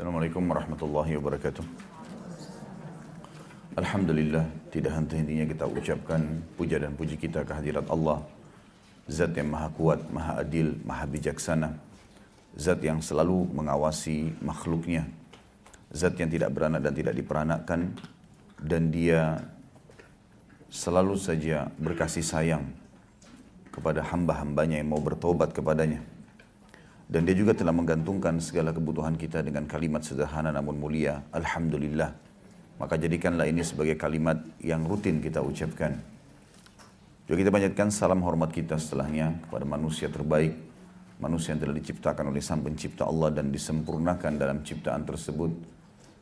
[0.00, 1.60] Assalamualaikum warahmatullahi wabarakatuh.
[3.76, 8.24] Alhamdulillah, tidak henti-hentinya kita ucapkan puja dan puji kita kehadirat Allah.
[9.12, 11.76] Zat yang maha kuat, maha adil, maha bijaksana.
[12.56, 15.04] Zat yang selalu mengawasi makhluknya.
[15.92, 17.92] Zat yang tidak beranak dan tidak diperanakkan.
[18.56, 19.36] Dan dia
[20.72, 22.64] selalu saja berkasih sayang
[23.68, 26.00] kepada hamba-hambanya yang mau bertobat kepadanya.
[27.10, 31.18] Dan dia juga telah menggantungkan segala kebutuhan kita dengan kalimat sederhana namun mulia.
[31.34, 32.14] Alhamdulillah.
[32.78, 35.98] Maka jadikanlah ini sebagai kalimat yang rutin kita ucapkan.
[37.26, 40.54] Juga kita banyakkan salam hormat kita setelahnya kepada manusia terbaik.
[41.18, 45.50] Manusia yang telah diciptakan oleh sang pencipta Allah dan disempurnakan dalam ciptaan tersebut.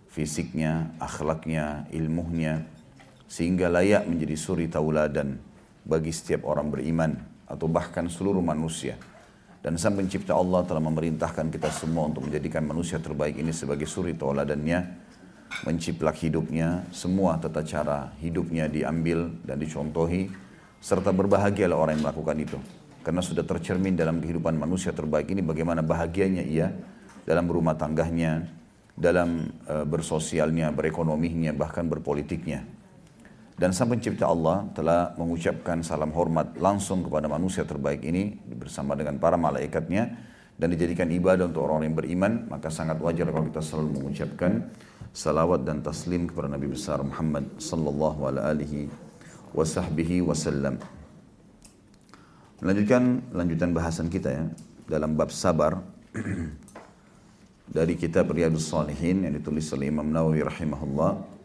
[0.09, 2.65] Fisiknya, akhlaknya, ilmunya.
[3.29, 5.37] Sehingga layak menjadi suri tauladan
[5.85, 7.13] bagi setiap orang beriman.
[7.45, 8.97] Atau bahkan seluruh manusia.
[9.69, 14.17] Dan sang pencipta Allah telah memerintahkan kita semua untuk menjadikan manusia terbaik ini sebagai suri
[14.17, 14.81] tauladannya,
[15.69, 20.33] menciplak hidupnya, semua tata cara hidupnya diambil dan dicontohi,
[20.81, 22.57] serta berbahagialah orang yang melakukan itu.
[23.05, 26.73] Karena sudah tercermin dalam kehidupan manusia terbaik ini bagaimana bahagianya ia
[27.29, 28.49] dalam rumah tangganya,
[28.97, 32.65] dalam e, bersosialnya, berekonominya, bahkan berpolitiknya.
[33.59, 39.19] Dan sang pencipta Allah telah mengucapkan salam hormat langsung kepada manusia terbaik ini bersama dengan
[39.19, 40.15] para malaikatnya
[40.55, 44.71] dan dijadikan ibadah untuk orang, -orang yang beriman maka sangat wajar kalau kita selalu mengucapkan
[45.11, 48.87] salawat dan taslim kepada Nabi besar Muhammad sallallahu alaihi
[50.23, 50.79] wasallam.
[52.63, 54.45] Melanjutkan lanjutan bahasan kita ya
[54.87, 55.83] dalam bab sabar
[57.77, 61.38] dari kitab Riyadus Salihin yang ditulis oleh Imam Nawawi rahimahullah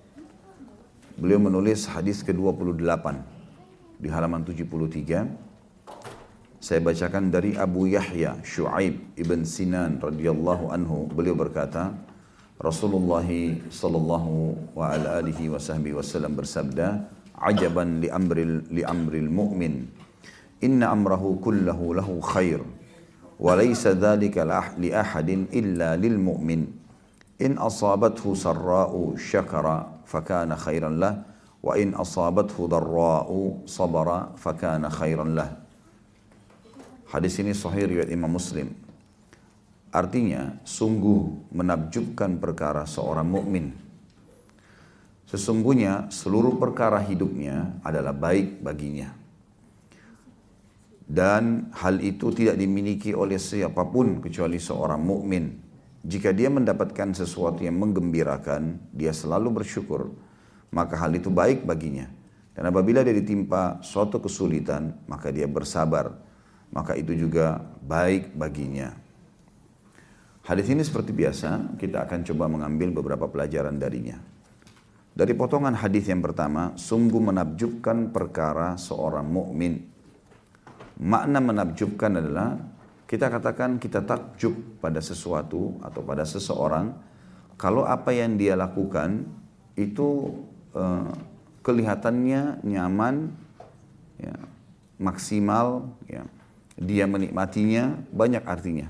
[1.13, 3.05] Beliau menulis hadis ke-28
[4.01, 5.29] di halaman 73.
[6.57, 11.05] Saya bacakan dari Abu Yahya Shu'aib ibn Sinan radhiyallahu anhu.
[11.13, 11.93] Beliau berkata,
[12.57, 13.27] Rasulullah
[13.69, 17.05] sallallahu wa ala alihi wa sahbihi wasallam bersabda,
[17.37, 19.85] "Ajaban li amril li amril mu'min.
[20.65, 22.65] Inna amrahu kullahu lahu khair."
[23.43, 24.45] wa laysa dhalika
[24.77, 26.69] li ahadin illa lil mu'min
[27.41, 31.23] in asabathu sarra'u syakara fakana khairan lah
[31.63, 35.49] wa in asabathu darra'u sabara fakana khairan lah.
[37.07, 38.73] Hadis ini sahih riwayat Imam Muslim.
[39.93, 43.69] Artinya sungguh menakjubkan perkara seorang mukmin.
[45.29, 49.13] Sesungguhnya seluruh perkara hidupnya adalah baik baginya.
[51.05, 55.72] Dan hal itu tidak dimiliki oleh siapa pun kecuali seorang mukmin
[56.03, 60.11] jika dia mendapatkan sesuatu yang menggembirakan, dia selalu bersyukur,
[60.67, 62.11] maka hal itu baik baginya.
[62.51, 66.11] Dan apabila dia ditimpa suatu kesulitan, maka dia bersabar,
[66.75, 67.55] maka itu juga
[67.87, 68.91] baik baginya.
[70.43, 74.19] Hadis ini seperti biasa, kita akan coba mengambil beberapa pelajaran darinya.
[75.15, 79.87] Dari potongan hadis yang pertama, sungguh menakjubkan perkara seorang mukmin.
[80.99, 82.59] Makna menakjubkan adalah
[83.13, 86.97] kita katakan kita takjub pada sesuatu atau pada seseorang
[87.61, 89.29] kalau apa yang dia lakukan
[89.77, 90.33] itu
[90.73, 91.13] uh,
[91.61, 93.29] kelihatannya nyaman,
[94.17, 94.33] ya,
[94.97, 96.25] maksimal, ya,
[96.75, 98.89] dia menikmatinya banyak artinya.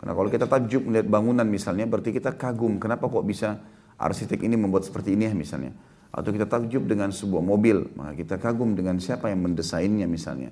[0.00, 2.80] Karena kalau kita takjub melihat bangunan misalnya, berarti kita kagum.
[2.80, 3.60] Kenapa kok bisa
[4.00, 5.76] arsitek ini membuat seperti ini ya misalnya?
[6.08, 10.50] Atau kita takjub dengan sebuah mobil, maka kita kagum dengan siapa yang mendesainnya misalnya.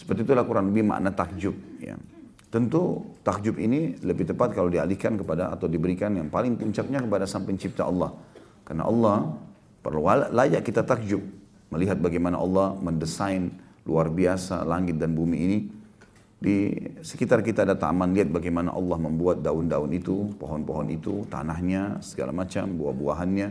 [0.00, 1.52] Seperti itulah kurang lebih makna takjub.
[1.76, 2.00] Ya.
[2.48, 7.44] Tentu takjub ini lebih tepat kalau dialihkan kepada atau diberikan yang paling puncaknya kepada sang
[7.44, 8.16] pencipta Allah.
[8.64, 9.36] Karena Allah
[9.84, 10.00] perlu
[10.32, 11.20] layak kita takjub
[11.68, 13.52] melihat bagaimana Allah mendesain
[13.84, 15.58] luar biasa langit dan bumi ini.
[16.40, 16.72] Di
[17.04, 22.64] sekitar kita ada taman, lihat bagaimana Allah membuat daun-daun itu, pohon-pohon itu, tanahnya, segala macam,
[22.80, 23.48] buah-buahannya.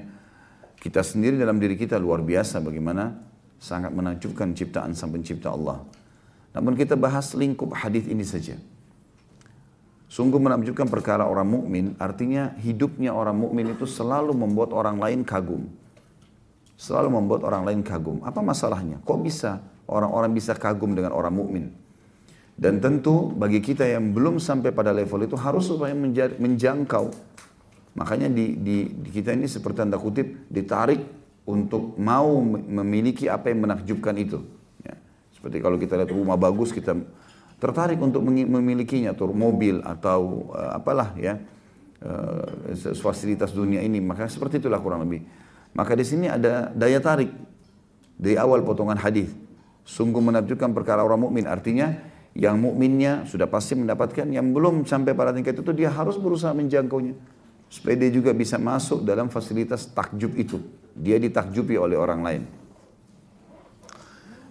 [0.82, 3.14] Kita sendiri dalam diri kita luar biasa bagaimana
[3.62, 5.86] sangat menakjubkan ciptaan sang pencipta Allah.
[6.54, 8.58] Namun kita bahas lingkup hadis ini saja.
[10.10, 15.70] Sungguh menakjubkan perkara orang mukmin, artinya hidupnya orang mukmin itu selalu membuat orang lain kagum.
[16.74, 18.18] Selalu membuat orang lain kagum.
[18.26, 18.98] Apa masalahnya?
[19.06, 21.66] Kok bisa orang-orang bisa kagum dengan orang mukmin?
[22.58, 25.94] Dan tentu bagi kita yang belum sampai pada level itu harus supaya
[26.36, 27.14] menjangkau.
[27.96, 31.06] Makanya di, di, di kita ini seperti tanda kutip ditarik
[31.46, 34.59] untuk mau memiliki apa yang menakjubkan itu.
[35.40, 37.00] Seperti kalau kita lihat rumah bagus, kita
[37.64, 41.40] tertarik untuk memilikinya, atau mobil atau uh, apalah ya
[42.04, 44.04] uh, fasilitas dunia ini.
[44.04, 45.24] Maka seperti itulah kurang lebih.
[45.72, 47.32] Maka di sini ada daya tarik
[48.20, 49.32] dari awal potongan hadis.
[49.88, 51.48] Sungguh menakjubkan perkara orang mukmin.
[51.48, 51.96] Artinya
[52.36, 57.16] yang mukminnya sudah pasti mendapatkan, yang belum sampai pada tingkat itu dia harus berusaha menjangkaunya.
[57.70, 60.58] supaya dia juga bisa masuk dalam fasilitas takjub itu.
[60.98, 62.44] Dia ditakjubi oleh orang lain.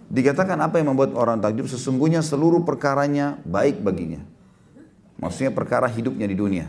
[0.09, 4.25] Dikatakan apa yang membuat orang takjub sesungguhnya seluruh perkaranya baik baginya.
[5.21, 6.65] Maksudnya perkara hidupnya di dunia.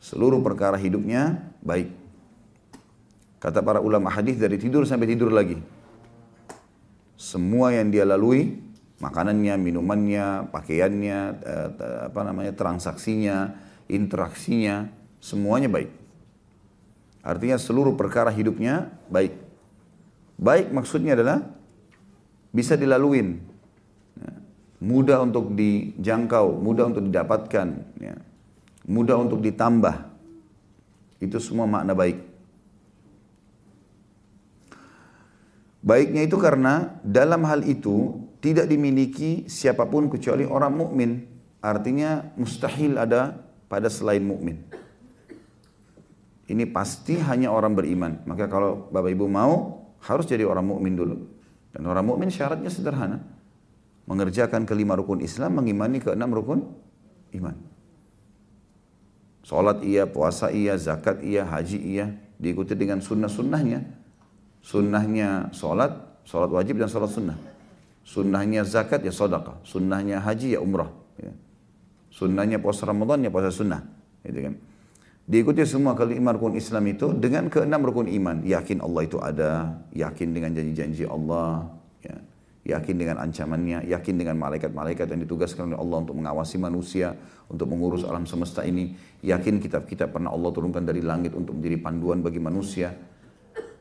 [0.00, 1.92] Seluruh perkara hidupnya baik.
[3.36, 5.60] Kata para ulama hadis dari tidur sampai tidur lagi.
[7.20, 8.56] Semua yang dia lalui,
[9.02, 11.68] makanannya, minumannya, pakaiannya, eh,
[12.08, 13.52] apa namanya, transaksinya,
[13.90, 14.88] interaksinya,
[15.20, 15.90] semuanya baik.
[17.20, 19.36] Artinya seluruh perkara hidupnya baik.
[20.38, 21.57] Baik maksudnya adalah
[22.52, 23.40] bisa dilaluin.
[24.18, 24.32] Ya.
[24.82, 27.68] Mudah untuk dijangkau, mudah untuk didapatkan.
[28.00, 28.16] Ya.
[28.88, 30.08] Mudah untuk ditambah.
[31.18, 32.28] Itu semua makna baik.
[35.78, 41.10] Baiknya itu karena dalam hal itu tidak dimiliki siapa pun kecuali orang mukmin.
[41.58, 43.34] Artinya mustahil ada
[43.66, 44.62] pada selain mukmin.
[46.48, 48.24] Ini pasti hanya orang beriman.
[48.24, 51.37] Maka kalau Bapak Ibu mau harus jadi orang mukmin dulu.
[51.78, 53.22] Dan orang mukmin syaratnya sederhana.
[54.10, 56.66] Mengerjakan kelima rukun Islam, mengimani keenam rukun
[57.38, 57.54] iman.
[59.46, 62.10] Salat iya, puasa iya, zakat iya, haji iya.
[62.34, 63.86] Diikuti dengan sunnah-sunnahnya.
[64.58, 65.94] Sunnahnya sholat,
[66.26, 67.38] sholat wajib dan sholat sunnah.
[68.02, 69.62] Sunnahnya zakat ya sodaka.
[69.62, 70.90] Sunnahnya haji ya umrah.
[71.14, 71.30] Ya.
[72.10, 73.86] Sunnahnya puasa Ramadan ya puasa sunnah.
[74.26, 74.54] Gitu kan.
[75.28, 78.40] Diikuti semua kelima rukun Islam itu dengan keenam rukun iman.
[78.40, 81.68] Yakin Allah itu ada, yakin dengan janji-janji Allah,
[82.00, 82.16] ya.
[82.72, 87.12] yakin dengan ancamannya, yakin dengan malaikat-malaikat yang ditugaskan oleh Allah untuk mengawasi manusia,
[87.44, 92.24] untuk mengurus alam semesta ini, yakin kitab-kitab pernah Allah turunkan dari langit untuk menjadi panduan
[92.24, 92.96] bagi manusia,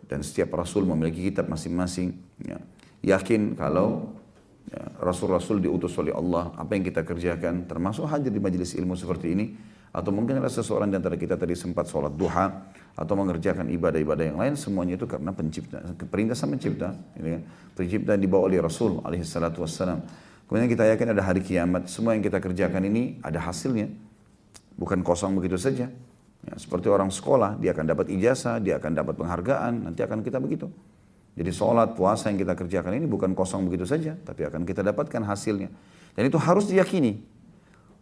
[0.04, 2.12] dan setiap rasul memiliki kitab masing-masing.
[2.44, 2.60] Ya.
[3.08, 4.20] Yakin kalau
[4.68, 9.32] ya, rasul-rasul diutus oleh Allah, apa yang kita kerjakan, termasuk hadir di majelis ilmu seperti
[9.32, 12.48] ini, atau mungkin ada seseorang di antara kita tadi sempat sholat duha,
[12.98, 17.42] atau mengerjakan ibadah-ibadah yang lain, semuanya itu karena pencipta, perintah sama pencipta, ini kan?
[17.78, 20.02] pencipta dibawa oleh Rasul alaihissalatu wassalam.
[20.50, 23.94] Kemudian kita yakin ada hari kiamat, semua yang kita kerjakan ini ada hasilnya,
[24.82, 25.94] bukan kosong begitu saja.
[26.42, 30.42] Ya, seperti orang sekolah, dia akan dapat ijazah, dia akan dapat penghargaan, nanti akan kita
[30.42, 30.66] begitu.
[31.38, 35.22] Jadi sholat, puasa yang kita kerjakan ini bukan kosong begitu saja, tapi akan kita dapatkan
[35.22, 35.70] hasilnya.
[36.18, 37.22] Dan itu harus diyakini.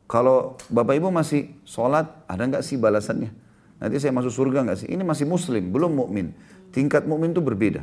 [0.06, 3.34] Kalau Bapak Ibu masih sholat, ada nggak sih balasannya?
[3.82, 4.88] Nanti saya masuk surga nggak sih?
[4.90, 6.32] Ini masih muslim, belum mukmin.
[6.70, 7.82] Tingkat mukmin itu berbeda.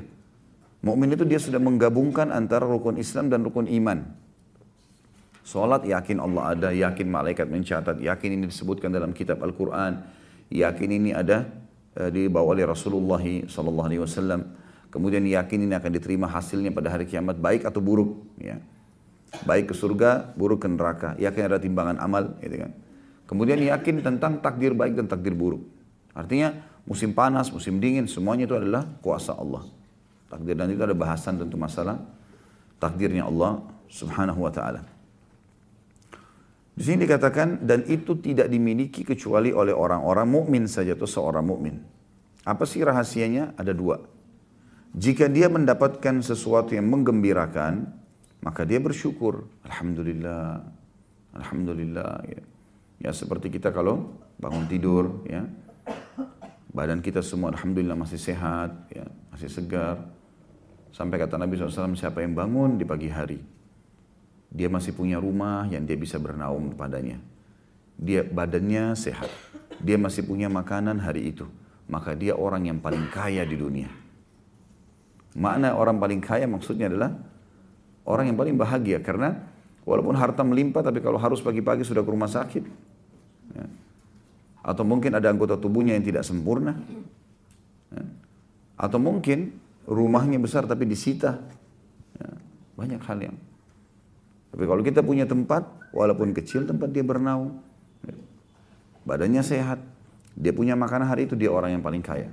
[0.83, 4.03] Mukmin itu dia sudah menggabungkan antara rukun Islam dan rukun iman.
[5.43, 10.23] Sholat yakin Allah ada, yakin malaikat mencatat, yakin ini disebutkan dalam kitab Al-Quran
[10.53, 11.49] yakin ini ada
[11.97, 13.21] uh, dibawa oleh Rasulullah
[13.99, 14.53] wasallam.
[14.93, 18.61] Kemudian yakin ini akan diterima hasilnya pada hari kiamat baik atau buruk, ya.
[19.49, 21.17] Baik ke surga, buruk ke neraka.
[21.17, 22.73] Yakin ada timbangan amal, gitu kan.
[23.25, 25.65] Kemudian yakin tentang takdir baik dan takdir buruk.
[26.13, 26.53] Artinya
[26.85, 29.65] musim panas, musim dingin, semuanya itu adalah kuasa Allah.
[30.29, 31.97] Takdir dan itu ada bahasan tentu masalah
[32.77, 34.85] takdirnya Allah subhanahu wa ta'ala.
[36.73, 41.77] Di sini dikatakan dan itu tidak dimiliki kecuali oleh orang-orang mukmin saja atau seorang mukmin.
[42.49, 43.55] Apa sih rahasianya?
[43.61, 44.01] Ada dua.
[44.97, 48.02] Jika dia mendapatkan sesuatu yang menggembirakan,
[48.43, 49.47] maka dia bersyukur.
[49.63, 50.61] Alhamdulillah.
[51.33, 52.13] Alhamdulillah.
[52.29, 52.43] Ya,
[53.09, 55.47] ya seperti kita kalau bangun tidur, ya,
[56.75, 59.97] badan kita semua Alhamdulillah masih sehat, ya, masih segar.
[60.93, 63.41] Sampai kata Nabi SAW, siapa yang bangun di pagi hari,
[64.53, 67.17] dia masih punya rumah yang dia bisa bernaung padanya.
[67.97, 69.31] Dia badannya sehat.
[69.81, 71.49] Dia masih punya makanan hari itu.
[71.89, 73.89] Maka dia orang yang paling kaya di dunia.
[75.33, 77.17] Makna orang paling kaya maksudnya adalah
[78.09, 79.39] orang yang paling bahagia karena
[79.87, 82.65] walaupun harta melimpah tapi kalau harus pagi-pagi sudah ke rumah sakit
[83.55, 83.67] ya.
[84.63, 86.79] atau mungkin ada anggota tubuhnya yang tidak sempurna
[87.95, 88.05] ya.
[88.79, 89.55] atau mungkin
[89.87, 91.43] rumahnya besar tapi disita
[92.19, 92.29] ya.
[92.79, 93.37] banyak hal yang
[94.53, 95.65] tapi kalau kita punya tempat,
[95.97, 97.65] walaupun kecil tempat dia bernaung,
[99.09, 99.81] badannya sehat,
[100.37, 102.29] dia punya makanan hari itu dia orang yang paling kaya.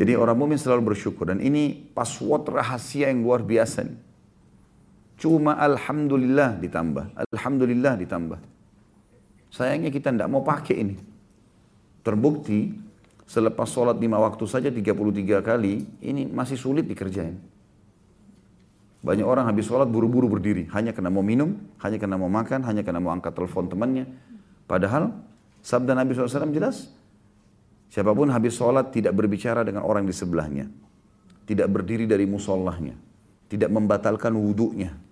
[0.00, 4.00] Jadi orang mukmin selalu bersyukur dan ini password rahasia yang luar biasa nih.
[5.22, 8.42] Cuma alhamdulillah ditambah, alhamdulillah ditambah.
[9.54, 10.98] Sayangnya kita tidak mau pakai ini.
[12.02, 12.74] Terbukti
[13.22, 17.38] selepas sholat lima waktu saja 33 kali, ini masih sulit dikerjain.
[19.06, 20.66] Banyak orang habis sholat buru-buru berdiri.
[20.74, 21.54] Hanya karena mau minum,
[21.86, 24.10] hanya karena mau makan, hanya karena mau angkat telepon temannya.
[24.66, 25.14] Padahal
[25.62, 26.90] sabda Nabi SAW jelas.
[27.94, 30.66] Siapa pun habis sholat tidak berbicara dengan orang di sebelahnya.
[31.46, 32.98] Tidak berdiri dari musollahnya.
[33.46, 35.11] Tidak membatalkan wudhunya.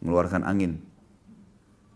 [0.00, 0.80] Mengeluarkan angin.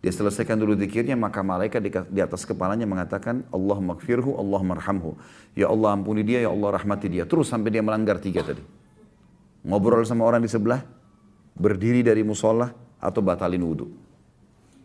[0.04, 1.80] Dia selesaikan dulu zikirnya, maka malaikat
[2.12, 5.16] di, atas kepalanya mengatakan, Allah makfirhu, Allah marhamhu.
[5.56, 7.24] Ya Allah ampuni dia, ya Allah rahmati dia.
[7.24, 8.60] Terus sampai dia melanggar tiga tadi.
[9.64, 10.84] Ngobrol sama orang di sebelah,
[11.56, 12.68] berdiri dari musola,
[13.00, 13.88] atau batalin wudhu.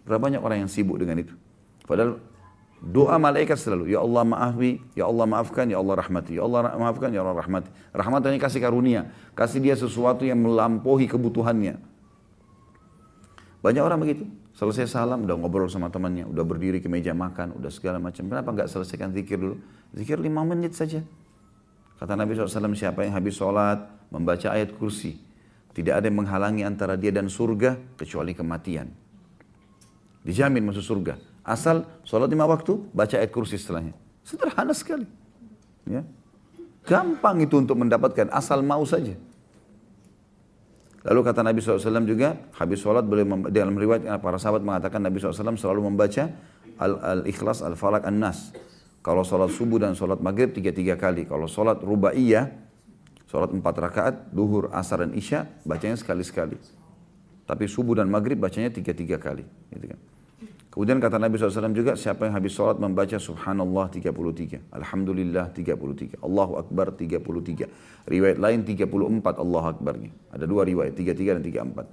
[0.08, 1.36] Berapa banyak orang yang sibuk dengan itu.
[1.84, 2.20] Padahal
[2.80, 6.40] doa malaikat selalu, Ya Allah maafi, Ya Allah maafkan, Ya Allah rahmati.
[6.40, 7.68] Ya Allah maafkan, Ya Allah rahmati.
[7.92, 9.12] Rahmatnya kasih karunia.
[9.36, 11.89] Kasih dia sesuatu yang melampaui kebutuhannya.
[13.60, 14.24] Banyak orang begitu.
[14.56, 18.28] Selesai salam, udah ngobrol sama temannya, udah berdiri ke meja makan, udah segala macam.
[18.28, 19.60] Kenapa nggak selesaikan zikir dulu?
[19.96, 21.04] Zikir lima menit saja.
[22.00, 25.20] Kata Nabi SAW, siapa yang habis sholat, membaca ayat kursi.
[25.76, 28.88] Tidak ada yang menghalangi antara dia dan surga, kecuali kematian.
[30.24, 31.20] Dijamin masuk surga.
[31.44, 33.92] Asal sholat lima waktu, baca ayat kursi setelahnya.
[34.24, 35.08] Sederhana sekali.
[35.84, 36.08] Ya.
[36.88, 39.16] Gampang itu untuk mendapatkan, asal mau saja.
[41.00, 45.56] Lalu kata Nabi SAW juga, habis sholat boleh dalam riwayat para sahabat mengatakan Nabi SAW
[45.56, 46.28] selalu membaca
[46.80, 48.52] Al-Ikhlas, Al-Falak, An-Nas.
[49.00, 51.24] Kalau sholat subuh dan sholat maghrib tiga-tiga kali.
[51.24, 52.52] Kalau sholat rubaiyah,
[53.32, 56.60] sholat empat rakaat, duhur, asar, dan isya, bacanya sekali-sekali.
[57.48, 59.48] Tapi subuh dan maghrib bacanya tiga-tiga kali.
[59.72, 60.00] Gitu kan.
[60.80, 65.76] Kemudian kata Nabi SAW juga, siapa yang habis sholat membaca Subhanallah 33, Alhamdulillah 33,
[66.24, 68.08] Allahu Akbar 33.
[68.08, 70.08] Riwayat lain 34 Allahu Akbarnya.
[70.32, 71.84] Ada dua riwayat, 33 dan 34.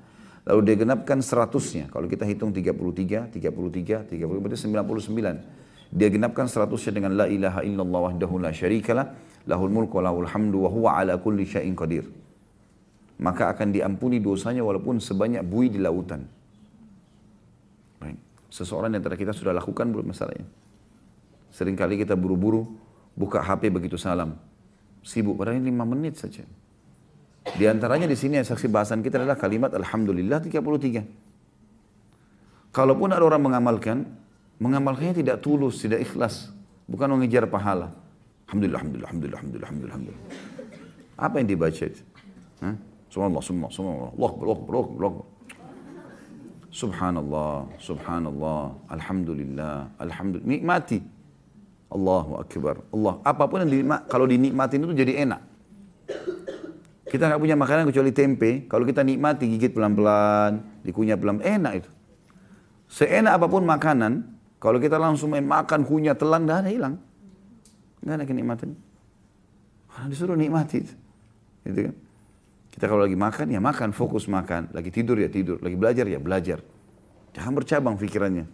[0.46, 1.90] Lalu dia genapkan seratusnya.
[1.90, 5.90] Kalau kita hitung 33, 33, 30, berarti 99.
[5.90, 9.18] Dia genapkan seratusnya dengan La ilaha illallah wahdahu la syarikalah,
[9.50, 12.06] lahul mulku lahul hamdu wa huwa ala kulli syai'in qadir.
[13.18, 16.35] Maka akan diampuni dosanya walaupun sebanyak bui di lautan.
[18.56, 20.48] Seseorang yang antara kita sudah lakukan belum masalahnya.
[21.52, 22.64] Seringkali kita buru-buru
[23.12, 24.32] buka HP begitu salam.
[25.04, 26.40] Sibuk, padahal ini 5 menit saja.
[27.52, 32.72] Di antaranya di sini saksi bahasan kita adalah kalimat Alhamdulillah 33.
[32.72, 34.08] Kalaupun ada orang mengamalkan,
[34.56, 36.48] mengamalkannya tidak tulus, tidak ikhlas.
[36.88, 37.92] Bukan mengejar pahala.
[38.48, 40.24] Alhamdulillah, Alhamdulillah, Alhamdulillah, Alhamdulillah, Alhamdulillah.
[41.20, 42.00] Apa yang dibaca itu?
[42.64, 42.72] Hah?
[43.12, 45.35] Subhanallah, subhanallah, subhanallah, Allah, Allah, Allah, Allah.
[46.70, 50.48] Subhanallah, subhanallah, alhamdulillah, alhamdulillah.
[50.48, 50.98] Nikmati.
[51.86, 52.82] Allahu Akbar.
[52.90, 53.14] Allah.
[53.22, 55.40] Apa pun yang dinikmat, kalau dinikmatin itu jadi enak.
[57.06, 58.66] Kita nggak punya makanan kecuali tempe.
[58.66, 61.90] Kalau kita nikmati, gigit pelan-pelan, dikunyah pelan, enak itu.
[62.90, 64.26] Seenak apa pun makanan,
[64.58, 66.98] kalau kita langsung main makan, kunyah, telan, dah ada hilang.
[68.02, 68.68] Nggak ada kenikmatan.
[69.86, 70.94] Karena disuruh nikmati itu.
[71.62, 71.94] Gitu kan?
[72.76, 74.68] Kita kalau lagi makan ya makan, fokus makan.
[74.76, 76.60] Lagi tidur ya tidur, lagi belajar ya belajar.
[77.32, 78.44] Jangan bercabang pikirannya.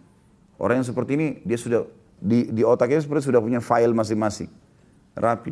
[0.55, 1.83] Orang yang seperti ini dia sudah
[2.23, 4.47] di, di otaknya seperti sudah punya file masing-masing.
[5.19, 5.51] Rapi.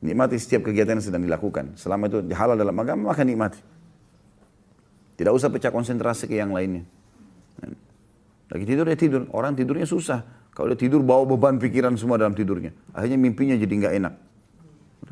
[0.00, 1.76] Nikmati setiap kegiatan yang sedang dilakukan.
[1.76, 3.60] Selama itu halal dalam agama, maka nikmati.
[5.20, 6.88] Tidak usah pecah konsentrasi ke yang lainnya.
[8.48, 9.28] Lagi tidur ya tidur.
[9.28, 10.24] Orang tidurnya susah.
[10.56, 12.72] Kalau dia tidur bawa beban pikiran semua dalam tidurnya.
[12.96, 14.14] Akhirnya mimpinya jadi nggak enak.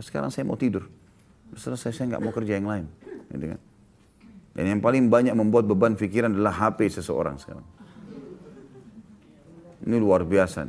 [0.00, 0.88] Sekarang saya mau tidur
[1.56, 2.86] selesai saya nggak mau kerja yang lain.
[3.30, 3.60] Gitu kan?
[4.54, 7.64] Dan yang paling banyak membuat beban pikiran adalah HP seseorang sekarang.
[9.86, 10.68] Ini luar biasa.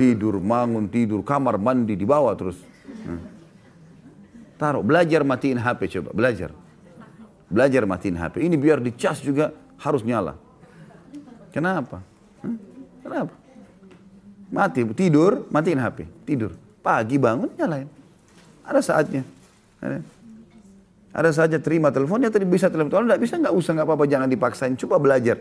[0.00, 2.58] Tidur, bangun, tidur, kamar, mandi, di bawah terus.
[4.56, 6.50] Taruh, belajar matiin HP coba, belajar.
[7.52, 8.40] Belajar matiin HP.
[8.40, 10.40] Ini biar dicas juga harus nyala.
[11.52, 12.00] Kenapa?
[13.04, 13.34] Kenapa?
[14.48, 16.08] Mati, tidur, matiin HP.
[16.24, 16.56] Tidur.
[16.80, 17.88] Pagi bangun, nyalain.
[18.64, 19.35] Ada saatnya.
[19.80, 20.00] Ada.
[21.16, 22.92] Ada saja terima telepon, ya tadi bisa telepon.
[22.92, 24.76] Kalau tidak bisa nggak usah, nggak apa-apa, jangan dipaksain.
[24.76, 25.40] Coba belajar.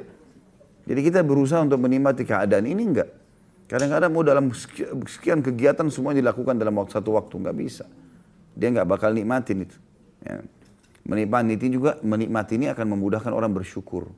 [0.86, 3.10] Jadi kita berusaha untuk menikmati keadaan ini enggak.
[3.66, 4.54] Kadang-kadang mau dalam
[5.10, 7.90] sekian kegiatan semua dilakukan dalam waktu satu waktu nggak bisa.
[8.54, 9.78] Dia nggak bakal nikmatin itu.
[10.22, 10.46] Ya.
[11.06, 14.10] Menikmati juga menikmati ini akan memudahkan orang bersyukur.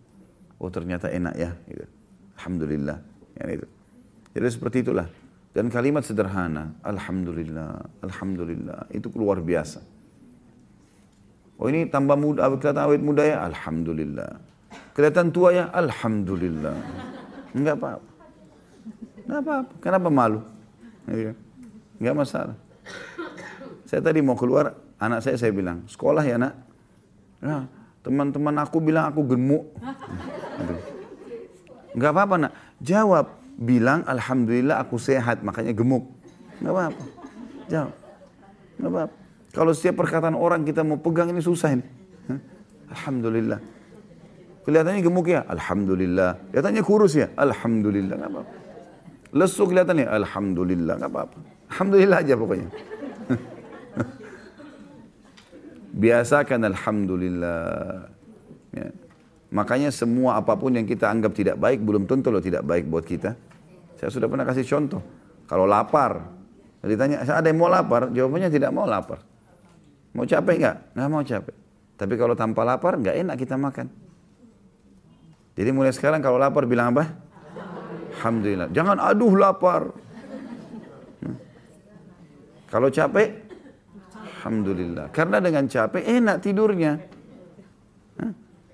[0.59, 1.51] Oh ternyata enak ya.
[1.65, 1.87] Gitu.
[2.37, 2.97] Alhamdulillah.
[3.39, 3.67] Ya, itu.
[4.37, 5.07] Jadi seperti itulah.
[5.57, 9.81] Dan kalimat sederhana, Alhamdulillah, Alhamdulillah, itu luar biasa.
[11.57, 14.37] Oh ini tambah muda, kelihatan awet muda ya, Alhamdulillah.
[14.93, 16.77] Kelihatan tua ya, Alhamdulillah.
[17.57, 18.09] Enggak apa-apa.
[19.25, 19.73] Enggak apa-apa.
[19.81, 20.39] Kenapa malu?
[21.09, 21.33] Iya.
[21.97, 22.57] Enggak masalah.
[23.89, 26.53] Saya tadi mau keluar, anak saya saya bilang, sekolah ya nak.
[27.41, 27.65] Nah,
[28.05, 29.65] teman-teman aku bilang aku gemuk.
[31.97, 32.53] Enggak apa-apa nak.
[32.85, 36.05] Jawab, bilang Alhamdulillah aku sehat, makanya gemuk.
[36.61, 37.03] Enggak apa-apa.
[37.65, 37.95] Jawab.
[38.77, 39.26] Enggak apa-apa.
[39.57, 41.85] Kalau setiap perkataan orang kita mau pegang ini susah ini.
[42.93, 43.57] Alhamdulillah.
[44.69, 45.41] Kelihatannya gemuk ya?
[45.49, 46.53] Alhamdulillah.
[46.53, 47.33] Kelihatannya kurus ya?
[47.33, 48.15] Alhamdulillah.
[48.21, 48.53] Enggak apa-apa.
[49.33, 50.05] Lesu kelihatannya?
[50.05, 50.93] Alhamdulillah.
[51.01, 51.37] Enggak apa-apa.
[51.73, 52.69] Alhamdulillah aja pokoknya.
[56.05, 57.65] Biasakan Alhamdulillah.
[58.77, 58.87] Ya.
[59.49, 63.07] Makanya semua apa pun yang kita anggap tidak baik, belum tentu loh tidak baik buat
[63.07, 63.33] kita.
[63.97, 65.01] Saya sudah pernah kasih contoh.
[65.47, 66.27] Kalau lapar,
[66.83, 68.11] ditanya, ada yang mau lapar?
[68.11, 69.23] Jawabannya tidak mau lapar.
[70.17, 70.77] Mau capek nggak?
[70.97, 71.55] Nggak mau capek.
[71.93, 73.85] Tapi kalau tanpa lapar, nggak enak kita makan.
[75.53, 77.05] Jadi mulai sekarang kalau lapar bilang apa?
[78.17, 78.73] Alhamdulillah.
[78.73, 79.93] Jangan aduh lapar.
[81.21, 81.37] Hmm.
[82.65, 83.45] Kalau capek,
[84.41, 85.13] Alhamdulillah.
[85.13, 86.97] Karena dengan capek enak tidurnya.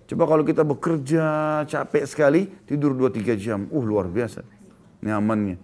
[0.04, 1.26] Coba kalau kita bekerja
[1.66, 3.66] capek sekali, tidur 2-3 jam.
[3.72, 4.44] Uh luar biasa.
[5.04, 5.58] Nyamannya.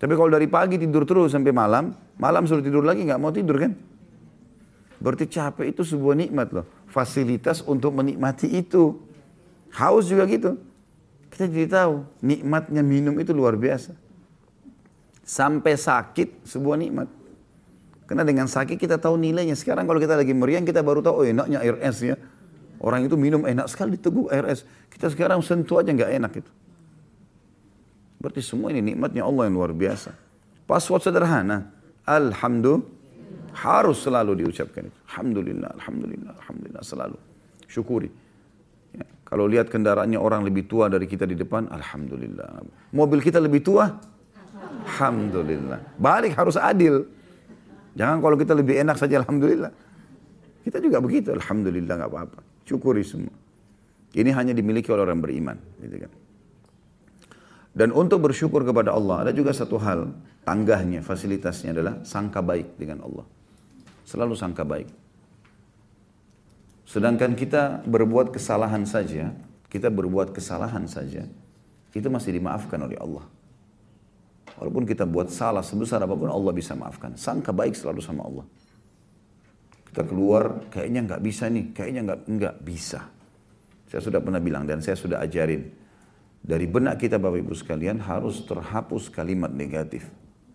[0.00, 3.56] Tapi kalau dari pagi tidur terus sampai malam, malam suruh tidur lagi nggak mau tidur
[3.60, 3.72] kan?
[4.98, 6.66] Berarti capek itu sebuah nikmat loh.
[6.90, 8.98] Fasilitas untuk menikmati itu.
[9.70, 10.58] Haus juga gitu.
[11.30, 13.94] Kita jadi tahu nikmatnya minum itu luar biasa.
[15.22, 17.08] Sampai sakit sebuah nikmat.
[18.08, 19.54] Karena dengan sakit kita tahu nilainya.
[19.54, 22.16] Sekarang kalau kita lagi meriang kita baru tahu oh enaknya air es ya.
[22.80, 24.64] Orang itu minum enak sekali teguh air es.
[24.90, 26.50] Kita sekarang sentuh aja nggak enak itu.
[28.18, 30.10] Berarti semua ini nikmatnya Allah yang luar biasa.
[30.66, 31.70] Password sederhana.
[32.02, 32.97] Alhamdulillah.
[33.58, 34.98] Harus selalu diucapkan itu.
[35.10, 36.82] Alhamdulillah, Alhamdulillah, Alhamdulillah.
[36.86, 37.18] Selalu.
[37.66, 38.06] Syukuri.
[38.94, 39.04] Ya.
[39.26, 42.62] Kalau lihat kendaraannya orang lebih tua dari kita di depan, Alhamdulillah.
[42.94, 43.90] Mobil kita lebih tua,
[44.86, 45.98] Alhamdulillah.
[45.98, 47.02] Balik harus adil.
[47.98, 49.74] Jangan kalau kita lebih enak saja Alhamdulillah.
[50.62, 52.38] Kita juga begitu, Alhamdulillah nggak apa-apa.
[52.62, 53.34] Syukuri semua.
[54.14, 55.58] Ini hanya dimiliki oleh orang beriman.
[55.82, 56.12] Gitu kan.
[57.74, 60.10] Dan untuk bersyukur kepada Allah, ada juga satu hal,
[60.42, 63.26] tanggahnya, fasilitasnya adalah sangka baik dengan Allah.
[64.08, 64.88] Selalu sangka baik.
[66.88, 69.36] Sedangkan kita berbuat kesalahan saja,
[69.68, 71.28] kita berbuat kesalahan saja,
[71.92, 73.28] itu masih dimaafkan oleh Allah.
[74.56, 77.20] Walaupun kita buat salah sebesar apa pun Allah bisa maafkan.
[77.20, 78.48] Sangka baik selalu sama Allah.
[79.92, 83.04] Kita keluar kayaknya nggak bisa nih, kayaknya nggak nggak bisa.
[83.92, 85.68] Saya sudah pernah bilang dan saya sudah ajarin
[86.40, 90.08] dari benak kita Bapak Ibu sekalian harus terhapus kalimat negatif.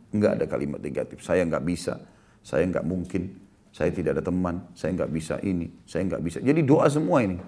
[0.09, 1.21] Nggak ada kalimat negatif.
[1.21, 2.01] Saya nggak bisa,
[2.41, 3.42] saya nggak mungkin,
[3.73, 6.37] saya tidak ada teman, saya nggak bisa ini, saya nggak bisa.
[6.45, 7.41] Jadi doa semua ini.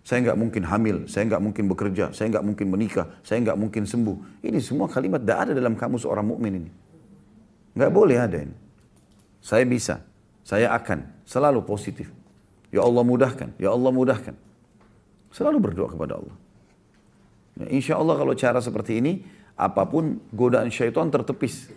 [0.00, 3.84] Saya nggak mungkin hamil, saya nggak mungkin bekerja, saya nggak mungkin menikah, saya nggak mungkin
[3.84, 4.40] sembuh.
[4.40, 6.70] Ini semua kalimat tidak ada dalam kamus orang mukmin ini.
[7.76, 8.56] Nggak boleh ada ini.
[9.44, 10.00] Saya bisa,
[10.40, 12.08] saya akan, selalu positif.
[12.72, 14.32] Ya Allah mudahkan, ya Allah mudahkan.
[15.28, 16.36] Selalu berdoa kepada Allah.
[17.60, 19.28] Ya, insya Allah kalau cara seperti ini,
[19.60, 21.68] apa pun godaan syaitan tertepis.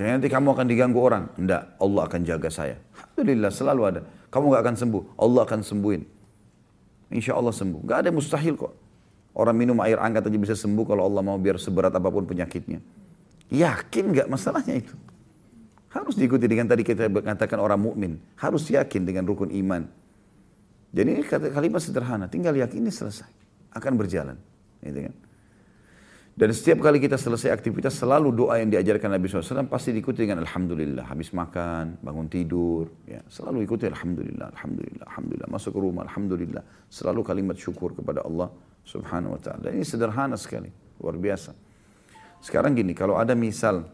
[0.00, 1.28] Kayaknya nanti kamu akan diganggu orang.
[1.36, 2.80] Enggak, Allah akan jaga saya.
[2.96, 4.00] Alhamdulillah selalu ada.
[4.32, 6.02] Kamu nggak akan sembuh, Allah akan sembuhin.
[7.12, 7.84] Insya Allah sembuh.
[7.84, 8.72] Gak ada mustahil kok.
[9.36, 12.80] Orang minum air angkat aja bisa sembuh kalau Allah mau biar seberat apa pun penyakitnya.
[13.52, 14.96] Yakin gak masalahnya itu?
[15.92, 18.16] Harus diikuti dengan tadi kita katakan orang mukmin.
[18.40, 19.84] Harus yakin dengan rukun iman.
[20.96, 22.24] Jadi ini kalimat sederhana.
[22.24, 23.28] Tinggal yakin ini selesai.
[23.76, 24.40] Akan berjalan.
[24.80, 25.14] Gitu kan?
[26.30, 30.40] Dan setiap kali kita selesai aktivitas selalu doa yang diajarkan Nabi SAW pasti diikuti dengan
[30.40, 31.04] Alhamdulillah.
[31.10, 32.88] Habis makan, bangun tidur.
[33.04, 35.48] Ya, selalu ikuti Alhamdulillah, Alhamdulillah, Alhamdulillah.
[35.50, 36.64] Masuk ke rumah, Alhamdulillah.
[36.88, 38.48] Selalu kalimat syukur kepada Allah
[38.86, 39.60] Subhanahu Wa Taala.
[39.68, 40.70] Dan ini sederhana sekali,
[41.02, 41.52] luar biasa.
[42.40, 43.84] Sekarang gini, kalau ada misal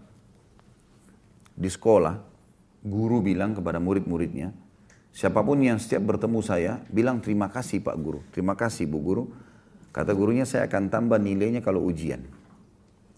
[1.57, 2.15] di sekolah,
[2.87, 4.55] guru bilang kepada murid-muridnya,
[5.11, 9.25] siapa pun yang setiap bertemu saya, bilang terima kasih Pak Guru, terima kasih Bu Guru.
[9.97, 12.21] Kata gurunya saya akan tambah nilainya kalau ujian.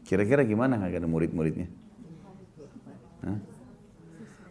[0.06, 1.66] Kira-kira gimana ada murid-muridnya?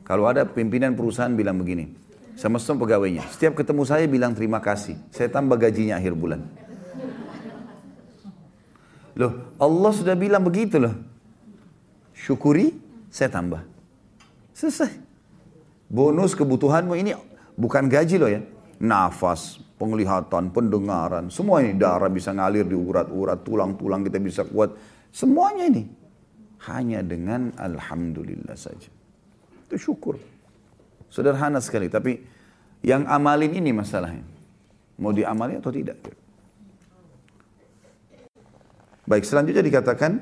[0.03, 1.87] Kalau ada pimpinan perusahaan bilang begini,
[2.35, 6.43] sama semua pegawainya, setiap ketemu saya bilang terima kasih, saya tambah gajinya akhir bulan.
[9.15, 10.93] Loh, Allah sudah bilang begitu loh.
[12.11, 12.75] Syukuri,
[13.09, 13.63] saya tambah.
[14.51, 14.93] Selesai.
[15.87, 17.15] Bonus kebutuhanmu ini
[17.55, 18.43] bukan gaji loh ya.
[18.77, 24.73] Nafas, penglihatan, pendengaran, semua ini darah bisa ngalir di urat-urat, tulang-tulang kita bisa kuat.
[25.13, 25.83] Semuanya ini
[26.65, 28.89] hanya dengan alhamdulillah saja.
[29.69, 30.17] Itu syukur.
[31.07, 32.19] Sederhana sekali, tapi
[32.81, 34.25] yang amalin ini masalahnya.
[34.97, 36.01] Mau diamali atau tidak?
[39.07, 40.19] Baik, selanjutnya dikatakan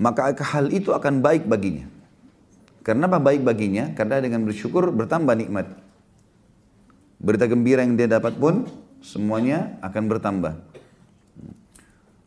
[0.00, 1.86] maka hal itu akan baik baginya.
[2.84, 3.94] Kenapa baik baginya?
[3.96, 5.83] Karena dengan bersyukur bertambah nikmat.
[7.24, 8.68] Berita gembira yang dia dapat pun
[9.00, 10.54] semuanya akan bertambah.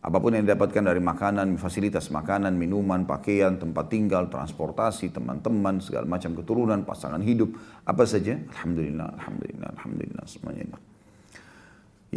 [0.02, 6.10] Apa pun yang didapatkan dari makanan, fasilitas makanan, minuman, pakaian, tempat tinggal, transportasi, teman-teman, segala
[6.10, 7.54] macam keturunan, pasangan hidup,
[7.86, 8.42] apa saja.
[8.58, 10.80] Alhamdulillah, Alhamdulillah, Alhamdulillah, semuanya ini.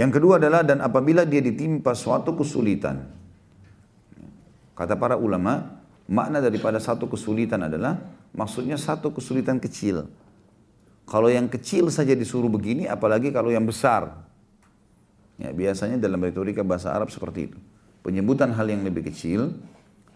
[0.00, 3.10] Yang kedua adalah dan apabila dia ditimpa suatu kesulitan.
[4.72, 8.00] Kata para ulama, makna daripada satu kesulitan adalah
[8.32, 10.08] maksudnya satu kesulitan kecil.
[11.10, 14.14] Kalau yang kecil saja disuruh begini, apalagi kalau yang besar.
[15.42, 17.58] Ya, biasanya dalam retorika bahasa Arab seperti itu.
[18.06, 19.58] Penyebutan hal yang lebih kecil,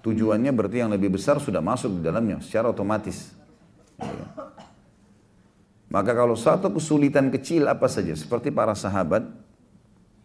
[0.06, 3.34] tujuannya berarti yang lebih besar sudah masuk di dalamnya secara otomatis.
[3.98, 4.54] Ya.
[5.90, 9.26] Maka kalau satu kesulitan kecil apa saja, seperti para sahabat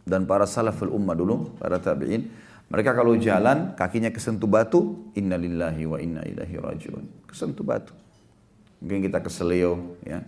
[0.05, 2.29] dan para salaful ummah dulu, para tabi'in,
[2.69, 7.25] mereka kalau jalan kakinya kesentuh batu, innalillahi wa inna ilaihi rajiun.
[7.25, 7.97] Kesentuh batu.
[8.85, 10.21] Mungkin kita keseleo, ya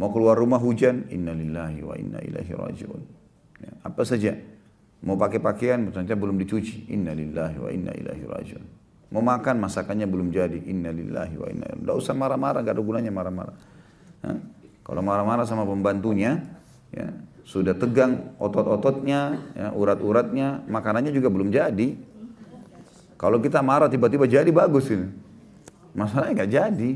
[0.00, 3.02] Mau keluar rumah hujan, innalillahi wa inna ilaihi rajiun.
[3.60, 4.32] Ya, apa saja.
[5.04, 8.64] Mau pakai pakaian, ternyata belum dicuci, innalillahi wa inna ilaihi rajiun.
[9.12, 13.56] Mau makan, masakannya belum jadi, innalillahi wa inna ilaihi usah marah-marah, gak ada gunanya marah-marah.
[14.80, 16.48] Kalau marah-marah sama pembantunya,
[16.96, 17.12] ya,
[17.44, 22.08] sudah tegang otot-ototnya, ya, urat-uratnya, makanannya juga belum jadi.
[23.20, 25.12] Kalau kita marah tiba-tiba jadi bagus ini.
[25.92, 26.90] Masalahnya nggak jadi,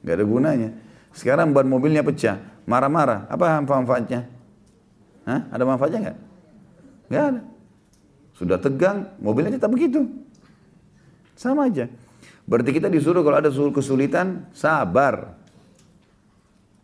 [0.00, 0.70] nggak ada gunanya.
[1.16, 2.36] Sekarang ban mobilnya pecah,
[2.68, 3.24] marah-marah.
[3.32, 4.28] Apa manfaatnya?
[5.24, 5.48] Hah?
[5.48, 6.18] Ada manfaatnya nggak?
[7.08, 7.40] Nggak ada.
[8.36, 10.04] Sudah tegang, mobilnya tetap begitu.
[11.32, 11.88] Sama aja.
[12.44, 15.40] Berarti kita disuruh kalau ada kesulitan, sabar.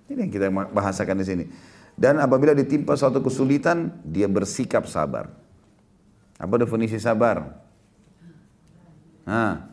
[0.09, 1.45] Ini yang kita bahasakan di sini.
[1.93, 5.29] Dan apabila ditimpa suatu kesulitan, dia bersikap sabar.
[6.41, 7.53] Apa definisi sabar?
[9.29, 9.71] Nah,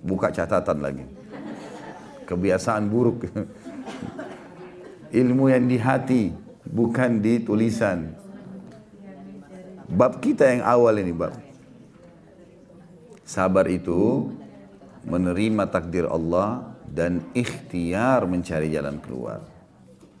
[0.00, 1.04] buka catatan lagi.
[2.24, 3.26] Kebiasaan buruk.
[5.12, 6.34] Ilmu yang di hati,
[6.66, 8.14] bukan di tulisan.
[9.86, 11.34] Bab kita yang awal ini bab.
[13.22, 14.30] Sabar itu
[15.06, 19.46] menerima takdir Allah dan ikhtiar mencari jalan keluar.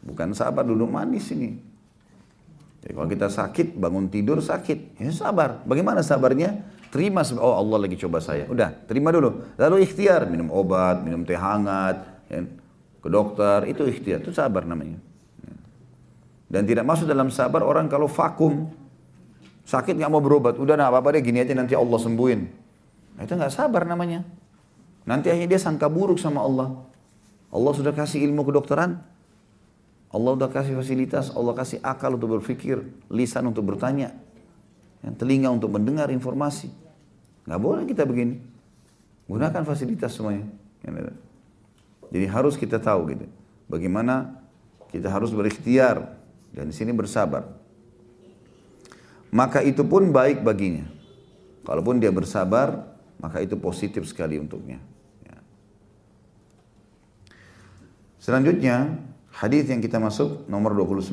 [0.06, 1.58] Bukan sabar duduk manis ini.
[2.86, 5.66] Jadi kalau kita sakit, bangun tidur sakit, ya sabar.
[5.66, 6.62] Bagaimana sabarnya?
[6.94, 8.46] Terima, oh Allah lagi coba saya.
[8.46, 9.42] Udah, terima dulu.
[9.58, 12.46] Lalu ikhtiar, minum obat, minum teh hangat, ya
[13.06, 14.98] ke dokter, itu ikhtiar, itu sabar namanya.
[16.50, 18.70] Dan tidak masuk dalam sabar orang kalau vakum,
[19.62, 22.40] sakit nggak mau berobat, udah nah apa-apa deh gini aja nanti Allah sembuhin.
[23.18, 24.26] Nah, itu nggak sabar namanya.
[25.06, 26.82] Nanti akhirnya dia sangka buruk sama Allah.
[27.50, 28.98] Allah sudah kasih ilmu kedokteran,
[30.10, 34.14] Allah sudah kasih fasilitas, Allah kasih akal untuk berpikir, lisan untuk bertanya,
[35.06, 36.70] yang telinga untuk mendengar informasi.
[37.46, 38.42] Nggak boleh kita begini.
[39.30, 40.46] Gunakan fasilitas semuanya.
[42.10, 43.26] Jadi harus kita tahu gitu.
[43.66, 44.42] Bagaimana
[44.90, 46.16] kita harus berikhtiar
[46.54, 47.44] dan di sini bersabar.
[49.34, 50.86] Maka itu pun baik baginya.
[51.66, 54.78] Kalaupun dia bersabar, maka itu positif sekali untuknya.
[55.26, 55.36] Ya.
[58.22, 59.02] Selanjutnya,
[59.34, 61.10] hadis yang kita masuk nomor 29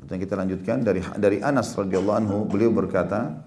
[0.00, 3.44] atau yang kita lanjutkan dari dari Anas radhiyallahu anhu, beliau berkata,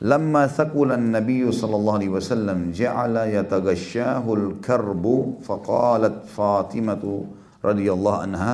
[0.00, 5.04] لما ثقل النبي صلى الله عليه وسلم جعل يتغشاه الكرب
[5.42, 7.24] فقالت فاطمة
[7.64, 8.52] رضي الله عنها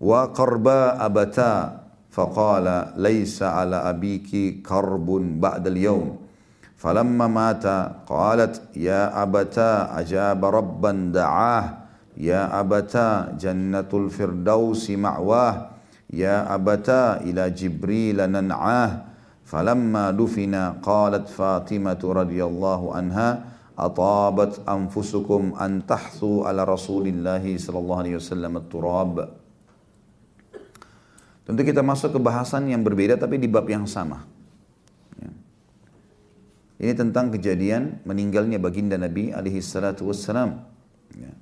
[0.00, 1.78] وقربا أبتا.
[2.10, 2.66] فقال
[2.98, 5.06] ليس على أبيك كرب
[5.40, 6.16] بعد اليوم.
[6.76, 7.66] فلما مات
[8.06, 11.64] قالت يا أبتا أجاب ربا دعاه
[12.16, 15.77] يا أبتا جنة الفردوس معواه
[16.08, 19.12] Ya abata ila Jibril nan'ah
[19.44, 23.44] falamma dufina qalat Fatimah radhiyallahu anha
[23.76, 29.38] atabat anfusukum an tahthu ala Rasulillah sallallahu alaihi wasallam turab
[31.48, 34.20] Tentu kita masuk ke bahasan yang berbeda tapi di bab yang sama.
[35.16, 35.32] Ya.
[36.84, 40.60] Ini tentang kejadian meninggalnya baginda Nabi alaihi salatu wassalam.
[41.16, 41.32] Ya.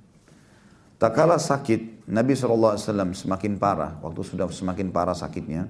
[0.95, 2.79] Tak kalah sakit Nabi SAW
[3.11, 5.67] semakin parah, waktu sudah semakin parah sakitnya,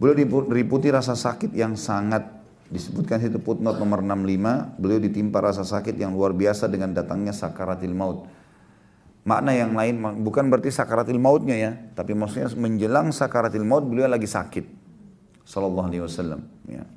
[0.00, 0.16] beliau
[0.48, 2.24] diliputi rasa sakit yang sangat,
[2.72, 7.92] disebutkan situ footnote nomor 65, beliau ditimpa rasa sakit yang luar biasa dengan datangnya sakaratil
[7.92, 8.24] maut.
[9.24, 14.28] Makna yang lain, bukan berarti sakaratil mautnya ya, tapi maksudnya menjelang sakaratil maut beliau lagi
[14.28, 14.64] sakit.
[15.44, 16.40] Sallallahu alaihi wasallam.
[16.64, 16.88] Ya.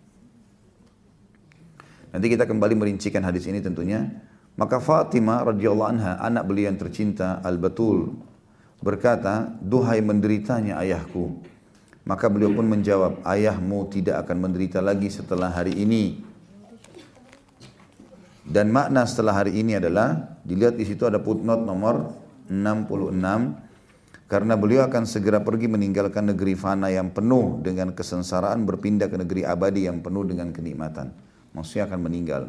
[2.16, 4.08] Nanti kita kembali merincikan hadis ini tentunya.
[4.58, 8.27] Maka Fatimah radhiyallahu anha, anak beliau yang tercinta Al-Batul,
[8.82, 11.38] berkata, "Duhai menderitanya ayahku."
[12.08, 16.24] Maka beliau pun menjawab, "Ayahmu tidak akan menderita lagi setelah hari ini."
[18.48, 22.16] Dan makna setelah hari ini adalah dilihat di situ ada footnote nomor
[22.48, 23.68] 66
[24.32, 29.44] karena beliau akan segera pergi meninggalkan negeri fana yang penuh dengan kesengsaraan berpindah ke negeri
[29.44, 31.12] abadi yang penuh dengan kenikmatan.
[31.52, 32.44] Maksudnya akan meninggal.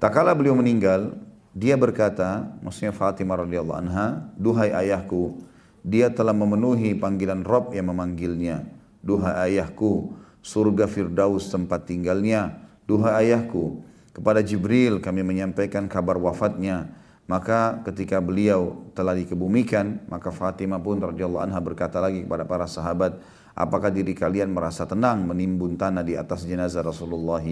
[0.00, 1.12] Tak kala beliau meninggal,
[1.50, 5.42] dia berkata, maksudnya Fatimah radhiyallahu anha, duhai ayahku,
[5.82, 8.68] dia telah memenuhi panggilan Rob yang memanggilnya.
[9.02, 12.54] Duhai ayahku, surga Firdaus tempat tinggalnya.
[12.86, 13.82] Duhai ayahku,
[14.14, 16.92] kepada Jibril kami menyampaikan kabar wafatnya.
[17.30, 23.22] Maka ketika beliau telah dikebumikan, maka Fatimah pun radhiyallahu anha berkata lagi kepada para sahabat,
[23.54, 27.42] apakah diri kalian merasa tenang menimbun tanah di atas jenazah Rasulullah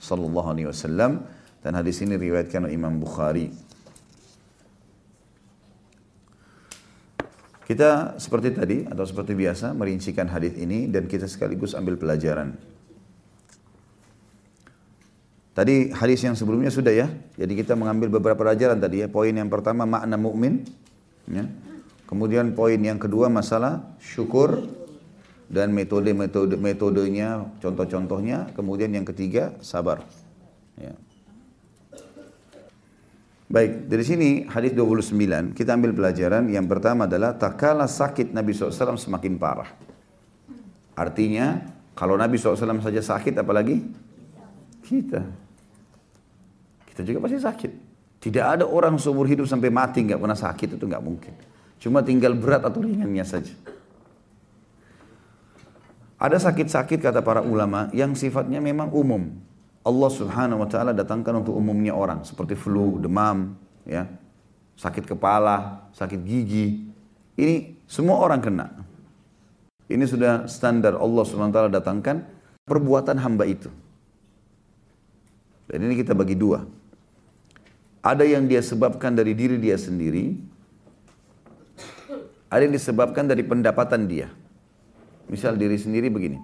[0.00, 1.39] sallallahu alaihi wasallam?
[1.60, 3.52] Dan hadis ini riwayatkan oleh Imam Bukhari.
[7.70, 12.58] Kita seperti tadi atau seperti biasa merincikan hadis ini dan kita sekaligus ambil pelajaran.
[15.54, 17.06] Tadi hadis yang sebelumnya sudah ya.
[17.38, 19.08] Jadi kita mengambil beberapa pelajaran tadi ya.
[19.12, 20.66] Poin yang pertama makna mukmin
[21.30, 21.46] ya.
[22.10, 24.66] Kemudian poin yang kedua masalah syukur
[25.46, 28.50] dan metode-metode metodenya, contoh-contohnya.
[28.54, 30.02] Kemudian yang ketiga sabar.
[30.74, 30.98] Ya.
[33.50, 36.46] Baik, dari sini hadis 29 kita ambil pelajaran.
[36.46, 39.66] Yang pertama adalah tak kalah sakit Nabi SAW semakin parah.
[40.94, 41.58] Artinya
[41.98, 43.82] kalau Nabi SAW saja sakit apalagi
[44.86, 45.26] kita.
[46.94, 47.72] Kita juga pasti sakit.
[48.22, 51.34] Tidak ada orang seumur hidup sampai mati nggak pernah sakit itu nggak mungkin.
[51.82, 53.50] Cuma tinggal berat atau ringannya saja.
[56.22, 59.49] Ada sakit-sakit kata para ulama yang sifatnya memang umum.
[59.90, 62.22] Allah subhanahu wa ta'ala datangkan untuk umumnya orang.
[62.22, 64.06] Seperti flu, demam, ya,
[64.78, 66.86] sakit kepala, sakit gigi.
[67.34, 68.66] Ini semua orang kena.
[69.90, 72.22] Ini sudah standar Allah subhanahu wa ta'ala datangkan
[72.62, 73.66] perbuatan hamba itu.
[75.66, 76.62] Dan ini kita bagi dua.
[78.00, 80.38] Ada yang dia sebabkan dari diri dia sendiri.
[82.50, 84.30] Ada yang disebabkan dari pendapatan dia.
[85.30, 86.38] Misal diri sendiri begini.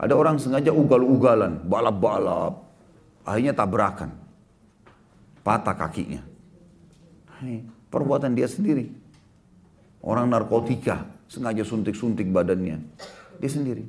[0.00, 2.69] Ada orang sengaja ugal-ugalan, balap-balap,
[3.30, 4.10] Akhirnya tabrakan.
[5.46, 6.18] Patah kakinya.
[7.38, 8.90] Hei, perbuatan dia sendiri.
[10.02, 12.82] Orang narkotika sengaja suntik-suntik badannya.
[13.38, 13.86] Dia sendiri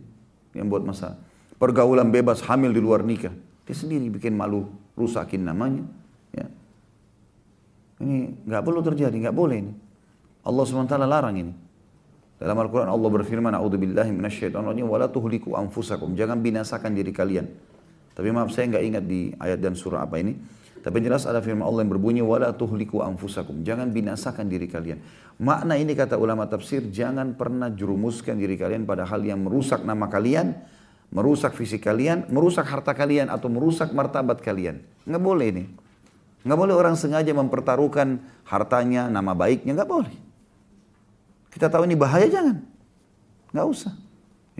[0.53, 1.17] yang buat masalah.
[1.57, 3.33] Pergaulan bebas hamil di luar nikah.
[3.65, 5.81] Dia sendiri bikin malu, rusakin namanya.
[6.37, 6.45] Ya.
[7.97, 9.73] Ini nggak perlu terjadi, nggak boleh ini.
[10.45, 11.53] Allah SWT larang ini.
[12.41, 16.17] Dalam Al-Quran Allah berfirman, A'udzubillahi minasyaitonirrajim, wa la tuhliku anfusakum.
[16.17, 17.45] Jangan binasakan diri kalian.
[18.21, 20.37] Tapi maaf saya nggak ingat di ayat dan surah apa ini.
[20.85, 23.65] Tapi jelas ada firman Allah yang berbunyi wala tuhliku anfusakum.
[23.65, 25.01] Jangan binasakan diri kalian.
[25.41, 30.05] Makna ini kata ulama tafsir jangan pernah jerumuskan diri kalian pada hal yang merusak nama
[30.05, 30.53] kalian,
[31.09, 34.85] merusak fisik kalian, merusak harta kalian atau merusak martabat kalian.
[35.09, 35.65] Nggak boleh ini.
[36.45, 40.13] Nggak boleh orang sengaja mempertaruhkan hartanya, nama baiknya, nggak boleh.
[41.49, 42.61] Kita tahu ini bahaya jangan.
[43.49, 43.97] Nggak usah.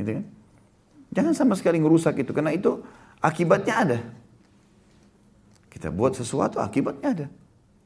[0.02, 0.26] Gitu kan?
[1.14, 2.82] Jangan sama sekali ngerusak itu karena itu
[3.22, 4.00] Akibatnya ada.
[5.70, 7.28] Kita buat sesuatu, akibatnya ada.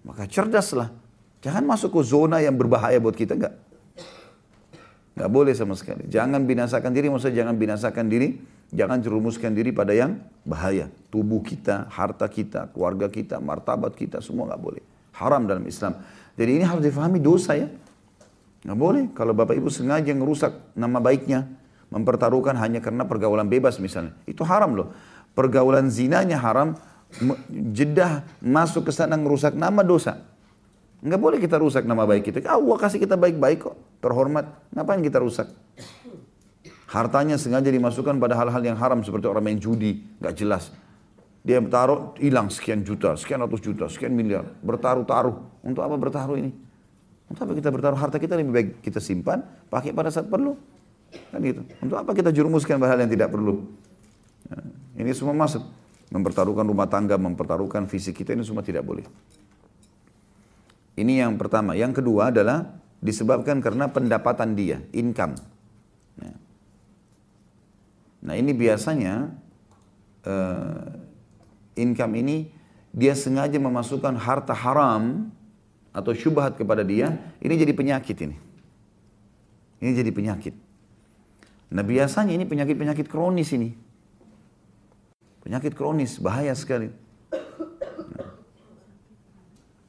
[0.07, 0.89] Maka cerdaslah.
[1.43, 3.53] Jangan masuk ke zona yang berbahaya buat kita, enggak.
[5.15, 6.07] Enggak boleh sama sekali.
[6.07, 8.39] Jangan binasakan diri, maksudnya jangan binasakan diri,
[8.71, 10.17] jangan jerumuskan diri pada yang
[10.47, 10.89] bahaya.
[11.11, 14.83] Tubuh kita, harta kita, keluarga kita, martabat kita, semua enggak boleh.
[15.15, 15.99] Haram dalam Islam.
[16.35, 17.67] Jadi ini harus difahami dosa ya.
[18.65, 19.03] Enggak boleh.
[19.13, 21.47] Kalau Bapak Ibu sengaja ngerusak nama baiknya,
[21.93, 24.11] mempertaruhkan hanya karena pergaulan bebas misalnya.
[24.27, 24.89] Itu haram loh
[25.35, 26.79] pergaulan zinanya haram,
[27.51, 30.23] jedah masuk ke sana merusak nama dosa.
[31.05, 32.41] Enggak boleh kita rusak nama baik kita.
[32.49, 34.49] Allah kasih kita baik-baik kok, terhormat.
[34.73, 35.51] Ngapain kita rusak?
[36.89, 40.71] Hartanya sengaja dimasukkan pada hal-hal yang haram seperti orang main judi, nggak jelas.
[41.45, 44.49] Dia taruh hilang sekian juta, sekian ratus juta, sekian miliar.
[44.65, 45.61] Bertaruh-taruh.
[45.61, 46.49] Untuk apa bertaruh ini?
[47.29, 50.57] Untuk apa kita bertaruh harta kita lebih baik kita simpan, pakai pada saat perlu.
[51.29, 51.61] Kan gitu.
[51.85, 53.61] Untuk apa kita jurumuskan hal yang tidak perlu?
[54.95, 55.63] Ini semua masuk.
[56.09, 59.03] Mempertaruhkan rumah tangga, mempertaruhkan fisik kita, ini semua tidak boleh.
[60.95, 61.75] Ini yang pertama.
[61.75, 65.35] Yang kedua adalah disebabkan karena pendapatan dia, income.
[66.23, 66.33] Ya.
[68.25, 69.35] Nah ini biasanya
[70.23, 70.87] uh,
[71.75, 72.47] income ini
[72.95, 75.27] dia sengaja memasukkan harta haram
[75.91, 77.11] atau syubhat kepada dia,
[77.43, 78.37] ini jadi penyakit ini.
[79.83, 80.55] Ini jadi penyakit.
[81.75, 83.84] Nah biasanya ini penyakit-penyakit kronis ini.
[85.45, 86.89] Penyakit kronis, bahaya sekali.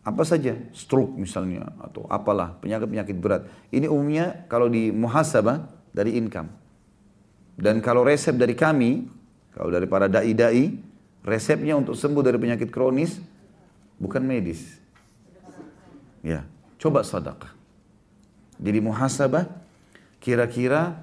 [0.05, 3.49] Apa saja, stroke misalnya, atau apalah, penyakit-penyakit berat.
[3.73, 5.64] Ini umumnya kalau di muhasabah
[5.97, 6.53] dari income.
[7.57, 9.09] Dan kalau resep dari kami,
[9.57, 10.77] kalau dari para da'i-da'i,
[11.25, 13.16] resepnya untuk sembuh dari penyakit kronis
[13.97, 14.77] bukan medis.
[16.21, 16.45] Ya,
[16.77, 17.57] coba sedekah.
[18.61, 19.49] Jadi muhasabah,
[20.21, 21.01] kira-kira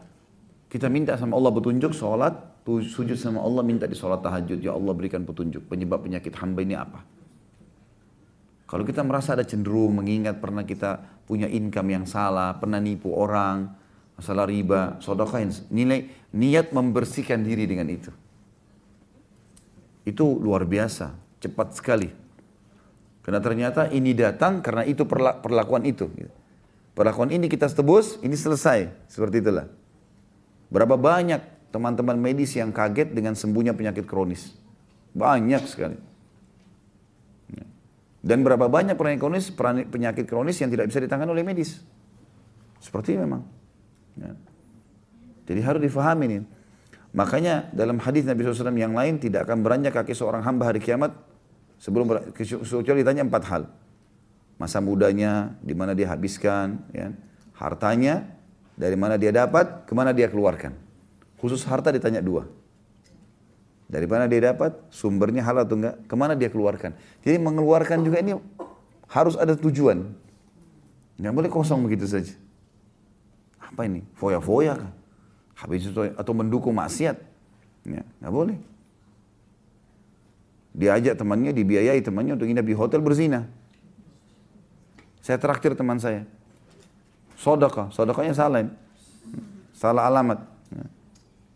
[0.70, 4.94] kita minta sama Allah petunjuk sholat, sujud sama Allah minta di sholat tahajud ya Allah
[4.96, 7.04] berikan petunjuk penyebab penyakit hamba ini apa
[8.68, 13.68] kalau kita merasa ada cenderung mengingat pernah kita punya income yang salah pernah nipu orang
[14.16, 18.12] masalah riba sodokain nilai niat membersihkan diri dengan itu
[20.08, 22.24] itu luar biasa cepat sekali
[23.24, 26.12] Karena ternyata ini datang karena itu perlakuan itu.
[26.92, 28.92] Perlakuan ini kita tebus, ini selesai.
[29.08, 29.72] Seperti itulah.
[30.68, 31.40] Berapa banyak
[31.74, 34.54] teman-teman medis yang kaget dengan sembuhnya penyakit kronis.
[35.18, 35.98] Banyak sekali.
[38.24, 39.52] Dan berapa banyak penyakit kronis,
[39.92, 41.84] penyakit kronis yang tidak bisa ditangani oleh medis.
[42.80, 43.44] Seperti memang.
[44.16, 44.32] Ya.
[45.44, 46.42] Jadi harus difahami nih.
[47.12, 51.12] Makanya dalam hadis Nabi SAW yang lain tidak akan beranjak kaki seorang hamba hari kiamat
[51.84, 53.64] sebelum kecuali ditanya empat hal.
[54.56, 57.12] Masa mudanya, di mana dia habiskan, ya.
[57.60, 58.24] hartanya,
[58.80, 60.83] dari mana dia dapat, ke mana dia keluarkan.
[61.44, 62.48] Khusus harta ditanya dua.
[63.92, 66.96] Dari mana dia dapat, sumbernya halal atau enggak, ke mana dia keluarkan.
[67.20, 68.40] Jadi mengeluarkan juga ini
[69.12, 70.08] harus ada tujuan.
[71.20, 72.32] Nggak boleh kosong begitu saja.
[73.60, 74.08] Apa ini?
[74.16, 74.92] Foya-foya kan?
[75.54, 77.20] habis itu atau mendukung maksiat.
[77.84, 78.58] Ya, nggak boleh.
[80.74, 83.46] Diajak temannya, dibiayai temannya untuk nginep di hotel berzina.
[85.22, 86.26] Saya traktir teman saya.
[87.38, 88.66] Sodaka, sodakanya salah.
[89.76, 90.40] Salah alamat.
[90.74, 90.84] Ya,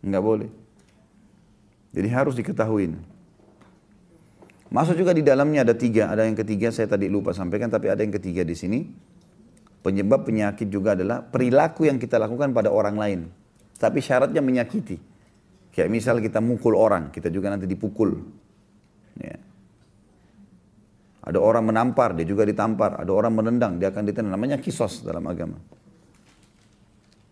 [0.08, 0.50] nggak boleh.
[1.94, 2.94] Jadi harus diketahui.
[4.68, 8.04] Masuk juga di dalamnya ada tiga, ada yang ketiga saya tadi lupa sampaikan, tapi ada
[8.04, 8.80] yang ketiga di sini.
[9.80, 13.20] Penyebab penyakit juga adalah perilaku yang kita lakukan pada orang lain.
[13.80, 15.00] Tapi syaratnya menyakiti.
[15.72, 18.18] Kayak misal kita mukul orang, kita juga nanti dipukul.
[19.22, 19.38] Ya.
[21.24, 23.00] Ada orang menampar, dia juga ditampar.
[23.00, 24.34] Ada orang menendang, dia akan ditendang.
[24.36, 25.56] Namanya kisos dalam agama.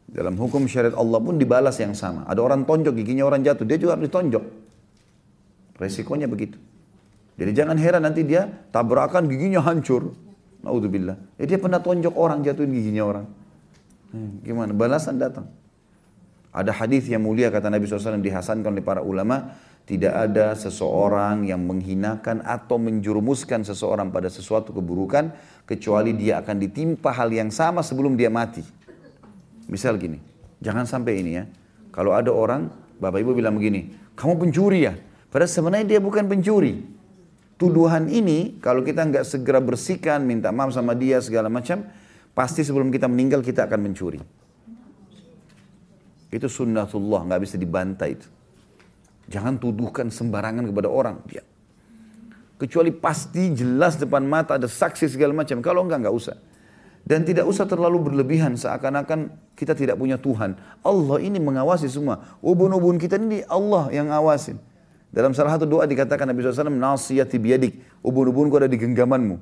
[0.06, 2.24] Dalam hukum syariat Allah pun dibalas yang sama.
[2.30, 4.44] Ada orang tonjok, giginya orang jatuh, dia juga harus ditonjok.
[5.82, 6.56] Resikonya begitu.
[7.36, 10.16] Jadi jangan heran nanti dia tabrakan giginya hancur.
[10.64, 11.36] Naudzubillah.
[11.36, 13.26] Eh, dia pernah tonjok orang, jatuhin giginya orang.
[14.16, 14.72] Hmm, gimana?
[14.72, 15.52] Balasan datang.
[16.56, 21.60] Ada hadis yang mulia kata Nabi SAW dihasankan oleh para ulama, tidak ada seseorang yang
[21.62, 25.36] menghinakan atau menjurumuskan seseorang pada sesuatu keburukan
[25.68, 28.64] kecuali dia akan ditimpa hal yang sama sebelum dia mati.
[29.66, 30.22] Misal gini,
[30.62, 31.44] jangan sampai ini ya.
[31.90, 32.70] Kalau ada orang,
[33.02, 34.94] Bapak Ibu bilang begini, kamu pencuri ya?
[35.32, 36.80] Padahal sebenarnya dia bukan pencuri.
[37.56, 41.88] Tuduhan ini kalau kita nggak segera bersihkan, minta maaf sama dia segala macam,
[42.36, 44.20] pasti sebelum kita meninggal kita akan mencuri.
[46.32, 48.28] Itu sunnatullah, nggak bisa dibantah itu.
[49.32, 51.18] Jangan tuduhkan sembarangan kepada orang.
[51.26, 51.42] Dia.
[52.56, 55.60] Kecuali pasti jelas depan mata ada saksi segala macam.
[55.60, 56.38] Kalau enggak, enggak usah.
[57.06, 60.58] Dan tidak usah terlalu berlebihan seakan-akan kita tidak punya Tuhan.
[60.82, 62.26] Allah ini mengawasi semua.
[62.42, 64.58] Ubun-ubun kita ini Allah yang ngawasin.
[65.14, 69.38] Dalam salah satu doa dikatakan Nabi SAW, Nasiyati biyadik, ubun-ubunku ada di genggamanmu.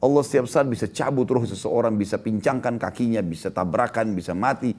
[0.00, 4.76] Allah setiap saat bisa cabut roh seseorang, bisa pincangkan kakinya, bisa tabrakan, bisa mati.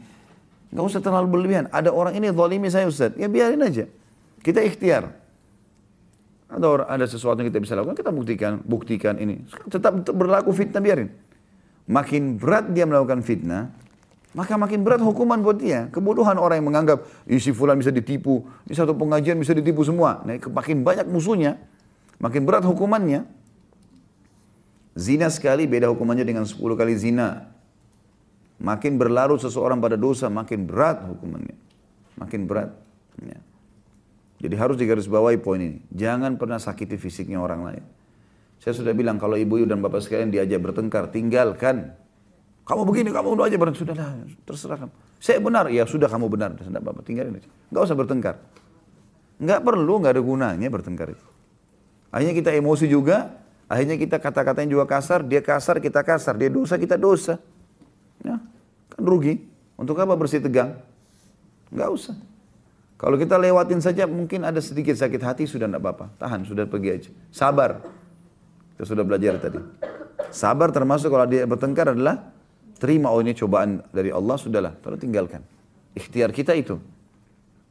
[0.71, 1.73] Gak usah terlalu berlebihan.
[1.73, 3.17] Ada orang ini zalimi saya Ustaz.
[3.17, 3.89] Ya biarin aja.
[4.45, 5.09] Kita ikhtiar.
[6.53, 9.41] Ada ada sesuatu yang kita bisa lakukan, kita buktikan, buktikan ini.
[9.67, 11.09] Tetap berlaku fitnah biarin.
[11.89, 13.73] Makin berat dia melakukan fitnah,
[14.31, 15.91] maka makin berat hukuman buat dia.
[15.91, 20.23] Kebodohan orang yang menganggap, isi fulan bisa ditipu, di satu pengajian bisa ditipu semua.
[20.23, 21.59] Nah, makin banyak musuhnya,
[22.21, 23.27] makin berat hukumannya.
[24.95, 27.47] Zina sekali beda hukumannya dengan 10 kali zina.
[28.61, 31.57] Makin berlarut seseorang pada dosa, makin berat hukumannya.
[32.19, 32.69] Makin berat.
[33.23, 33.39] Ya.
[34.41, 35.79] Jadi harus digarisbawahi poin ini.
[35.93, 37.83] Jangan pernah sakiti fisiknya orang lain.
[38.61, 41.97] Saya sudah bilang kalau ibu dan bapak sekalian diajak bertengkar, tinggalkan.
[42.61, 43.81] Kamu begini, kamu udah aja bertengkar.
[43.81, 44.11] Sudahlah,
[44.45, 44.93] terserah kamu.
[45.17, 46.53] Saya benar, ya sudah kamu benar.
[46.53, 47.49] Tidak bapak, tinggalin aja.
[47.73, 48.37] Gak usah bertengkar.
[49.41, 51.25] Gak perlu, gak ada gunanya bertengkar itu.
[52.13, 53.33] Akhirnya kita emosi juga,
[53.65, 57.41] akhirnya kita kata-katanya juga kasar, dia kasar, kita kasar, dia dosa, kita dosa.
[58.21, 58.37] Ya,
[58.93, 59.41] kan rugi.
[59.73, 60.77] Untuk apa bersih tegang?
[61.73, 62.15] Enggak usah.
[63.01, 66.05] Kalau kita lewatin saja mungkin ada sedikit sakit hati sudah enggak apa-apa.
[66.21, 67.09] Tahan, sudah pergi aja.
[67.33, 68.00] Sabar.
[68.81, 69.61] Kita sudah belajar tadi.
[70.33, 72.33] Sabar termasuk kalau dia bertengkar adalah
[72.81, 74.73] terima oh ini cobaan dari Allah sudahlah.
[74.81, 75.45] Lalu tinggalkan.
[75.93, 76.81] Ikhtiar kita itu.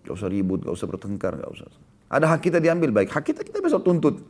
[0.06, 1.66] Gak usah ribut, gak usah bertengkar, gak usah.
[2.14, 3.10] Ada hak kita diambil baik.
[3.10, 4.22] Hak kita kita bisa tuntut.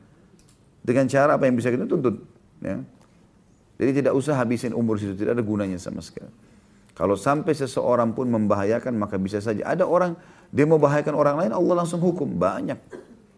[0.80, 2.16] Dengan cara apa yang bisa kita tuntut.
[2.64, 2.80] Ya.
[3.76, 6.32] Jadi tidak usah habisin umur situ, tidak ada gunanya sama sekali.
[6.96, 9.68] Kalau sampai seseorang pun membahayakan maka bisa saja.
[9.68, 10.16] Ada orang
[10.48, 12.40] dia mau membahayakan orang lain Allah langsung hukum.
[12.40, 12.80] Banyak.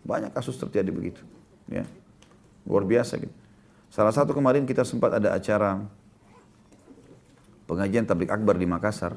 [0.06, 1.26] Banyak kasus terjadi begitu.
[1.66, 1.82] Ya.
[2.66, 3.34] Luar biasa gitu.
[3.92, 5.84] Salah satu kemarin kita sempat ada acara
[7.68, 9.16] pengajian tablik akbar di Makassar.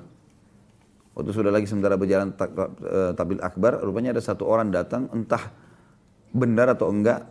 [1.15, 5.47] Waktu sudah lagi sementara berjalan eh, tablik akbar, rupanya ada satu orang datang entah
[6.35, 7.23] benar atau enggak,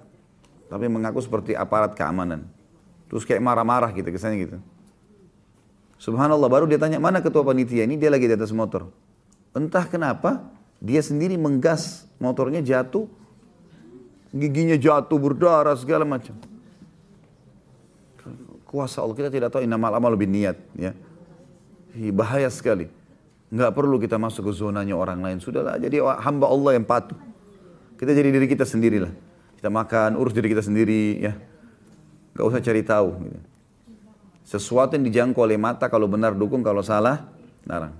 [0.72, 2.48] tapi mengaku seperti aparat keamanan.
[3.12, 4.56] Terus kayak marah-marah gitu, kesannya gitu.
[6.00, 8.00] Subhanallah, baru dia tanya, mana ketua panitia ini?
[8.00, 8.88] Dia lagi di atas motor.
[9.52, 10.48] Entah kenapa,
[10.80, 13.04] dia sendiri menggas motornya jatuh,
[14.34, 16.34] giginya jatuh, berdarah, segala macam.
[18.66, 19.14] kuasa Allah.
[19.14, 20.58] Kita tidak tahu innamal amal lebih niat.
[20.74, 20.90] Ya.
[22.10, 22.90] Bahaya sekali.
[23.54, 25.38] Nggak perlu kita masuk ke zonanya orang lain.
[25.38, 27.14] Sudahlah, jadi hamba Allah yang patuh.
[27.94, 29.14] Kita jadi diri kita sendirilah.
[29.54, 31.22] Kita makan, urus diri kita sendiri.
[31.22, 31.38] ya.
[32.34, 33.08] Nggak usah cari tahu.
[33.22, 33.38] Gitu.
[34.44, 37.30] Sesuatu yang dijangkau oleh mata, kalau benar dukung, kalau salah,
[37.64, 37.94] larang.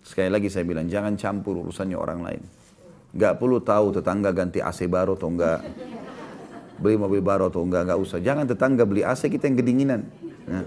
[0.00, 2.42] Sekali lagi saya bilang, jangan campur urusannya orang lain.
[3.14, 5.62] Nggak perlu tahu tetangga ganti AC baru atau enggak.
[6.74, 8.18] Beli mobil baru atau enggak, nggak usah.
[8.18, 10.00] Jangan tetangga beli AC, kita yang kedinginan.
[10.50, 10.66] Nah.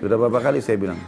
[0.00, 0.98] Sudah berapa kali saya bilang.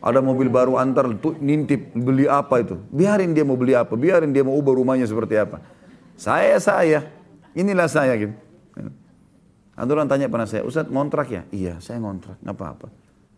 [0.00, 2.80] Ada mobil baru antar, tuh nintip, beli apa itu.
[2.88, 5.60] Biarin dia mau beli apa, biarin dia mau ubah rumahnya seperti apa.
[6.16, 7.04] Saya, saya.
[7.52, 8.32] Inilah saya gitu.
[9.76, 11.42] Ada tanya pernah saya, Ustaz ngontrak ya?
[11.52, 12.88] Iya, saya ngontrak, nggak apa-apa.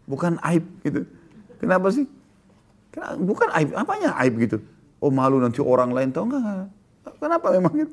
[0.07, 1.03] Bukan aib gitu.
[1.59, 2.07] Kenapa sih?
[3.01, 4.59] Bukan aib, apanya aib gitu?
[5.01, 6.69] Oh malu nanti orang lain tahu enggak?
[7.19, 7.93] Kenapa memang gitu?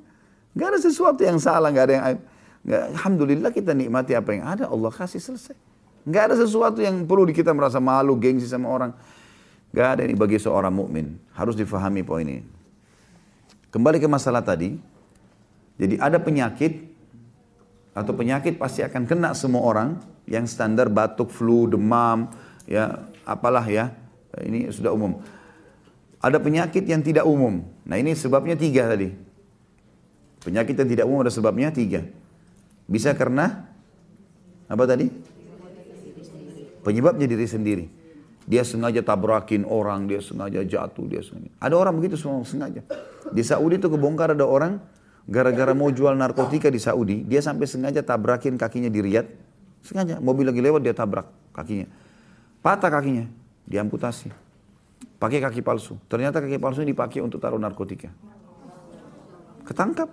[0.57, 2.19] Gak ada sesuatu yang salah, gak ada yang aib.
[2.67, 5.55] Gak, Alhamdulillah kita nikmati apa yang ada, Allah kasih selesai.
[6.03, 8.91] Gak ada sesuatu yang perlu kita merasa malu, gengsi sama orang.
[9.71, 11.15] Gak ada ini bagi seorang mukmin.
[11.37, 12.43] Harus difahami poin ini.
[13.69, 14.73] Kembali ke masalah tadi.
[15.79, 16.89] Jadi ada penyakit
[17.93, 22.27] atau penyakit pasti akan kena semua orang yang standar batuk, flu, demam,
[22.67, 23.93] ya apalah ya.
[24.43, 25.19] Ini sudah umum.
[26.19, 27.63] Ada penyakit yang tidak umum.
[27.87, 29.11] Nah ini sebabnya tiga tadi.
[30.43, 32.03] Penyakit yang tidak umum ada sebabnya tiga.
[32.87, 33.69] Bisa karena
[34.67, 35.07] apa tadi?
[36.83, 37.85] Penyebabnya diri sendiri.
[38.49, 41.53] Dia sengaja tabrakin orang, dia sengaja jatuh, dia sengaja.
[41.61, 42.81] Ada orang begitu semua sengaja.
[43.29, 44.81] Di Saudi itu kebongkar ada orang
[45.29, 49.29] gara-gara mau jual narkotika di Saudi, dia sampai sengaja tabrakin kakinya di Riyadh.
[49.85, 51.85] Sengaja, mobil lagi lewat dia tabrak kakinya.
[52.65, 53.29] Patah kakinya,
[53.69, 54.33] diamputasi.
[55.21, 55.95] Pakai kaki palsu.
[56.09, 58.09] Ternyata kaki palsu ini dipakai untuk taruh narkotika.
[59.63, 60.09] Ketangkap.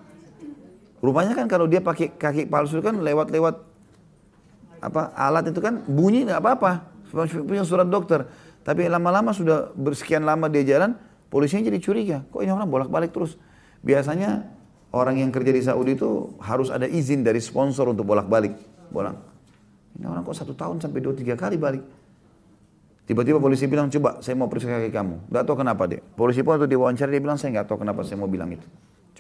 [1.01, 3.77] Rupanya kan kalau dia pakai kaki palsu kan lewat-lewat
[4.81, 6.85] apa alat itu kan bunyi nggak apa-apa
[7.49, 8.29] punya surat dokter
[8.61, 10.95] tapi lama-lama sudah bersekian lama dia jalan
[11.33, 13.41] polisinya jadi curiga kok ini orang bolak-balik terus
[13.81, 14.47] biasanya
[14.93, 18.53] orang yang kerja di Saudi itu harus ada izin dari sponsor untuk bolak-balik
[18.93, 19.17] bolak
[19.97, 21.83] ini orang kok satu tahun sampai dua tiga kali balik
[23.07, 26.59] tiba-tiba polisi bilang coba saya mau periksa kaki kamu nggak tahu kenapa deh polisi pun
[26.59, 28.67] waktu diwawancara dia bilang saya nggak tahu kenapa saya mau bilang itu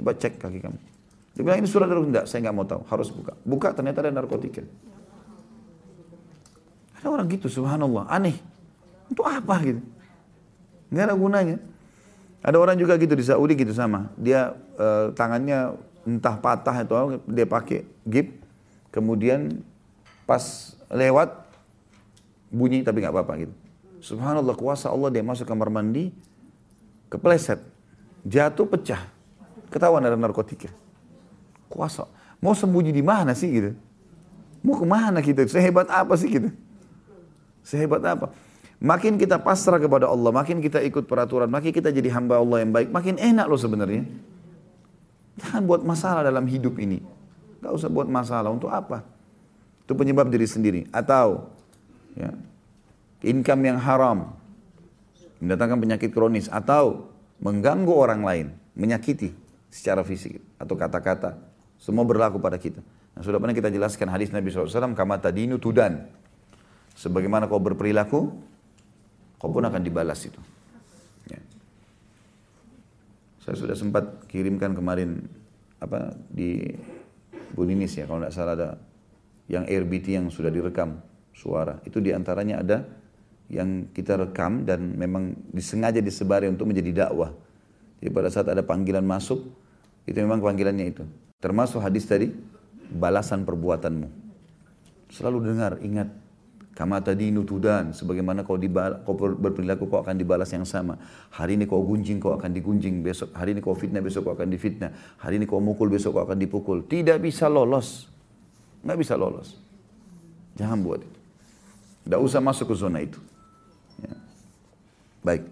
[0.02, 0.78] coba cek kaki kamu
[1.38, 4.10] dia bilang ini surat dari enggak saya nggak mau tahu harus buka buka ternyata ada
[4.10, 4.66] narkotika
[7.06, 8.34] ada orang gitu subhanallah, aneh.
[9.06, 9.78] Untuk apa gitu?
[10.90, 11.56] Nggak ada gunanya.
[12.42, 14.10] Ada orang juga gitu di Saudi gitu sama.
[14.18, 18.42] Dia uh, tangannya entah patah atau dia pakai gip,
[18.90, 19.62] kemudian
[20.26, 21.46] pas lewat
[22.50, 23.54] bunyi tapi nggak apa-apa gitu.
[24.06, 26.14] Subhanallah kuasa Allah dia masuk kamar mandi,
[27.10, 27.58] kepleset,
[28.22, 29.02] jatuh pecah,
[29.66, 30.70] ketahuan ada narkotika.
[31.66, 32.06] Kuasa,
[32.38, 33.70] mau sembunyi di mana sih gitu?
[34.62, 35.42] Mau ke mana kita?
[35.50, 36.54] Sehebat apa sih gitu?
[37.66, 38.30] Sehebat apa?
[38.78, 42.70] Makin kita pasrah kepada Allah, makin kita ikut peraturan, makin kita jadi hamba Allah yang
[42.70, 44.06] baik, makin enak loh sebenarnya.
[45.42, 47.02] Jangan buat masalah dalam hidup ini.
[47.58, 48.54] Gak usah buat masalah.
[48.54, 49.02] Untuk apa?
[49.82, 50.86] Itu penyebab diri sendiri.
[50.94, 51.50] Atau
[52.14, 52.30] ya,
[53.24, 54.36] income yang haram,
[55.40, 56.50] mendatangkan penyakit kronis.
[56.52, 58.46] Atau mengganggu orang lain,
[58.76, 59.32] menyakiti
[59.68, 61.36] secara fisik atau kata-kata.
[61.76, 62.80] Semua berlaku pada kita.
[63.16, 66.08] Nah, sudah pernah kita jelaskan hadis Nabi SAW, kama tadinu tudan.
[66.96, 68.20] Sebagaimana kau berperilaku,
[69.36, 70.40] kau pun akan dibalas itu.
[71.28, 71.40] Ya.
[73.44, 75.28] Saya sudah sempat kirimkan kemarin
[75.76, 76.72] apa di
[77.52, 78.68] Buninis ya kalau tidak salah ada
[79.46, 80.98] yang RBT yang sudah direkam
[81.30, 81.78] suara.
[81.86, 82.84] Itu di antaranya ada
[83.46, 87.30] yang kita rekam dan memang disengaja disebari untuk menjadi dakwah.
[88.02, 89.42] Jadi pada saat ada panggilan masuk,
[90.04, 91.02] itu memang panggilannya itu.
[91.38, 92.30] Termasuk hadis tadi,
[92.90, 94.08] balasan perbuatanmu.
[95.10, 96.10] Selalu dengar, ingat,
[96.76, 101.00] Kama tadi nutudan, sebagaimana kau, dibal, kau berperilaku kau akan dibalas yang sama.
[101.32, 103.00] Hari ini kau gunjing, kau akan digunjing.
[103.00, 104.92] Besok hari ini kau fitnah, besok kau akan difitnah.
[105.16, 106.84] Hari ini kau mukul, besok kau akan dipukul.
[106.84, 108.12] Tidak bisa lolos.
[108.84, 109.56] Nggak bisa lolos.
[110.60, 111.18] Jangan buat itu.
[112.04, 113.16] Tidak usah masuk ke zona itu.
[115.26, 115.42] Baik.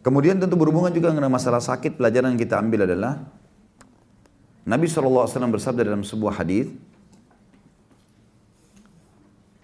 [0.00, 3.20] Kemudian tentu berhubungan juga dengan masalah sakit, pelajaran yang kita ambil adalah
[4.64, 6.72] Nabi SAW bersabda dalam sebuah hadis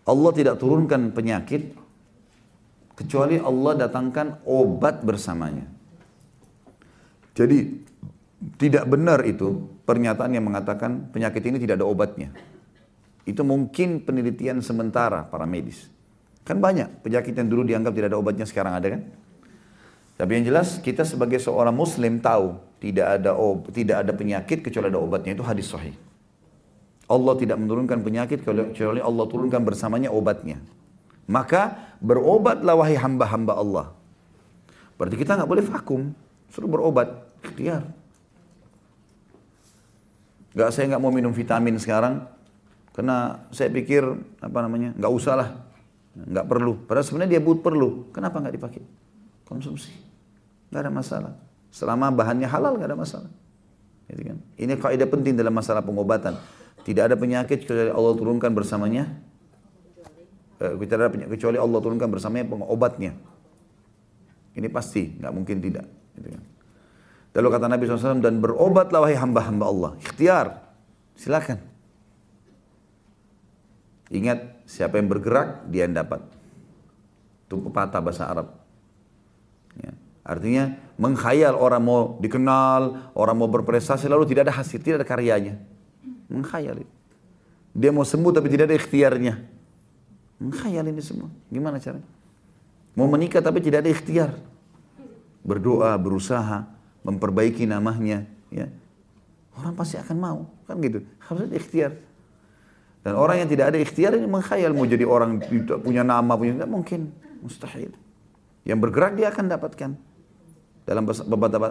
[0.06, 1.74] Allah tidak turunkan penyakit
[2.94, 5.66] kecuali Allah datangkan obat bersamanya.
[7.34, 7.58] Jadi
[8.60, 12.30] tidak benar itu pernyataan yang mengatakan penyakit ini tidak ada obatnya.
[13.26, 15.95] Itu mungkin penelitian sementara para medis.
[16.46, 19.02] Kan banyak penyakit yang dulu dianggap tidak ada obatnya sekarang ada kan?
[20.16, 24.88] Tapi yang jelas kita sebagai seorang muslim tahu tidak ada ob, tidak ada penyakit kecuali
[24.88, 25.92] ada obatnya itu hadis sahih.
[27.06, 30.62] Allah tidak menurunkan penyakit kecuali Allah turunkan bersamanya obatnya.
[31.26, 33.86] Maka berobatlah wahai hamba-hamba Allah.
[34.94, 36.14] Berarti kita nggak boleh vakum,
[36.48, 37.10] suruh berobat,
[37.42, 37.82] ikhtiar.
[40.56, 42.24] Gak saya nggak mau minum vitamin sekarang,
[42.96, 44.08] karena saya pikir
[44.40, 45.48] apa namanya nggak usah lah,
[46.16, 46.72] nggak perlu.
[46.88, 48.08] Padahal sebenarnya dia but perlu.
[48.08, 48.82] Kenapa nggak dipakai?
[49.44, 49.92] Konsumsi,
[50.72, 51.32] nggak ada masalah.
[51.68, 53.30] Selama bahannya halal nggak ada masalah.
[54.08, 54.38] Gitu kan?
[54.56, 56.40] Ini kaidah penting dalam masalah pengobatan.
[56.86, 59.04] Tidak ada penyakit kecuali Allah turunkan bersamanya.
[60.56, 63.12] Eh, tidak ada penyakit kecuali Allah turunkan bersamanya pengobatnya.
[64.56, 65.84] Ini pasti, nggak mungkin tidak.
[66.16, 66.42] Gitu kan?
[67.36, 69.90] Lalu kata Nabi SAW, dan berobatlah wahai hamba-hamba Allah.
[70.00, 70.64] Ikhtiar,
[71.12, 71.60] silakan.
[74.10, 76.22] Ingat, siapa yang bergerak, dia yang dapat.
[77.46, 78.54] Itu pepatah bahasa Arab.
[79.78, 79.92] Ya.
[80.26, 85.54] Artinya mengkhayal orang mau dikenal, orang mau berprestasi lalu tidak ada hasil, tidak ada karyanya.
[86.26, 86.94] Mengkhayal itu.
[87.76, 89.34] Dia mau sembuh tapi tidak ada ikhtiarnya.
[90.42, 91.30] Mengkhayal ini semua.
[91.46, 92.08] Gimana caranya?
[92.96, 94.30] Mau menikah tapi tidak ada ikhtiar.
[95.46, 96.66] Berdoa, berusaha,
[97.06, 98.26] memperbaiki namanya.
[98.50, 98.72] Ya.
[99.54, 100.38] Orang pasti akan mau.
[100.66, 101.04] Kan gitu.
[101.22, 101.92] Harus ada ikhtiar.
[103.06, 105.38] Dan orang yang tidak ada ikhtiar ini mengkhayal mau jadi orang
[105.78, 107.14] punya nama, punya tidak mungkin.
[107.38, 107.94] Mustahil.
[108.66, 109.90] Yang bergerak dia akan dapatkan.
[110.82, 111.06] Dalam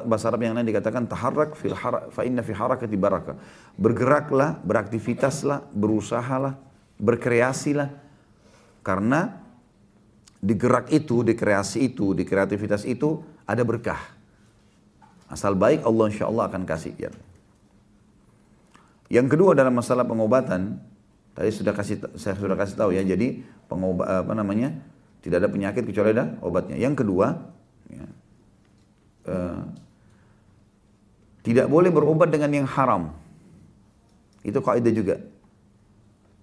[0.07, 3.36] bahasa Arab yang lain dikatakan taharrak fil har fa inna fi harakati baraka.
[3.75, 6.55] Bergeraklah, beraktivitaslah, berusahalah,
[7.03, 7.91] berkreasilah.
[8.79, 9.36] Karena
[10.39, 13.99] di gerak itu, di kreasi itu, di kreativitas itu ada berkah.
[15.27, 16.95] Asal baik Allah insya Allah akan kasih.
[16.95, 17.11] Ya.
[19.11, 20.79] Yang kedua dalam masalah pengobatan,
[21.36, 23.03] tadi sudah kasih saya sudah kasih tahu ya.
[23.03, 24.71] Jadi pengobat apa namanya?
[25.21, 26.77] Tidak ada penyakit kecuali ada obatnya.
[26.77, 27.33] Yang kedua,
[27.89, 28.05] ya,
[29.25, 29.61] Eh,
[31.41, 33.13] tidak boleh berobat dengan yang haram.
[34.45, 35.17] Itu kaidah juga.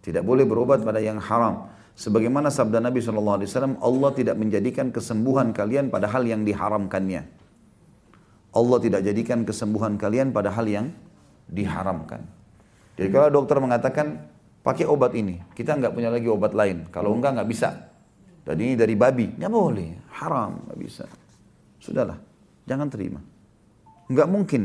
[0.03, 1.71] Tidak boleh berobat pada yang haram.
[1.95, 7.23] Sebagaimana sabda Nabi SAW, Allah tidak menjadikan kesembuhan kalian pada hal yang diharamkannya.
[8.53, 10.91] Allah tidak jadikan kesembuhan kalian pada hal yang
[11.47, 12.27] diharamkan.
[12.99, 14.27] Jadi kalau dokter mengatakan,
[14.63, 16.89] pakai obat ini, kita nggak punya lagi obat lain.
[16.89, 17.93] Kalau enggak, nggak bisa.
[18.43, 19.91] Dan ini dari babi, nggak boleh,
[20.23, 21.05] haram, nggak bisa.
[21.83, 22.19] Sudahlah.
[22.67, 23.21] Jangan terima.
[24.07, 24.63] Enggak mungkin.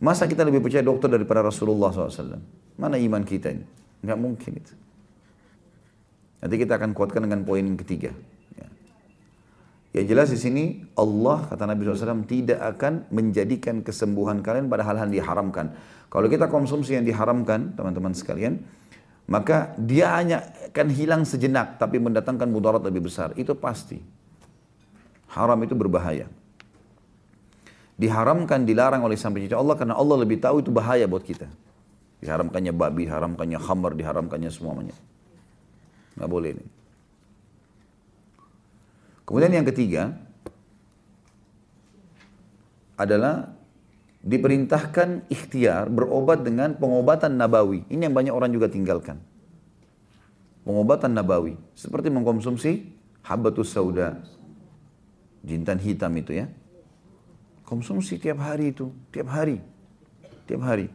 [0.00, 2.40] Masa kita lebih percaya dokter daripada Rasulullah SAW?
[2.80, 3.64] Mana iman kita ini?
[4.04, 4.74] Enggak mungkin itu.
[6.44, 8.12] Nanti kita akan kuatkan dengan poin ketiga.
[8.52, 8.68] Ya.
[9.96, 15.08] Yang jelas di sini Allah kata Nabi SAW tidak akan menjadikan kesembuhan kalian pada hal-hal
[15.08, 15.72] yang diharamkan.
[16.12, 18.60] Kalau kita konsumsi yang diharamkan, teman-teman sekalian,
[19.24, 23.32] maka dia hanya akan hilang sejenak tapi mendatangkan mudarat lebih besar.
[23.38, 24.00] Itu pasti.
[25.32, 26.30] Haram itu berbahaya
[27.94, 31.46] diharamkan, dilarang oleh sang pencipta Allah karena Allah lebih tahu itu bahaya buat kita.
[32.22, 34.96] Diharamkannya babi, diharamkannya khamar, diharamkannya semuanya.
[36.18, 36.66] Nggak boleh ini.
[39.24, 40.12] Kemudian yang ketiga
[42.94, 43.53] adalah
[44.24, 47.84] diperintahkan ikhtiar berobat dengan pengobatan nabawi.
[47.92, 49.20] Ini yang banyak orang juga tinggalkan.
[50.64, 51.60] Pengobatan nabawi.
[51.76, 52.88] Seperti mengkonsumsi
[53.20, 54.24] habatus sauda.
[55.44, 56.48] Jintan hitam itu ya
[57.64, 59.56] Konsumsi tiap hari itu, tiap hari.
[60.44, 60.92] Tiap hari.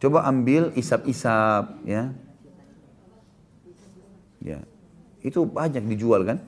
[0.00, 2.08] Coba ambil isap-isap ya.
[4.40, 4.64] Ya.
[5.20, 6.40] Itu banyak dijual kan?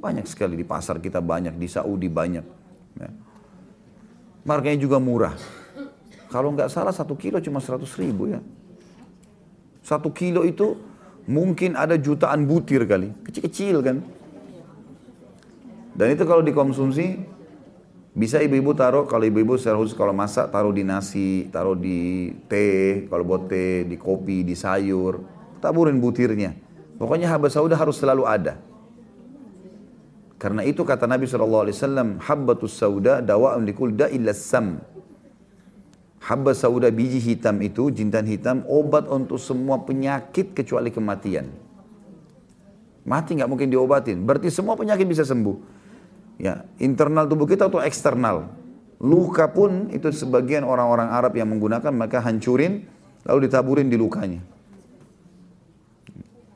[0.00, 2.44] Banyak sekali di pasar kita banyak, di Saudi banyak.
[4.44, 4.52] Ya.
[4.52, 5.34] Harganya juga murah.
[6.28, 8.44] Kalau nggak salah satu kilo cuma seratus ribu ya.
[9.80, 10.76] Satu kilo itu
[11.24, 13.12] mungkin ada jutaan butir kali.
[13.24, 13.96] Kecil-kecil kan.
[15.94, 17.22] Dan itu kalau dikonsumsi
[18.14, 23.06] bisa ibu-ibu taruh, kalau ibu-ibu secara khusus kalau masak taruh di nasi, taruh di teh,
[23.06, 25.22] kalau buat teh, di kopi, di sayur.
[25.62, 26.54] Taburin butirnya.
[26.98, 28.58] Pokoknya habas sauda harus selalu ada.
[30.44, 34.76] Karena itu kata Nabi SAW, habbatus sauda dawa'un likul illa sam.
[36.20, 41.48] Habba sauda biji hitam itu, jintan hitam, obat untuk semua penyakit kecuali kematian.
[43.08, 44.20] Mati nggak mungkin diobatin.
[44.28, 45.56] Berarti semua penyakit bisa sembuh.
[46.36, 48.52] Ya, internal tubuh kita atau eksternal.
[49.00, 52.84] Luka pun itu sebagian orang-orang Arab yang menggunakan maka hancurin
[53.24, 54.44] lalu ditaburin di lukanya.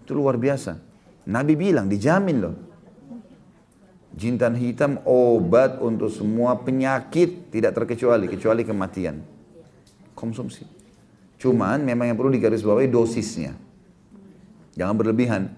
[0.05, 0.77] Itu luar biasa.
[1.25, 2.68] Nabi bilang dijamin loh.
[4.19, 9.23] Jintan hitam obat untuk semua penyakit tidak terkecuali kecuali kematian.
[10.19, 10.67] Konsumsi.
[11.39, 13.55] Cuman memang yang perlu digarisbawahi dosisnya.
[14.75, 15.55] Jangan berlebihan.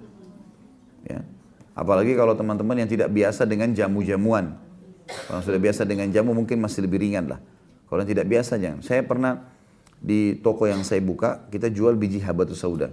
[1.09, 1.25] Ya.
[1.73, 4.61] Apalagi kalau teman-teman yang tidak biasa dengan jamu-jamuan.
[5.09, 7.41] Kalau sudah biasa dengan jamu mungkin masih lebih ringan lah.
[7.89, 8.85] Kalau yang tidak biasa jangan.
[8.85, 9.49] Saya pernah
[9.97, 12.93] di toko yang saya buka, kita jual biji habatus sauda.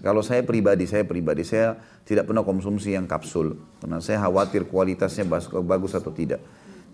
[0.00, 3.54] Kalau saya pribadi, saya pribadi, saya tidak pernah konsumsi yang kapsul.
[3.78, 5.28] Karena saya khawatir kualitasnya
[5.62, 6.42] bagus atau tidak.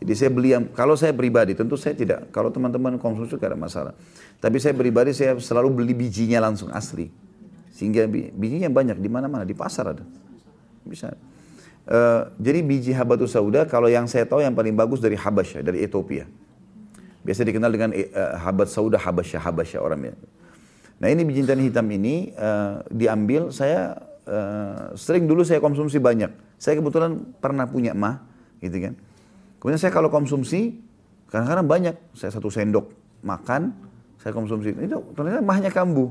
[0.00, 3.60] Jadi saya beli yang, kalau saya pribadi tentu saya tidak, kalau teman-teman konsumsi tidak ada
[3.60, 3.92] masalah.
[4.40, 7.12] Tapi saya pribadi saya selalu beli bijinya langsung asli.
[7.76, 10.04] Sehingga bijinya banyak di mana-mana, di pasar ada.
[10.84, 11.12] Bisa.
[11.90, 15.84] Uh, jadi biji habatus sauda kalau yang saya tahu yang paling bagus dari Habasya, dari
[15.84, 16.28] Ethiopia.
[17.20, 20.16] Biasa dikenal dengan uh, habat sauda Habasya, Habasya orangnya.
[21.00, 23.96] Nah ini biji tanah hitam ini uh, diambil, saya
[24.28, 26.28] uh, sering dulu saya konsumsi banyak.
[26.60, 28.20] Saya kebetulan pernah punya mah,
[28.60, 28.94] gitu kan
[29.60, 30.80] Kemudian saya kalau konsumsi,
[31.28, 31.96] kadang-kadang banyak.
[32.16, 33.76] Saya satu sendok makan,
[34.16, 34.72] saya konsumsi.
[34.72, 36.08] Itu ternyata mahnya kambuh.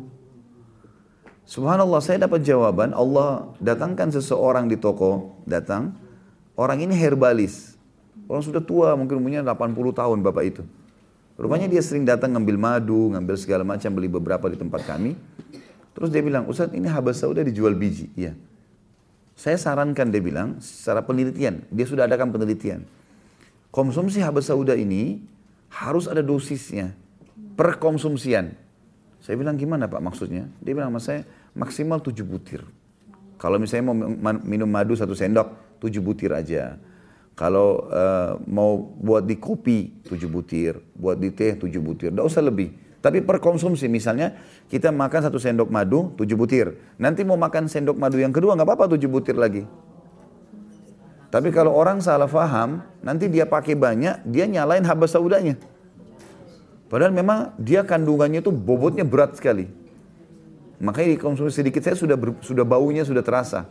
[1.50, 5.98] Subhanallah, saya dapat jawaban, Allah datangkan seseorang di toko, datang.
[6.54, 7.74] Orang ini herbalis.
[8.30, 10.62] Orang sudah tua, mungkin umurnya 80 tahun bapak itu.
[11.40, 15.16] Rupanya dia sering datang ngambil madu, ngambil segala macam, beli beberapa di tempat kami.
[15.96, 18.12] Terus dia bilang, Ustaz ini habas sauda dijual biji.
[18.20, 18.36] Iya.
[19.40, 22.84] Saya sarankan dia bilang, secara penelitian, dia sudah adakan penelitian
[23.70, 25.22] konsumsi habas sauda ini
[25.70, 26.94] harus ada dosisnya
[27.54, 28.58] per konsumsian.
[29.22, 30.50] Saya bilang gimana Pak maksudnya?
[30.64, 31.22] Dia bilang sama saya
[31.54, 32.66] maksimal 7 butir.
[33.40, 33.96] Kalau misalnya mau
[34.44, 36.76] minum madu satu sendok, 7 butir aja.
[37.40, 42.44] Kalau uh, mau buat di kopi 7 butir, buat di teh 7 butir, tidak usah
[42.44, 42.76] lebih.
[43.00, 44.36] Tapi per konsumsi misalnya
[44.68, 46.76] kita makan satu sendok madu 7 butir.
[47.00, 49.64] Nanti mau makan sendok madu yang kedua nggak apa-apa 7 butir lagi.
[51.32, 55.56] Tapi kalau orang salah faham, nanti dia pakai banyak, dia nyalain habas saudanya.
[56.92, 59.72] Padahal memang dia kandungannya itu bobotnya berat sekali.
[60.84, 63.64] Makanya dikonsumsi sedikit saya sudah sudah baunya sudah terasa.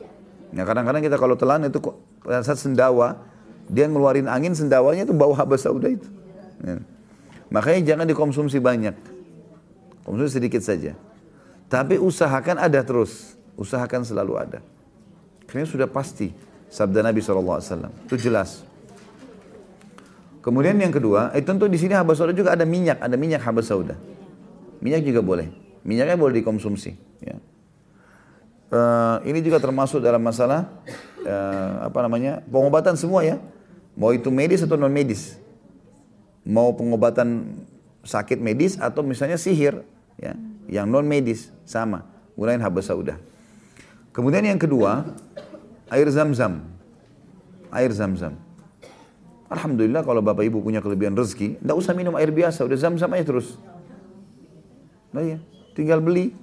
[0.57, 1.85] Nah kadang-kadang kita kalau telan itu
[2.25, 3.29] saat sendawa,
[3.69, 6.09] dia ngeluarin angin sendawanya itu bau habas sauda itu.
[6.65, 6.81] Ya.
[7.49, 8.97] Makanya jangan dikonsumsi banyak.
[10.05, 10.97] Konsumsi sedikit saja.
[11.69, 13.37] Tapi usahakan ada terus.
[13.61, 14.61] Usahakan selalu ada.
[15.45, 16.33] Karena sudah pasti.
[16.69, 17.61] Sabda Nabi SAW.
[18.05, 18.65] Itu jelas.
[20.45, 23.69] Kemudian yang kedua, eh, tentu di sini habas sauda juga ada minyak, ada minyak habas
[23.69, 23.97] sauda.
[24.81, 25.49] Minyak juga boleh.
[25.85, 26.97] Minyaknya boleh dikonsumsi.
[27.25, 27.37] Ya.
[28.69, 30.69] Uh, ini juga termasuk dalam masalah
[31.25, 33.41] uh, apa namanya pengobatan semua ya.
[33.99, 35.35] Mau itu medis atau non medis.
[36.47, 37.59] Mau pengobatan
[38.07, 39.83] sakit medis atau misalnya sihir,
[40.15, 40.39] ya,
[40.71, 42.07] yang non medis sama.
[42.39, 43.19] Gunain habas sauda.
[44.15, 45.03] Kemudian yang kedua,
[45.91, 46.63] air zam-zam.
[47.75, 48.39] Air zam-zam.
[49.51, 53.27] Alhamdulillah kalau bapak ibu punya kelebihan rezeki, tidak usah minum air biasa, udah zam-zam aja
[53.27, 53.59] terus.
[55.11, 55.39] Nah ya,
[55.75, 56.37] tinggal beli.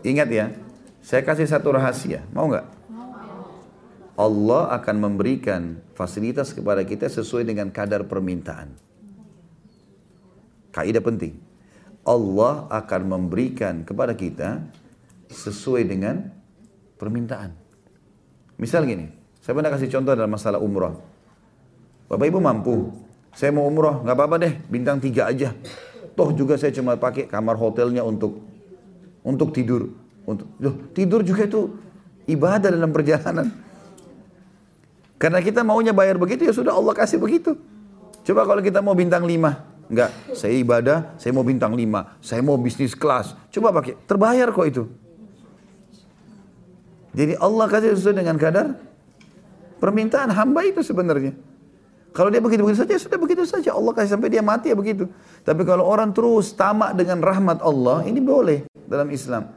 [0.00, 0.46] Ingat ya,
[1.04, 2.73] saya kasih satu rahasia, mau nggak?
[4.14, 8.70] Allah akan memberikan fasilitas kepada kita sesuai dengan kadar permintaan.
[10.70, 11.34] Kaidah penting.
[12.06, 14.62] Allah akan memberikan kepada kita
[15.32, 16.30] sesuai dengan
[17.00, 17.56] permintaan.
[18.60, 19.10] Misal gini,
[19.42, 20.94] saya pernah kasih contoh dalam masalah umrah.
[22.06, 22.74] Bapak ibu mampu,
[23.34, 25.50] saya mau umrah, nggak apa-apa deh, bintang tiga aja.
[26.14, 28.38] Toh juga saya cuma pakai kamar hotelnya untuk
[29.26, 29.90] untuk tidur.
[30.22, 31.74] Untuk loh, tidur juga itu
[32.30, 33.63] ibadah dalam perjalanan.
[35.18, 37.54] Karena kita maunya bayar begitu ya sudah Allah kasih begitu.
[38.24, 42.56] Coba kalau kita mau bintang lima, enggak, saya ibadah, saya mau bintang lima, saya mau
[42.56, 43.36] bisnis kelas.
[43.52, 44.82] Coba pakai, terbayar kok itu.
[47.14, 48.74] Jadi Allah kasih sesuai dengan kadar
[49.78, 51.36] permintaan hamba itu sebenarnya.
[52.14, 53.74] Kalau dia begitu-begitu saja, sudah begitu saja.
[53.74, 55.10] Allah kasih sampai dia mati ya begitu.
[55.42, 59.50] Tapi kalau orang terus tamak dengan rahmat Allah, ini boleh dalam Islam.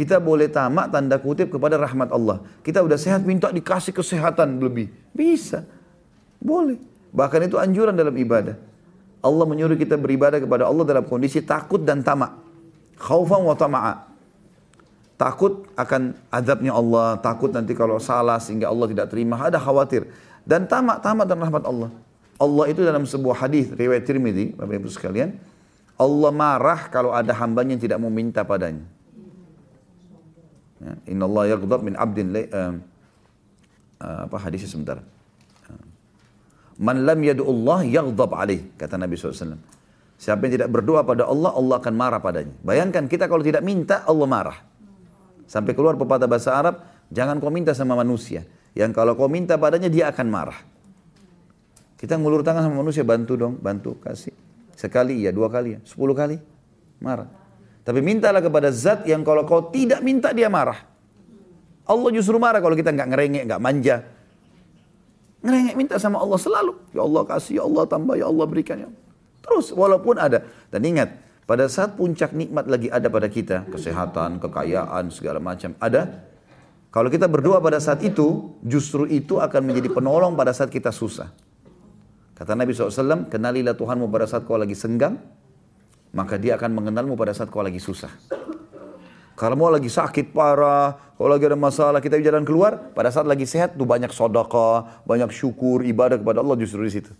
[0.00, 2.40] Kita boleh tamak tanda kutip kepada rahmat Allah.
[2.64, 4.88] Kita udah sehat minta dikasih kesehatan lebih.
[5.12, 5.68] Bisa.
[6.40, 6.80] Boleh.
[7.12, 8.56] Bahkan itu anjuran dalam ibadah.
[9.20, 12.32] Allah menyuruh kita beribadah kepada Allah dalam kondisi takut dan tamak.
[12.96, 14.08] Khaufan wa tama'a
[15.20, 20.08] takut akan azabnya Allah, takut nanti kalau salah sehingga Allah tidak terima, ada khawatir.
[20.48, 21.92] Dan tamak, tamak dan rahmat Allah.
[22.40, 25.36] Allah itu dalam sebuah hadis riwayat Tirmidzi, Bapak Ibu sekalian,
[26.00, 28.80] Allah marah kalau ada hambanya yang tidak meminta padanya.
[30.80, 32.72] Ya, Inna Allah yaghdab min abdin le, uh,
[34.00, 35.04] uh, apa hadisnya sebentar.
[36.80, 39.60] Man lam Allah yaghdab alaih, kata Nabi SAW.
[40.16, 42.56] Siapa yang tidak berdoa pada Allah, Allah akan marah padanya.
[42.64, 44.58] Bayangkan kita kalau tidak minta, Allah marah.
[45.44, 46.80] Sampai keluar pepatah bahasa Arab,
[47.12, 48.44] jangan kau minta sama manusia.
[48.72, 50.60] Yang kalau kau minta padanya dia akan marah.
[52.00, 54.32] Kita ngulur tangan sama manusia, bantu dong, bantu, kasih.
[54.72, 56.40] Sekali iya, dua kali ya, sepuluh kali,
[57.00, 57.39] marah.
[57.90, 60.78] Tapi mintalah kepada zat yang kalau kau tidak minta dia marah.
[61.90, 64.06] Allah justru marah kalau kita nggak ngerengek, nggak manja.
[65.42, 66.78] Ngerengek minta sama Allah selalu.
[66.94, 68.78] Ya Allah kasih, ya Allah tambah, ya Allah berikan.
[68.78, 68.86] Ya.
[69.42, 70.46] Terus walaupun ada.
[70.70, 71.18] Dan ingat,
[71.50, 76.30] pada saat puncak nikmat lagi ada pada kita, kesehatan, kekayaan, segala macam, ada.
[76.94, 81.34] Kalau kita berdoa pada saat itu, justru itu akan menjadi penolong pada saat kita susah.
[82.38, 85.18] Kata Nabi SAW, kenalilah Tuhanmu pada saat kau lagi senggang,
[86.10, 88.10] maka dia akan mengenalmu pada saat kau lagi susah.
[89.40, 93.48] Kalau mau lagi sakit parah, kalau lagi ada masalah, kita jalan keluar, pada saat lagi
[93.48, 97.12] sehat tuh banyak sodaka, banyak syukur, ibadah kepada Allah justru di situ.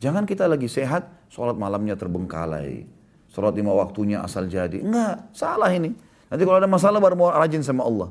[0.00, 2.88] Jangan kita lagi sehat, sholat malamnya terbengkalai.
[3.28, 4.80] Sholat lima waktunya asal jadi.
[4.80, 5.92] Enggak, salah ini.
[6.32, 8.08] Nanti kalau ada masalah baru mau rajin sama Allah.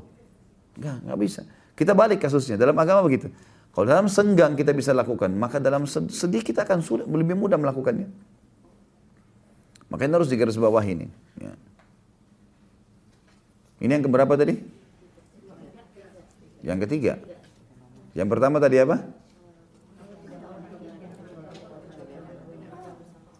[0.78, 1.40] Enggak, enggak bisa.
[1.74, 2.54] Kita balik kasusnya.
[2.54, 3.34] Dalam agama begitu.
[3.74, 8.29] Kalau dalam senggang kita bisa lakukan, maka dalam sedih kita akan sulit, lebih mudah melakukannya.
[9.90, 11.10] Makanya harus digaris bawah ini.
[11.36, 11.52] Ya.
[13.82, 14.54] Ini yang keberapa tadi?
[16.62, 17.18] Yang ketiga.
[18.14, 18.96] Yang pertama tadi apa?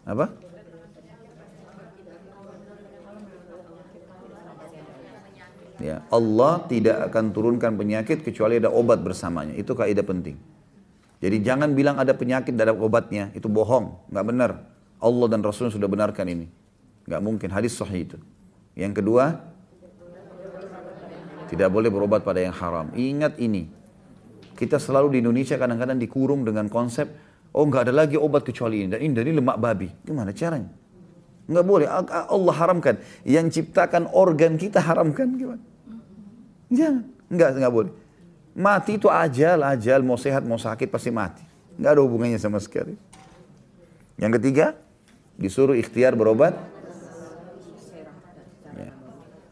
[0.01, 0.25] Apa?
[5.81, 9.57] Ya, Allah tidak akan turunkan penyakit kecuali ada obat bersamanya.
[9.57, 10.37] Itu kaidah penting.
[11.21, 13.33] Jadi jangan bilang ada penyakit ada obatnya.
[13.33, 14.70] Itu bohong, nggak benar.
[15.01, 16.47] Allah dan Rasul sudah benarkan ini.
[17.09, 18.17] Nggak mungkin, hadis sahih itu.
[18.77, 19.41] Yang kedua,
[21.49, 22.93] tidak boleh berobat pada yang haram.
[22.95, 23.67] Ingat ini.
[24.55, 27.09] Kita selalu di Indonesia kadang-kadang dikurung dengan konsep,
[27.51, 28.93] oh nggak ada lagi obat kecuali ini.
[28.93, 29.89] Dan ini dari lemak babi.
[30.05, 30.69] Gimana caranya?
[31.49, 31.87] Nggak boleh.
[32.07, 32.95] Allah haramkan.
[33.25, 35.33] Yang ciptakan organ kita haramkan.
[35.35, 35.63] Gimana?
[36.71, 37.03] Jangan.
[37.27, 37.91] Nggak, nggak boleh.
[38.55, 39.99] Mati itu ajal, ajal.
[40.05, 41.43] Mau sehat, mau sakit pasti mati.
[41.75, 42.95] Nggak ada hubungannya sama sekali.
[44.21, 44.77] Yang ketiga,
[45.41, 46.53] disuruh ikhtiar berobat
[48.77, 48.93] ya.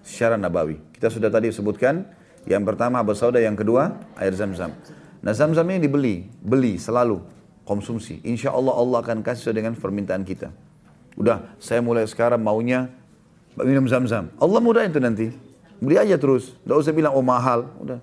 [0.06, 0.78] secara nabawi.
[0.94, 2.06] Kita sudah tadi sebutkan,
[2.46, 4.70] yang pertama Abu Sauda, yang kedua air zam-zam.
[5.26, 7.26] Nah zam-zam ini dibeli, beli selalu,
[7.66, 8.22] konsumsi.
[8.22, 10.54] Insya Allah Allah akan kasih sesuai dengan permintaan kita.
[11.18, 12.88] Udah, saya mulai sekarang maunya
[13.58, 14.30] minum zam-zam.
[14.38, 15.34] Allah mudah itu nanti.
[15.82, 16.56] Beli aja terus.
[16.64, 17.68] Tidak usah bilang, oh mahal.
[17.82, 18.00] Udah.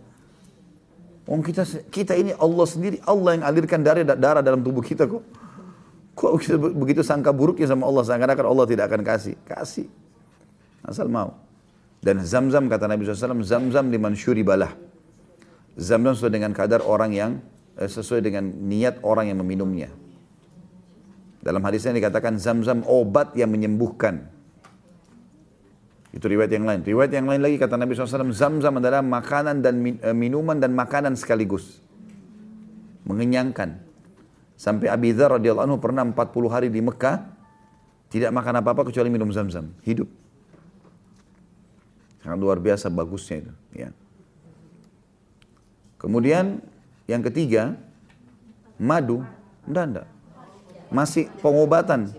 [1.27, 5.46] Oh kita kita ini Allah sendiri, Allah yang alirkan darah, darah dalam tubuh kita kok.
[6.17, 6.33] Kok
[6.81, 9.37] begitu sangka buruknya sama Allah, seakan-akan Allah tidak akan kasih.
[9.45, 9.85] Kasih.
[10.81, 11.37] Asal mau.
[12.01, 14.73] Dan zam-zam kata Nabi SAW, zam-zam liman syuribalah.
[15.77, 17.33] Zam-zam sesuai dengan kadar orang yang,
[17.77, 19.93] eh, sesuai dengan niat orang yang meminumnya.
[21.45, 24.33] Dalam hadisnya dikatakan zam-zam obat yang menyembuhkan.
[26.17, 26.81] Itu riwayat yang lain.
[26.81, 31.13] Riwayat yang lain lagi kata Nabi SAW, zam-zam adalah makanan dan eh, minuman dan makanan
[31.13, 31.85] sekaligus.
[33.05, 33.85] Mengenyangkan.
[34.57, 37.29] Sampai Abi Dhar radhiyallahu anhu pernah 40 hari di Mekah,
[38.09, 39.69] tidak makan apa-apa kecuali minum zam-zam.
[39.85, 40.09] Hidup.
[42.25, 43.53] Sangat luar biasa bagusnya itu.
[43.77, 43.91] Ya.
[46.01, 46.65] Kemudian
[47.05, 47.77] yang ketiga,
[48.81, 49.23] madu.
[49.69, 50.09] Enggak, enggak.
[50.89, 52.17] Masih pengobatan.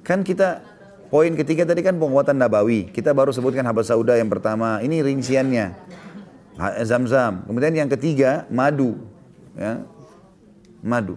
[0.00, 0.64] Kan kita,
[1.12, 2.88] poin ketiga tadi kan pengobatan nabawi.
[2.88, 4.80] Kita baru sebutkan habat sauda yang pertama.
[4.80, 5.76] Ini rinciannya.
[6.82, 7.44] Zam-zam.
[7.44, 8.96] Kemudian yang ketiga, madu.
[9.54, 9.84] Ya.
[10.80, 11.16] Madu.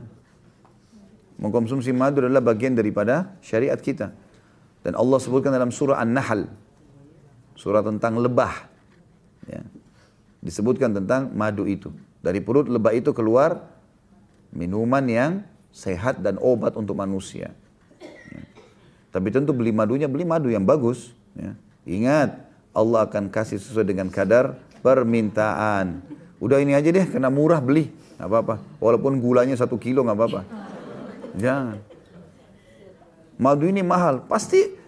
[1.39, 4.15] Mengkonsumsi madu adalah bagian daripada syariat kita.
[4.83, 6.63] Dan Allah sebutkan dalam surah An-Nahl
[7.57, 8.67] surah tentang lebah.
[9.47, 9.61] Ya.
[10.43, 11.93] Disebutkan tentang madu itu.
[12.19, 13.63] Dari perut lebah itu keluar
[14.51, 15.31] minuman yang
[15.71, 17.55] sehat dan obat untuk manusia.
[18.03, 18.43] Ya.
[19.15, 21.15] Tapi tentu beli madunya, beli madu yang bagus.
[21.37, 21.55] Ya.
[21.87, 22.43] Ingat,
[22.75, 26.03] Allah akan kasih sesuai dengan kadar permintaan.
[26.43, 27.91] Udah ini aja deh, kena murah beli.
[28.19, 28.55] Gak apa-apa.
[28.77, 30.41] Walaupun gulanya satu kilo gak apa-apa.
[31.37, 31.77] Jangan.
[33.37, 34.23] Madu ini mahal.
[34.29, 34.83] Pasti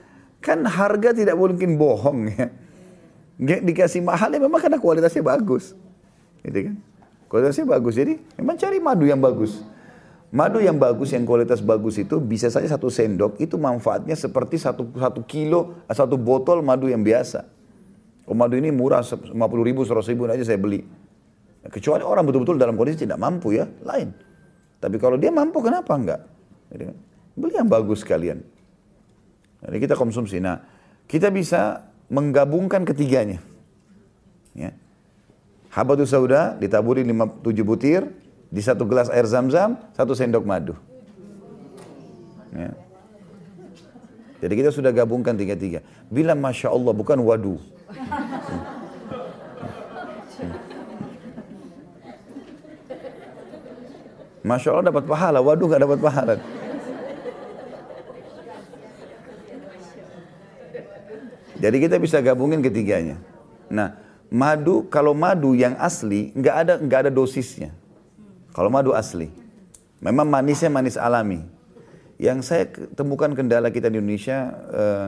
[0.46, 2.54] Kan harga tidak mungkin bohong ya.
[3.66, 5.74] Dikasih mahal ya memang karena kualitasnya bagus.
[6.46, 6.76] Gitu kan?
[7.26, 7.98] Kualitasnya bagus.
[7.98, 9.66] Jadi memang cari madu yang bagus.
[10.30, 14.92] Madu yang bagus, yang kualitas bagus itu bisa saja satu sendok itu manfaatnya seperti satu,
[14.94, 17.48] satu kilo, satu botol madu yang biasa.
[18.30, 19.32] Oh madu ini murah, 50
[19.66, 20.86] ribu, 100 ribu aja saya beli.
[21.70, 24.14] Kecuali orang betul-betul dalam kondisi tidak mampu ya, lain.
[24.78, 26.22] Tapi kalau dia mampu kenapa enggak?
[27.34, 28.44] Beli yang bagus sekalian.
[29.66, 30.38] Jadi kita konsumsi.
[30.38, 30.62] Nah,
[31.10, 33.42] kita bisa menggabungkan ketiganya.
[34.54, 34.78] Ya.
[35.74, 38.08] Habatus sauda ditaburi 5, 7 butir,
[38.54, 40.78] di satu gelas air zam-zam, satu sendok madu.
[42.56, 42.72] Ya.
[44.40, 45.82] Jadi kita sudah gabungkan tiga-tiga.
[46.08, 47.58] Bilang Masya Allah bukan wadu.
[54.46, 56.38] Masya Allah dapat pahala, waduh gak dapat pahala.
[61.58, 63.18] Jadi kita bisa gabungin ketiganya.
[63.74, 63.98] Nah,
[64.30, 67.74] madu kalau madu yang asli nggak ada nggak ada dosisnya.
[68.54, 69.34] Kalau madu asli,
[69.98, 71.42] memang manisnya manis alami.
[72.22, 75.08] Yang saya temukan kendala kita di Indonesia, uh,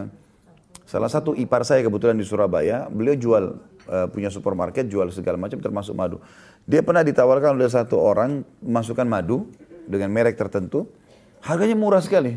[0.84, 3.44] salah satu ipar saya kebetulan di Surabaya, beliau jual
[3.88, 6.20] uh, punya supermarket, jual segala macam termasuk madu.
[6.68, 9.48] Dia pernah ditawarkan oleh satu orang masukkan madu
[9.88, 10.92] dengan merek tertentu,
[11.40, 12.36] harganya murah sekali.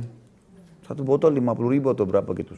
[0.87, 2.55] Satu botol 50 ribu atau berapa gitu.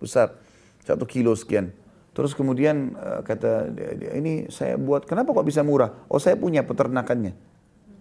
[0.00, 0.32] Besar,
[0.80, 1.76] satu kilo sekian.
[2.16, 3.72] Terus kemudian uh, kata
[4.16, 5.92] ini saya buat, kenapa kok bisa murah?
[6.08, 7.36] Oh saya punya peternakannya.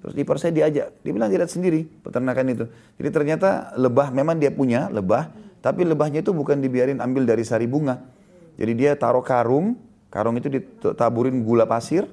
[0.01, 2.65] Terus ipar saya diajak, dia bilang dia sendiri peternakan itu.
[2.97, 5.27] Jadi ternyata lebah, memang dia punya lebah,
[5.59, 7.99] tapi lebahnya itu bukan dibiarin ambil dari sari bunga.
[8.55, 9.75] Jadi dia taruh karung,
[10.09, 12.09] karung itu ditaburin gula pasir,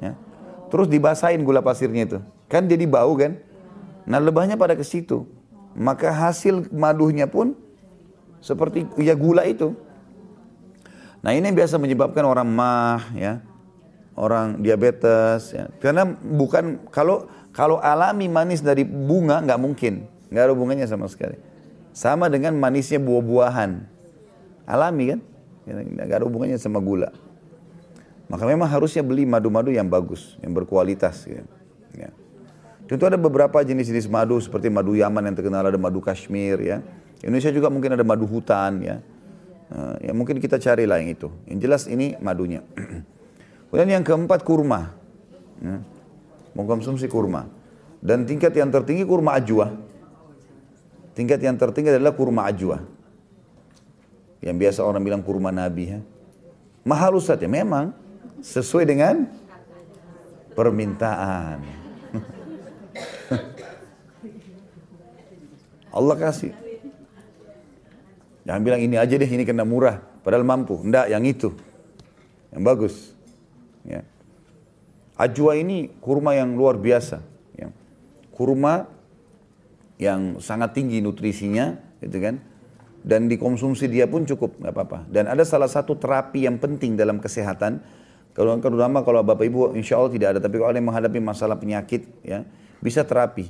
[0.00, 0.12] Ya.
[0.68, 2.18] Terus dibasahin gula pasirnya itu.
[2.50, 3.38] Kan jadi bau kan?
[4.06, 5.26] Nah lebahnya pada ke situ.
[5.76, 7.52] Maka hasil madunya pun
[8.40, 9.76] seperti ya gula itu.
[11.20, 13.42] Nah ini biasa menyebabkan orang mah ya,
[14.14, 15.66] orang diabetes ya.
[15.82, 21.34] Karena bukan kalau kalau alami manis dari bunga nggak mungkin, nggak ada hubungannya sama sekali.
[21.96, 23.82] Sama dengan manisnya buah-buahan,
[24.68, 25.20] alami kan,
[25.66, 27.10] nggak ada hubungannya sama gula.
[28.26, 31.22] Maka memang harusnya beli madu-madu yang bagus, yang berkualitas.
[31.22, 31.46] Gitu.
[31.94, 32.10] Ya.
[32.90, 36.82] Tentu ada beberapa jenis-jenis madu seperti madu Yaman yang terkenal ada madu Kashmir ya.
[37.22, 38.96] Indonesia juga mungkin ada madu hutan ya.
[39.66, 41.30] Uh, ya mungkin kita carilah yang itu.
[41.46, 42.66] Yang jelas ini madunya.
[43.70, 44.94] Kemudian yang keempat kurma.
[45.62, 45.82] Ya.
[46.58, 47.46] Mengkonsumsi kurma.
[48.02, 49.70] Dan tingkat yang tertinggi kurma ajwa.
[51.14, 52.82] Tingkat yang tertinggi adalah kurma ajwa.
[54.42, 56.00] Yang biasa orang bilang kurma nabi ya.
[56.86, 58.05] Mahal Ustaz ya memang
[58.40, 59.28] sesuai dengan
[60.56, 61.60] permintaan.
[65.96, 66.52] Allah kasih.
[68.46, 69.98] Jangan bilang ini aja deh, ini kena murah.
[70.22, 70.78] Padahal mampu.
[70.78, 71.50] Enggak, yang itu.
[72.54, 72.94] Yang bagus.
[73.82, 74.06] Ya.
[75.16, 77.24] Ajwa ini kurma yang luar biasa.
[77.56, 77.72] Ya.
[78.30, 78.86] Kurma
[79.96, 82.38] yang sangat tinggi nutrisinya, gitu kan?
[83.06, 84.98] Dan dikonsumsi dia pun cukup, nggak apa-apa.
[85.08, 87.80] Dan ada salah satu terapi yang penting dalam kesehatan,
[88.36, 91.56] kalau terutama kalau bapak ibu insya Allah tidak ada, tapi kalau ada yang menghadapi masalah
[91.56, 92.44] penyakit, ya
[92.84, 93.48] bisa terapi.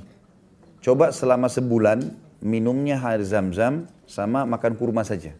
[0.79, 2.07] Coba selama sebulan
[2.39, 5.35] minumnya air zam-zam sama makan kurma saja.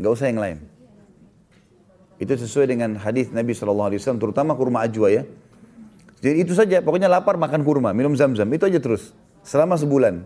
[0.00, 0.58] Nggak usah yang lain.
[2.16, 5.28] Itu sesuai dengan hadis Nabi SAW, terutama kurma ajwa ya.
[6.24, 9.12] Jadi itu saja, pokoknya lapar makan kurma, minum zam-zam, itu aja terus.
[9.44, 10.24] Selama sebulan.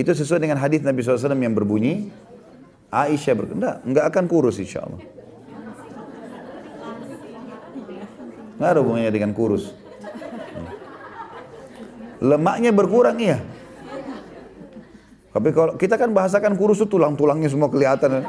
[0.00, 2.08] Itu sesuai dengan hadis Nabi SAW yang berbunyi,
[2.88, 5.02] Aisyah berkata, enggak akan kurus insya Allah.
[8.56, 9.72] Nggak ada hubungannya dengan kurus.
[12.20, 13.44] Lemaknya berkurang iya.
[15.36, 18.24] Tapi kalau kita kan bahasakan kurus itu tulang-tulangnya semua kelihatan.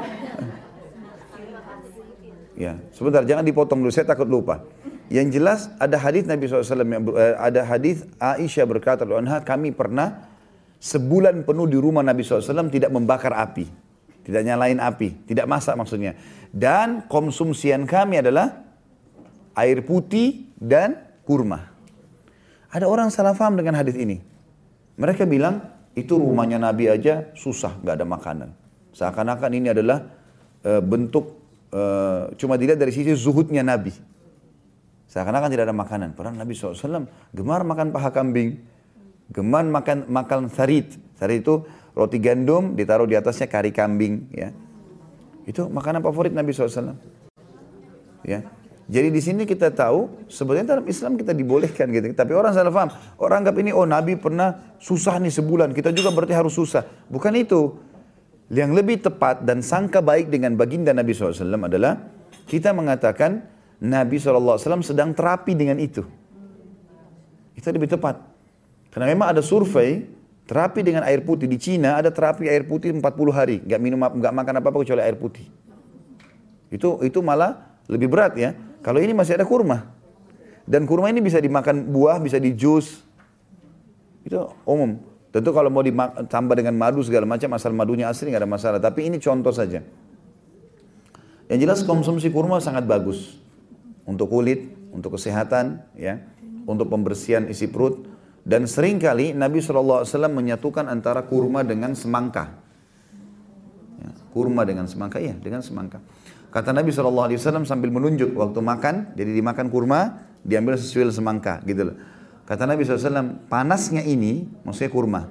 [2.52, 4.60] Ya, sebentar jangan dipotong dulu, saya takut lupa.
[5.08, 6.84] Yang jelas ada hadis Nabi SAW
[7.16, 10.28] eh, ada hadis Aisyah berkata, "Anha kami pernah
[10.76, 13.64] sebulan penuh di rumah Nabi SAW tidak membakar api,
[14.28, 16.12] tidak nyalain api, tidak masak maksudnya.
[16.52, 18.67] Dan konsumsian kami adalah
[19.58, 21.74] air putih dan kurma.
[22.70, 24.22] Ada orang salah paham dengan hadis ini.
[24.98, 25.62] Mereka bilang
[25.98, 28.48] itu rumahnya Nabi aja susah, nggak ada makanan.
[28.94, 30.06] Seakan-akan ini adalah
[30.62, 31.38] e, bentuk
[31.70, 31.82] e,
[32.38, 33.94] cuma dilihat dari sisi zuhudnya Nabi.
[35.08, 36.12] Seakan-akan tidak ada makanan.
[36.12, 38.60] Padahal Nabi SAW gemar makan paha kambing,
[39.32, 40.92] gemar makan makan sarit.
[41.16, 41.64] Sarit itu
[41.96, 44.28] roti gandum ditaruh di atasnya kari kambing.
[44.30, 44.52] Ya,
[45.48, 47.00] itu makanan favorit Nabi SAW.
[48.26, 48.44] Ya,
[48.88, 52.08] jadi di sini kita tahu sebenarnya dalam Islam kita dibolehkan gitu.
[52.16, 52.88] Tapi orang salah paham.
[53.20, 55.76] Orang anggap ini oh Nabi pernah susah nih sebulan.
[55.76, 56.88] Kita juga berarti harus susah.
[57.12, 57.76] Bukan itu.
[58.48, 61.36] Yang lebih tepat dan sangka baik dengan baginda Nabi SAW
[61.68, 62.00] adalah
[62.48, 63.44] kita mengatakan
[63.84, 66.00] Nabi SAW sedang terapi dengan itu.
[67.52, 68.24] Itu lebih tepat.
[68.88, 70.08] Karena memang ada survei
[70.48, 73.04] terapi dengan air putih di Cina ada terapi air putih 40
[73.36, 75.44] hari, nggak minum nggak makan apa-apa kecuali air putih.
[76.72, 78.56] Itu itu malah lebih berat ya.
[78.82, 79.90] Kalau ini masih ada kurma.
[80.68, 83.00] Dan kurma ini bisa dimakan buah, bisa di jus.
[84.22, 85.00] Itu umum.
[85.28, 88.78] Tentu kalau mau ditambah dengan madu segala macam, asal madunya asli nggak ada masalah.
[88.80, 89.84] Tapi ini contoh saja.
[91.48, 93.40] Yang jelas konsumsi kurma sangat bagus.
[94.04, 96.20] Untuk kulit, untuk kesehatan, ya,
[96.68, 98.04] untuk pembersihan isi perut.
[98.44, 102.56] Dan sering kali Nabi SAW menyatukan antara kurma dengan semangka.
[104.00, 106.00] Ya, kurma dengan semangka, ya dengan semangka.
[106.48, 107.28] Kata Nabi SAW
[107.68, 111.96] sambil menunjuk waktu makan, jadi dimakan kurma, diambil sesuai semangka gitu loh.
[112.48, 115.28] Kata Nabi SAW, panasnya ini, maksudnya kurma,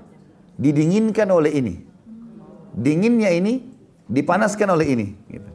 [0.61, 1.76] didinginkan oleh ini.
[2.78, 3.65] Dinginnya ini
[4.05, 5.07] dipanaskan oleh ini.
[5.26, 5.49] Gitu.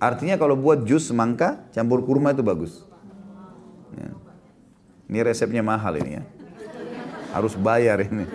[0.00, 2.88] Artinya kalau buat jus semangka, campur kurma itu bagus.
[3.92, 4.16] Ya.
[5.12, 6.24] Ini resepnya mahal ini ya.
[7.36, 8.24] Harus bayar ini.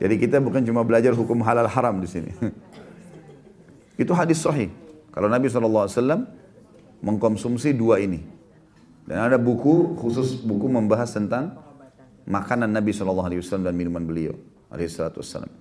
[0.00, 2.32] Jadi kita bukan cuma belajar hukum halal haram di sini.
[4.00, 4.72] Itu hadis sahih.
[5.12, 6.24] Kalau Nabi SAW
[7.04, 8.24] mengkonsumsi dua ini.
[9.04, 11.60] Dan ada buku khusus buku membahas tentang
[12.24, 13.28] makanan Nabi SAW
[13.60, 14.32] dan minuman beliau.
[14.72, 15.52] Alaihissalam.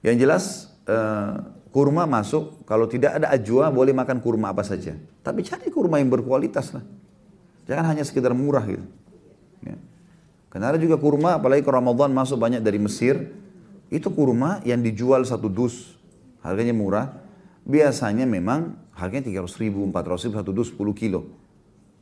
[0.00, 0.44] Yang jelas
[0.88, 2.64] uh, kurma masuk.
[2.64, 4.96] Kalau tidak ada ajwa boleh makan kurma apa saja.
[5.20, 6.84] Tapi cari kurma yang berkualitas lah.
[7.68, 8.86] Jangan hanya sekedar murah gitu.
[9.60, 9.76] Ya.
[10.48, 13.30] Karena ada juga kurma, apalagi kalau Ramadan masuk banyak dari Mesir,
[13.92, 15.99] itu kurma yang dijual satu dus,
[16.44, 17.12] harganya murah.
[17.64, 21.30] Biasanya memang harganya 300 ribu, 400 ribu, satu dus 10 kilo.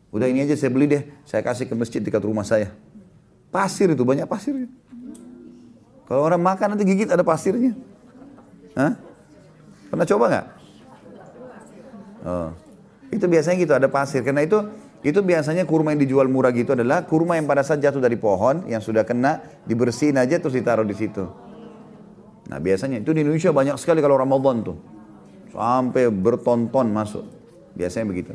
[0.08, 2.72] Udah ini aja saya beli deh, saya kasih ke masjid dekat rumah saya.
[3.52, 4.56] Pasir itu, banyak pasir.
[6.08, 7.76] Kalau orang makan nanti gigit ada pasirnya.
[8.72, 8.96] Hah?
[9.92, 10.46] Pernah coba nggak?
[12.24, 12.50] Oh.
[13.12, 14.24] Itu biasanya gitu, ada pasir.
[14.24, 14.64] Karena itu
[14.98, 18.66] itu biasanya kurma yang dijual murah gitu adalah kurma yang pada saat jatuh dari pohon
[18.66, 21.22] yang sudah kena dibersihin aja terus ditaruh di situ.
[22.48, 24.78] Nah biasanya itu di Indonesia banyak sekali kalau Ramadan tuh
[25.52, 27.24] sampai bertonton masuk.
[27.76, 28.34] Biasanya begitu.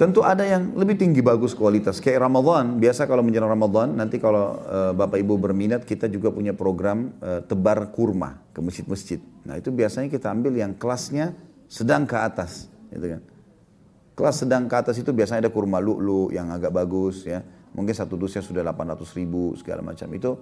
[0.00, 2.00] Tentu ada yang lebih tinggi bagus kualitas.
[2.00, 6.56] Kayak Ramadan, biasa kalau menjelang Ramadan, nanti kalau uh, Bapak Ibu berminat, kita juga punya
[6.56, 9.20] program uh, tebar kurma ke masjid-masjid.
[9.44, 11.36] Nah itu biasanya kita ambil yang kelasnya
[11.68, 12.72] sedang ke atas.
[12.88, 13.20] Gitu kan.
[14.16, 17.44] Kelas sedang ke atas itu biasanya ada kurma lu'lu yang agak bagus ya.
[17.76, 20.08] Mungkin satu dusnya sudah 800 ribu segala macam.
[20.16, 20.40] Itu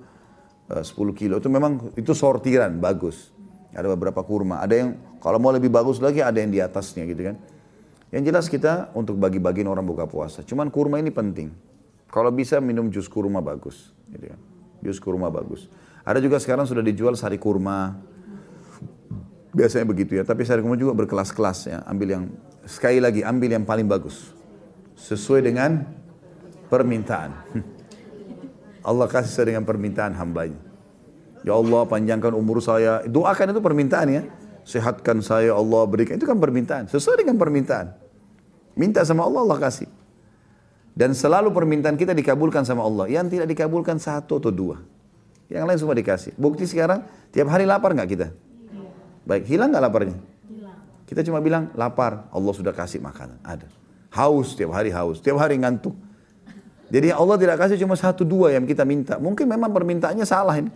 [0.72, 1.40] uh, 10 kilo.
[1.40, 3.32] Itu memang itu sortiran bagus.
[3.72, 4.64] Ada beberapa kurma.
[4.64, 4.88] Ada yang
[5.20, 7.36] kalau mau lebih bagus lagi ada yang di atasnya gitu kan.
[8.08, 10.40] Yang jelas kita untuk bagi-bagiin orang buka puasa.
[10.40, 11.52] Cuman kurma ini penting.
[12.08, 13.92] Kalau bisa minum jus kurma bagus.
[14.08, 14.40] Gitu kan.
[14.80, 15.68] Jus kurma bagus.
[16.08, 18.00] Ada juga sekarang sudah dijual sari kurma.
[19.52, 20.24] Biasanya begitu ya.
[20.24, 21.78] Tapi sari kurma juga berkelas-kelas ya.
[21.84, 22.24] Ambil yang
[22.68, 24.36] Sekali lagi ambil yang paling bagus.
[24.92, 25.88] Sesuai dengan
[26.68, 27.32] permintaan.
[28.88, 30.56] Allah kasih sesuai dengan permintaan hambanya.
[31.44, 33.04] Ya Allah panjangkan umur saya.
[33.04, 34.22] Doakan itu permintaan ya.
[34.64, 36.16] Sehatkan saya Allah berikan.
[36.16, 36.88] Itu kan permintaan.
[36.88, 37.92] Sesuai dengan permintaan.
[38.80, 39.88] Minta sama Allah, Allah kasih.
[40.96, 43.12] Dan selalu permintaan kita dikabulkan sama Allah.
[43.12, 44.80] Yang tidak dikabulkan satu atau dua.
[45.52, 46.32] Yang lain semua dikasih.
[46.40, 48.28] Bukti sekarang, tiap hari lapar nggak kita?
[49.28, 50.16] Baik, hilang nggak laparnya?
[51.08, 53.40] Kita cuma bilang lapar, Allah sudah kasih makanan.
[53.40, 53.64] Ada.
[54.12, 55.24] Haus, tiap hari haus.
[55.24, 55.96] Tiap hari ngantuk.
[56.88, 59.20] Jadi Allah tidak kasih cuma satu dua yang kita minta.
[59.20, 60.72] Mungkin memang permintaannya salah ini.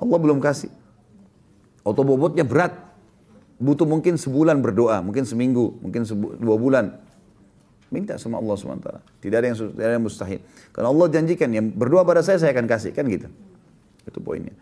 [0.00, 0.72] Allah belum kasih.
[1.84, 2.72] Atau bobotnya berat.
[3.60, 6.96] Butuh mungkin sebulan berdoa, mungkin seminggu, mungkin sebu dua bulan.
[7.92, 8.88] Minta sama Allah SWT.
[9.20, 10.40] Tidak ada yang, tidak ada yang mustahil.
[10.72, 12.96] Karena Allah janjikan, yang berdoa pada saya, saya akan kasih.
[12.96, 13.28] Kan gitu.
[14.08, 14.56] Itu poinnya.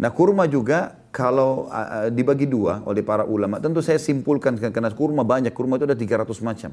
[0.00, 5.20] Nah kurma juga kalau uh, dibagi dua oleh para ulama, tentu saya simpulkan karena kurma
[5.20, 6.72] banyak, kurma itu ada 300 macam.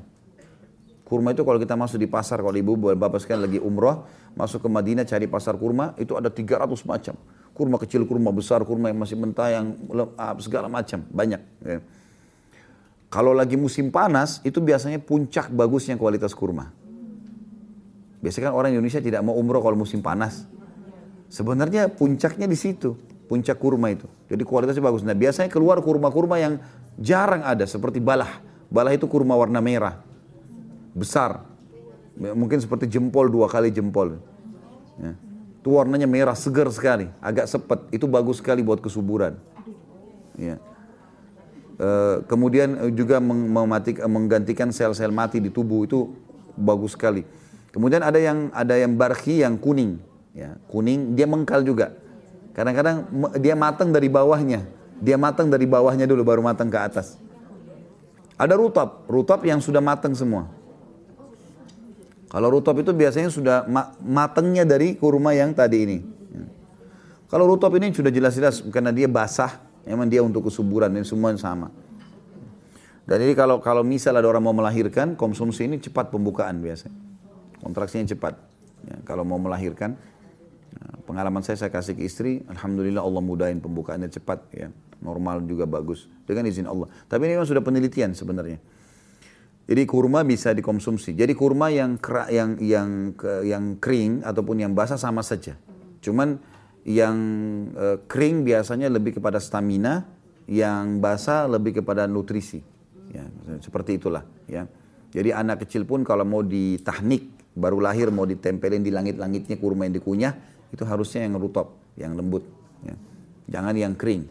[1.07, 4.03] Kurma itu kalau kita masuk di pasar, kalau ibu bapak sekalian lagi umroh,
[4.35, 7.15] masuk ke Madinah cari pasar kurma, itu ada 300 macam.
[7.55, 9.71] Kurma kecil, kurma besar, kurma yang masih mentah, yang
[10.43, 11.39] segala macam, banyak.
[11.63, 11.79] Ya.
[13.07, 16.75] Kalau lagi musim panas, itu biasanya puncak bagusnya kualitas kurma.
[18.19, 20.43] Biasanya kan orang Indonesia tidak mau umroh kalau musim panas.
[21.31, 24.07] Sebenarnya puncaknya di situ puncak kurma itu.
[24.27, 25.07] Jadi kualitasnya bagus.
[25.07, 26.59] Nah biasanya keluar kurma-kurma yang
[26.99, 28.43] jarang ada seperti balah.
[28.67, 30.06] Balah itu kurma warna merah.
[30.97, 31.45] Besar.
[32.17, 34.17] Mungkin seperti jempol dua kali jempol.
[34.97, 35.13] Ya.
[35.61, 37.05] Itu warnanya merah, segar sekali.
[37.21, 37.85] Agak sepet.
[37.93, 39.37] Itu bagus sekali buat kesuburan.
[40.33, 40.57] Ya.
[41.77, 41.89] E,
[42.25, 46.17] kemudian juga mematik, menggantikan sel-sel mati di tubuh itu
[46.57, 47.21] bagus sekali.
[47.69, 50.01] Kemudian ada yang ada yang barhi yang kuning,
[50.33, 51.93] ya kuning dia mengkal juga.
[52.57, 53.05] Kadang-kadang
[53.37, 54.65] dia matang dari bawahnya.
[54.97, 57.21] Dia matang dari bawahnya dulu baru matang ke atas.
[58.33, 60.56] Ada rutab, rutab yang sudah matang semua.
[62.27, 63.57] Kalau rutab itu biasanya sudah
[64.03, 65.97] matangnya dari kurma yang tadi ini.
[67.27, 71.71] Kalau rutab ini sudah jelas-jelas karena dia basah, memang dia untuk kesuburan dan semua sama.
[73.07, 76.95] Dan ini kalau kalau misal ada orang mau melahirkan, konsumsi ini cepat pembukaan biasanya.
[77.63, 78.35] Kontraksinya cepat.
[78.87, 79.95] Ya, kalau mau melahirkan,
[81.07, 84.67] pengalaman saya saya kasih ke istri, alhamdulillah Allah mudahin pembukaannya cepat ya,
[84.99, 86.91] normal juga bagus dengan izin Allah.
[87.07, 88.59] Tapi ini memang sudah penelitian sebenarnya.
[89.67, 91.11] Jadi kurma bisa dikonsumsi.
[91.11, 91.99] Jadi kurma yang
[92.31, 92.89] yang yang
[93.43, 95.59] yang kering ataupun yang basah sama saja.
[95.99, 96.39] Cuman
[96.87, 97.17] yang
[97.75, 100.07] uh, kering biasanya lebih kepada stamina,
[100.47, 102.63] yang basah lebih kepada nutrisi.
[103.11, 103.27] Ya,
[103.59, 104.67] seperti itulah ya.
[105.11, 109.95] Jadi anak kecil pun kalau mau ditahnik baru lahir mau ditempelin di langit-langitnya kurma yang
[109.95, 110.33] dikunyah
[110.71, 112.43] itu harusnya yang rutop, yang lembut.
[112.83, 112.95] Ya.
[113.47, 114.27] Jangan yang kering.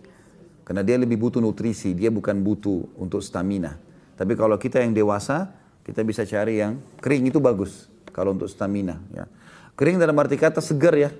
[0.65, 3.79] Karena dia lebih butuh nutrisi, dia bukan butuh untuk stamina.
[4.17, 5.53] Tapi kalau kita yang dewasa,
[5.87, 8.99] Kita bisa cari yang kering itu bagus kalau untuk stamina.
[9.15, 9.31] Ya.
[9.79, 11.15] Kering dalam arti kata segar ya.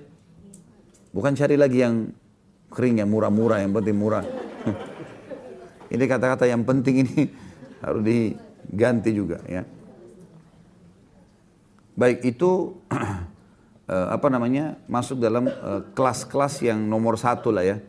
[1.15, 2.11] Bukan cari lagi yang
[2.75, 4.27] kering yang murah-murah, yang penting murah.
[5.95, 7.31] ini kata-kata yang penting ini
[7.87, 9.63] harus diganti juga ya.
[11.95, 12.75] Baik itu
[13.87, 17.79] eh, apa namanya masuk dalam eh, kelas-kelas yang nomor satu lah ya.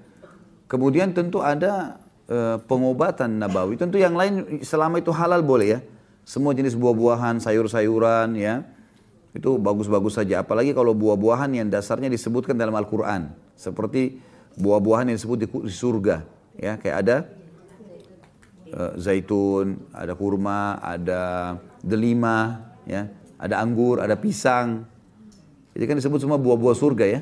[0.70, 1.98] Kemudian tentu ada
[2.28, 3.80] eh, pengobatan nabawi.
[3.80, 5.80] Tentu yang lain selama itu halal boleh ya
[6.28, 8.60] semua jenis buah-buahan, sayur-sayuran ya.
[9.32, 10.44] Itu bagus-bagus saja.
[10.44, 13.32] Apalagi kalau buah-buahan yang dasarnya disebutkan dalam Al-Quran.
[13.56, 14.20] Seperti
[14.60, 16.28] buah-buahan yang disebut di surga.
[16.60, 17.16] Ya, kayak ada
[18.76, 23.08] uh, zaitun, ada kurma, ada delima, ya,
[23.40, 24.84] ada anggur, ada pisang.
[25.72, 27.20] Jadi kan disebut semua buah-buah surga ya.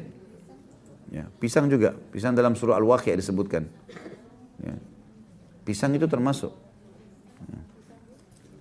[1.14, 1.24] ya.
[1.38, 3.70] Pisang juga, pisang dalam surah Al-Waqi'ah disebutkan.
[4.66, 4.74] Ya.
[5.66, 6.54] Pisang itu termasuk.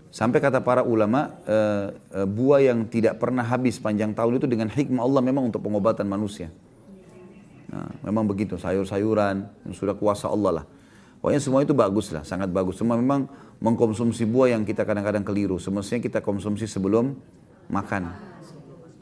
[0.09, 1.57] Sampai kata para ulama, e,
[1.91, 6.07] e, buah yang tidak pernah habis panjang tahun itu dengan hikmah Allah memang untuk pengobatan
[6.07, 6.47] manusia.
[7.67, 10.65] Nah, memang begitu, sayur-sayuran yang sudah kuasa Allah lah.
[11.19, 12.79] Pokoknya semua itu bagus lah, sangat bagus.
[12.79, 13.27] Semua memang
[13.59, 15.59] mengkonsumsi buah yang kita kadang-kadang keliru.
[15.59, 17.11] Semestinya kita konsumsi sebelum
[17.67, 18.15] makan.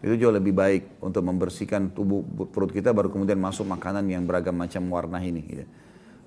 [0.01, 4.57] Itu jauh lebih baik untuk membersihkan tubuh perut kita baru kemudian masuk makanan yang beragam
[4.57, 5.41] macam warna ini.
[5.45, 5.65] Gitu.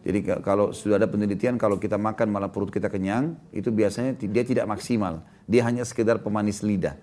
[0.06, 4.46] Jadi kalau sudah ada penelitian kalau kita makan malah perut kita kenyang, itu biasanya dia
[4.46, 5.26] tidak maksimal.
[5.50, 6.94] Dia hanya sekedar pemanis lidah.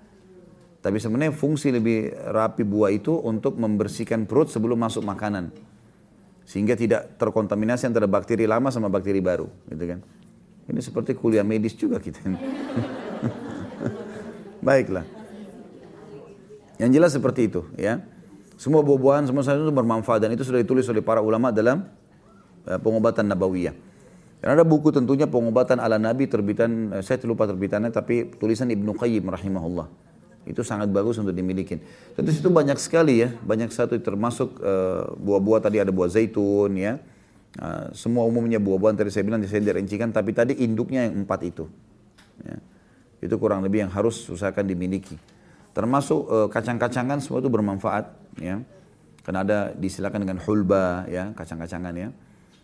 [0.80, 5.52] Tapi sebenarnya fungsi lebih rapi buah itu untuk membersihkan perut sebelum masuk makanan.
[6.48, 9.52] Sehingga tidak terkontaminasi antara bakteri lama sama bakteri baru.
[9.68, 10.00] Gitu kan.
[10.72, 12.24] Ini seperti kuliah medis juga kita.
[14.64, 15.04] Baiklah.
[16.80, 18.00] Yang jelas seperti itu ya.
[18.56, 21.84] Semua buah-buahan, semua sayur itu bermanfaat dan itu sudah ditulis oleh para ulama dalam
[22.66, 23.76] pengobatan nabawiyah.
[24.44, 28.92] Dan ada buku tentunya pengobatan ala Nabi terbitan, eh, saya lupa terbitannya, tapi tulisan Ibnu
[28.92, 29.88] Qayyim rahimahullah.
[30.44, 31.80] Itu sangat bagus untuk dimiliki.
[32.12, 37.00] Tentu itu banyak sekali ya, banyak satu termasuk uh, buah-buah tadi ada buah zaitun ya.
[37.56, 41.72] Uh, semua umumnya buah-buahan tadi saya bilang saya dirincikan, tapi tadi induknya yang empat itu.
[42.44, 42.60] Ya.
[43.24, 45.16] Itu kurang lebih yang harus usahakan dimiliki.
[45.72, 48.12] Termasuk uh, kacang-kacangan semua itu bermanfaat
[48.44, 48.60] ya.
[49.24, 52.12] Karena ada disilakan dengan hulba ya, kacang-kacangan ya.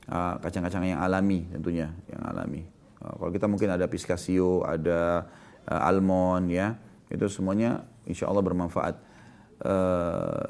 [0.09, 2.65] Ah, kacang-kacang yang alami tentunya, yang alami.
[2.97, 5.21] Uh, kalau kita mungkin ada pistacio, ada
[5.69, 6.73] uh, almond ya,
[7.13, 8.95] itu semuanya insya Allah bermanfaat.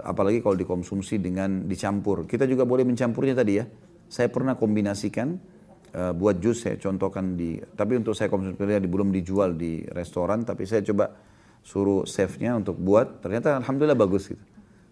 [0.06, 2.30] Apalagi kalau dikonsumsi dengan dicampur.
[2.30, 3.66] Kita juga boleh mencampurnya tadi ya.
[4.06, 5.34] Saya pernah kombinasikan
[6.14, 10.70] buat jus saya contohkan di, tapi untuk saya konsumsi di, belum dijual di restoran, tapi
[10.70, 11.10] saya coba
[11.66, 14.46] suruh chefnya untuk buat, ternyata alhamdulillah bagus gitu.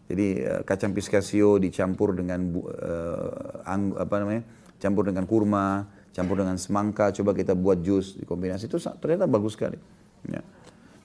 [0.09, 4.41] Jadi kacang pistacio dicampur dengan uh, ang, apa namanya
[4.77, 9.77] campur dengan kurma, campur dengan semangka, coba kita buat jus dikombinasi itu ternyata bagus sekali.
[10.25, 10.41] Ya.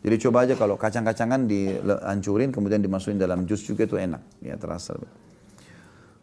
[0.03, 4.99] Jadi coba aja kalau kacang-kacangan dihancurin kemudian dimasukin dalam jus juga itu enak, ya terasa.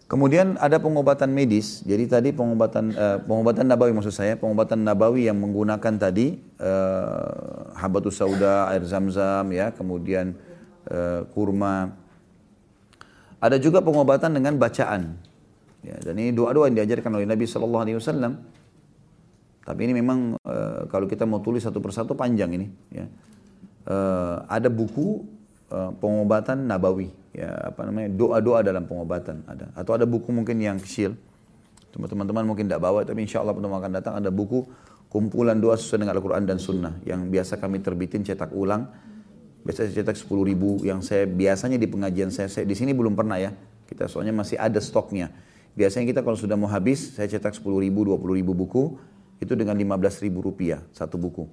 [0.09, 1.85] Kemudian ada pengobatan medis.
[1.85, 8.17] Jadi tadi pengobatan uh, pengobatan nabawi maksud saya, pengobatan nabawi yang menggunakan tadi uh, habatus
[8.17, 10.33] sauda, air zam-zam ya, kemudian
[10.89, 11.93] uh, kurma.
[13.37, 15.28] Ada juga pengobatan dengan bacaan.
[15.79, 18.33] Ya, dan ini doa-doa yang diajarkan oleh Nabi Shallallahu Alaihi Wasallam.
[19.63, 20.55] Tapi ini memang e,
[20.91, 22.67] kalau kita mau tulis satu persatu panjang ini.
[22.91, 23.05] Ya.
[23.87, 23.97] E,
[24.49, 25.23] ada buku
[25.71, 29.71] e, pengobatan nabawi, ya apa namanya doa-doa dalam pengobatan ada.
[29.77, 31.15] Atau ada buku mungkin yang kecil.
[31.89, 34.61] Teman-teman mungkin tidak bawa, tapi insya Allah pada akan datang ada buku
[35.09, 38.85] kumpulan doa sesuai dengan Al-Quran dan Sunnah yang biasa kami terbitin cetak ulang.
[39.65, 43.41] Biasa cetak 10 ribu yang saya biasanya di pengajian saya, saya di sini belum pernah
[43.41, 43.51] ya.
[43.89, 45.33] Kita soalnya masih ada stoknya
[45.77, 48.97] Biasanya kita kalau sudah mau habis, saya cetak 10 ribu, 20 ribu buku,
[49.39, 51.47] itu dengan 15 ribu rupiah satu buku.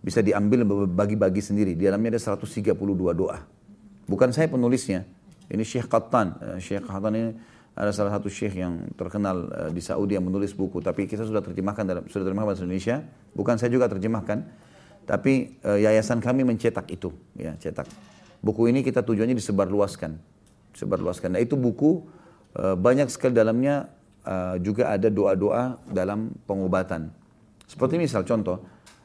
[0.00, 1.76] Bisa diambil bagi-bagi sendiri.
[1.76, 2.72] Di dalamnya ada 132
[3.12, 3.44] doa.
[4.08, 5.04] Bukan saya penulisnya.
[5.50, 6.36] Ini Syekh Qattan.
[6.40, 7.30] Eh, Syekh Qattan ini
[7.76, 10.80] ada salah satu syekh yang terkenal eh, di Saudi yang menulis buku.
[10.80, 13.04] Tapi kita sudah terjemahkan dalam sudah terjemahkan bahasa Indonesia.
[13.36, 14.44] Bukan saya juga terjemahkan.
[15.04, 17.88] Tapi eh, yayasan kami mencetak itu, ya cetak.
[18.40, 20.16] Buku ini kita tujuannya disebarluaskan,
[20.76, 21.36] disebarluaskan.
[21.36, 22.04] Nah itu buku
[22.56, 23.86] banyak sekali dalamnya
[24.26, 27.12] uh, juga ada doa-doa dalam pengobatan.
[27.70, 28.60] Seperti misal contoh,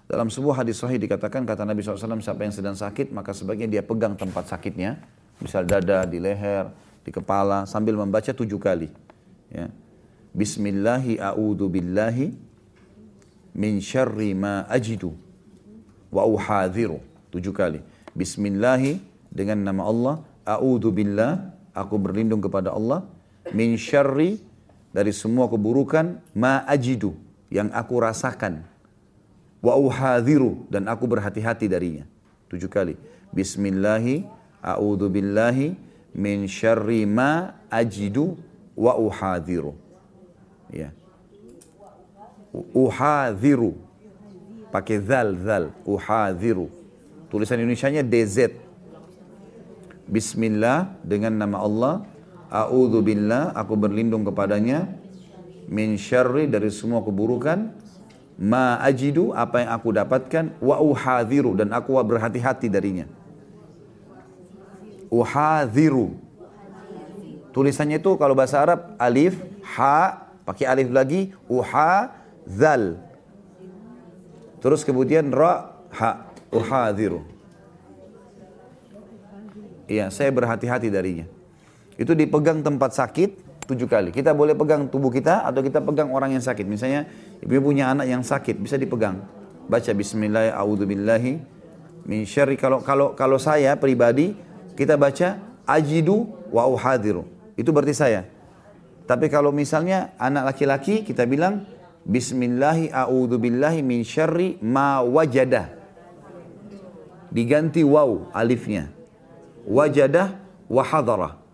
[0.10, 3.86] dalam sebuah hadis sahih dikatakan kata Nabi SAW siapa yang sedang sakit maka sebagian dia
[3.86, 4.98] pegang tempat sakitnya,
[5.42, 6.70] misal dada, di leher,
[7.06, 8.90] di kepala sambil membaca tujuh kali.
[9.54, 9.70] Ya.
[10.36, 12.34] Bismillahi a'udhu billahi
[13.56, 15.14] min syarri ma ajidu
[16.12, 17.00] wa uhadhiru.
[17.32, 17.80] Tujuh kali.
[18.16, 19.00] Bismillahi
[19.30, 20.16] dengan nama Allah,
[20.48, 23.04] a'udhu billah, aku berlindung kepada Allah
[23.56, 24.44] min syarri
[24.92, 27.16] dari semua keburukan ma ajidu
[27.48, 28.68] yang aku rasakan
[29.64, 32.04] wa uhadhiru dan aku berhati-hati darinya.
[32.52, 32.94] tujuh kali.
[33.34, 34.28] Bismillahi
[34.62, 35.74] a'udzu billahi
[36.14, 38.36] min syarri ma ajidu
[38.76, 39.74] wa uhadhiru.
[40.70, 40.92] Ya.
[42.76, 43.76] Uhadhiru.
[44.70, 46.68] Pakai zal zal uhadhiru.
[47.32, 48.54] Tulisan Indonesia-nya DZ.
[50.06, 51.96] Bismillah dengan nama Allah.
[52.56, 54.88] A'udzu billah, aku berlindung kepadanya
[55.68, 57.76] min syarri dari semua keburukan
[58.40, 63.12] ma ajidu apa yang aku dapatkan wa uhadhiru dan aku berhati-hati darinya.
[65.12, 66.16] Uhadhiru.
[67.52, 69.36] Tulisannya itu kalau bahasa Arab alif,
[69.76, 72.12] ha, pakai alif lagi, uha,
[72.48, 73.00] zal.
[74.64, 77.24] Terus kemudian ra, ha, uhadhiru.
[79.92, 81.35] Iya, saya berhati-hati darinya.
[81.96, 83.30] Itu dipegang tempat sakit
[83.66, 84.14] tujuh kali.
[84.14, 86.68] Kita boleh pegang tubuh kita atau kita pegang orang yang sakit.
[86.68, 87.08] Misalnya
[87.42, 89.24] ibu punya anak yang sakit, bisa dipegang.
[89.66, 91.34] Baca Bismillah, A'udzubillahi
[92.06, 92.56] min syarri.
[92.56, 94.38] Kalau kalau kalau saya pribadi
[94.78, 97.26] kita baca ajidu wa uhadiru.
[97.58, 98.22] Itu berarti saya.
[99.06, 101.66] Tapi kalau misalnya anak laki-laki kita bilang
[102.06, 105.74] Bismillahi a'udhu billahi min syarri ma wajadah.
[107.34, 108.94] Diganti waw alifnya.
[109.66, 110.38] Wajadah
[110.70, 111.45] wa hadarah.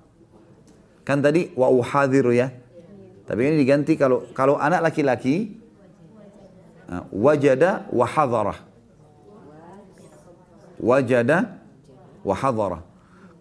[1.12, 2.56] Kan tadi wa uhadiru ya.
[3.28, 5.60] Tapi ini diganti kalau kalau anak laki-laki
[7.12, 8.60] wajada wa hadarah.
[10.80, 11.60] Wajada
[12.24, 12.88] wa hadarah.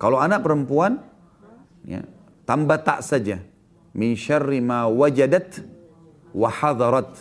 [0.02, 0.98] Kalau anak perempuan,
[1.86, 2.02] ya,
[2.42, 3.38] tambah tak saja.
[3.94, 5.62] Min syarri ma wajadat
[6.34, 7.14] wa hadarat.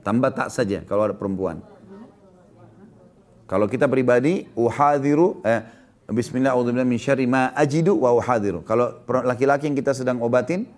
[0.00, 1.60] Tambah tak saja kalau ada perempuan.
[3.44, 5.81] Kalau kita pribadi, uhadiru, eh,
[6.12, 6.52] Bismillah,
[6.84, 8.60] min syarri ma ajidu wa uhadiru.
[8.68, 10.68] Kalau laki-laki yang kita sedang obatin,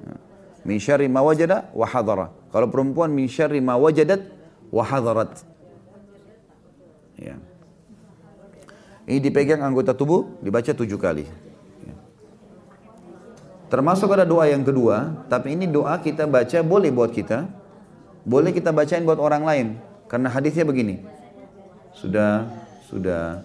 [0.00, 0.16] ya,
[0.64, 2.32] min syarri ma wajada wa hadara.
[2.48, 4.24] Kalau perempuan, min syarri ma wajadat
[4.72, 5.44] wa hadarat.
[7.20, 7.36] Ya.
[9.04, 11.28] Ini dipegang anggota tubuh, dibaca tujuh kali.
[11.84, 11.94] Ya.
[13.68, 17.44] Termasuk ada doa yang kedua, tapi ini doa kita baca boleh buat kita,
[18.24, 19.66] boleh kita bacain buat orang lain.
[20.08, 21.04] Karena hadisnya begini,
[21.94, 22.48] sudah,
[22.88, 23.44] sudah,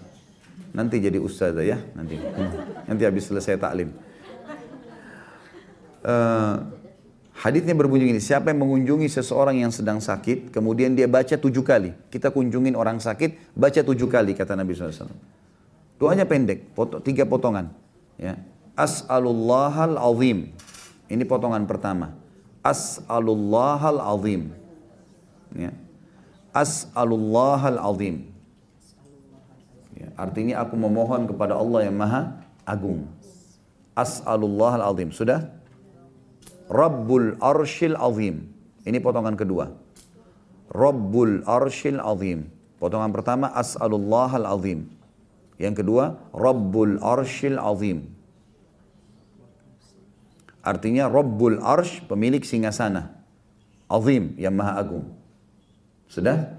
[0.76, 2.20] nanti jadi ustazah ya, nanti,
[2.84, 3.96] nanti habis selesai taklim.
[6.04, 6.68] Uh,
[7.32, 11.96] hadisnya berbunyi ini, siapa yang mengunjungi seseorang yang sedang sakit, kemudian dia baca tujuh kali.
[12.12, 15.08] Kita kunjungin orang sakit, baca tujuh kali, kata Nabi SAW.
[15.96, 17.72] Doanya pendek, pot tiga potongan.
[18.20, 18.36] Ya.
[18.76, 20.52] As'alullahal azim.
[21.08, 22.12] Ini potongan pertama.
[22.60, 24.52] As'alullahal azim.
[25.56, 25.72] Ya.
[26.52, 28.35] As'alullahal azim.
[30.16, 30.24] Ya.
[30.24, 33.04] Artinya aku memohon kepada Allah yang maha agung.
[33.92, 35.12] As'alullahal azim.
[35.12, 35.52] Sudah?
[36.72, 38.48] Rabbul arshil azim.
[38.88, 39.76] Ini potongan kedua.
[40.72, 42.48] Rabbul arshil azim.
[42.80, 44.96] Potongan pertama as'alullahal azim.
[45.56, 48.12] Yang kedua, Rabbul Arshil Azim.
[50.60, 53.16] Artinya Rabbul Arsh, pemilik singgasana.
[53.88, 55.16] Azim, yang maha agung.
[56.10, 56.55] Sudah?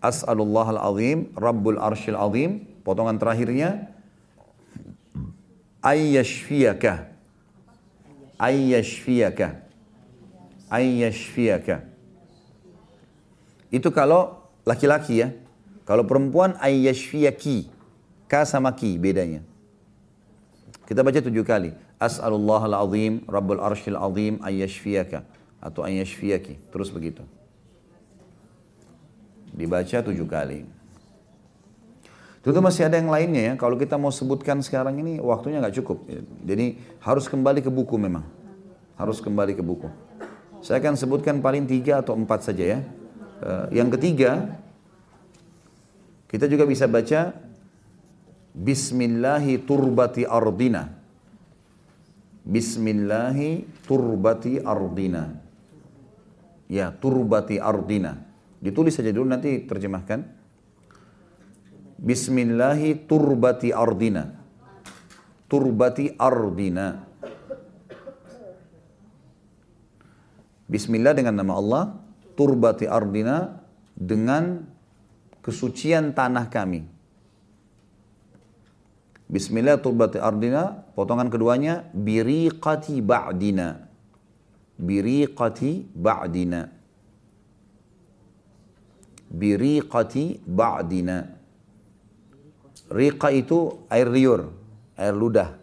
[0.00, 2.64] As'alullah al-azim, Rabbul Arshil Azim.
[2.80, 3.92] Potongan terakhirnya,
[5.80, 7.08] Ayyashfiyaka.
[8.36, 9.64] Ayyashfiyaka.
[10.68, 11.88] Ayyashfiyaka.
[13.72, 15.28] Itu kalau laki-laki ya.
[15.88, 17.72] Kalau perempuan ayyashfiyaki.
[18.30, 19.42] Ka sama ki bedanya.
[20.86, 21.74] Kita baca tujuh kali.
[22.00, 25.24] As'alullah al-azim, Rabbul arshil azim, ayyashfiyaka.
[25.60, 26.60] Atau ayyashfiyaki.
[26.72, 27.24] Terus begitu.
[29.50, 30.66] Dibaca tujuh kali.
[32.40, 33.54] Tentu masih ada yang lainnya ya.
[33.60, 36.08] Kalau kita mau sebutkan sekarang ini waktunya nggak cukup.
[36.48, 38.24] Jadi harus kembali ke buku memang.
[38.96, 39.92] Harus kembali ke buku.
[40.64, 42.80] Saya akan sebutkan paling tiga atau empat saja ya.
[43.40, 44.56] Uh, yang ketiga,
[46.28, 47.32] kita juga bisa baca
[48.50, 50.90] Bismillahi turbati ardina.
[52.44, 55.32] Bismillahi turbati ardina.
[56.66, 58.29] Ya, turbati ardina.
[58.60, 60.20] Ditulis saja dulu nanti terjemahkan.
[61.96, 64.36] Bismillahi turbati ardina.
[65.48, 67.08] Turbati ardina.
[70.70, 71.82] Bismillah dengan nama Allah,
[72.38, 73.58] turbati ardina
[73.96, 74.62] dengan
[75.42, 76.86] kesucian tanah kami.
[79.26, 83.88] Bismillah turbati ardina, potongan keduanya biriqati ba'dina.
[84.78, 86.79] Biriqati ba'dina.
[89.30, 91.38] Biriqati ba'dina.
[92.90, 94.50] Riqa itu air liur,
[94.98, 95.54] air ludah.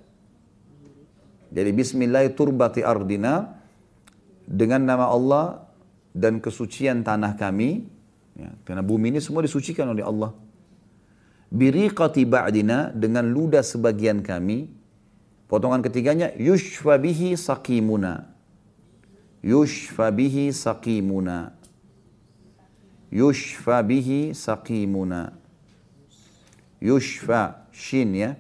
[1.51, 3.59] Jadi bismillah turbati ardina
[4.47, 5.67] dengan nama Allah
[6.15, 7.83] dan kesucian tanah kami.
[8.37, 10.31] Ya, karena bumi ini semua disucikan oleh Allah.
[11.51, 14.71] Biriqati ba'dina dengan ludah sebagian kami.
[15.51, 18.31] Potongan ketiganya yushfa bihi saqimuna.
[19.43, 21.56] Yushfa bihi saqimuna.
[23.11, 25.31] Yushfa bihi saqimuna.
[26.83, 28.35] Yushfa shin ya.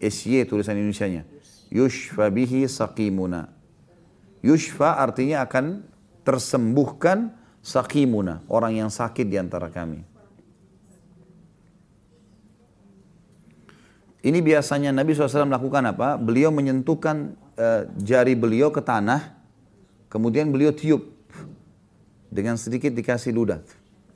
[0.00, 1.28] SY tulisan Indonesia-nya.
[1.68, 3.52] Yushfa bihi saqimuna.
[4.40, 5.84] Yushfa artinya akan
[6.24, 10.00] tersembuhkan sakimuna, orang yang sakit di antara kami.
[14.20, 16.20] Ini biasanya Nabi SAW melakukan apa?
[16.20, 19.32] Beliau menyentuhkan uh, jari beliau ke tanah,
[20.12, 21.08] kemudian beliau tiup
[22.28, 23.64] dengan sedikit dikasih ludah,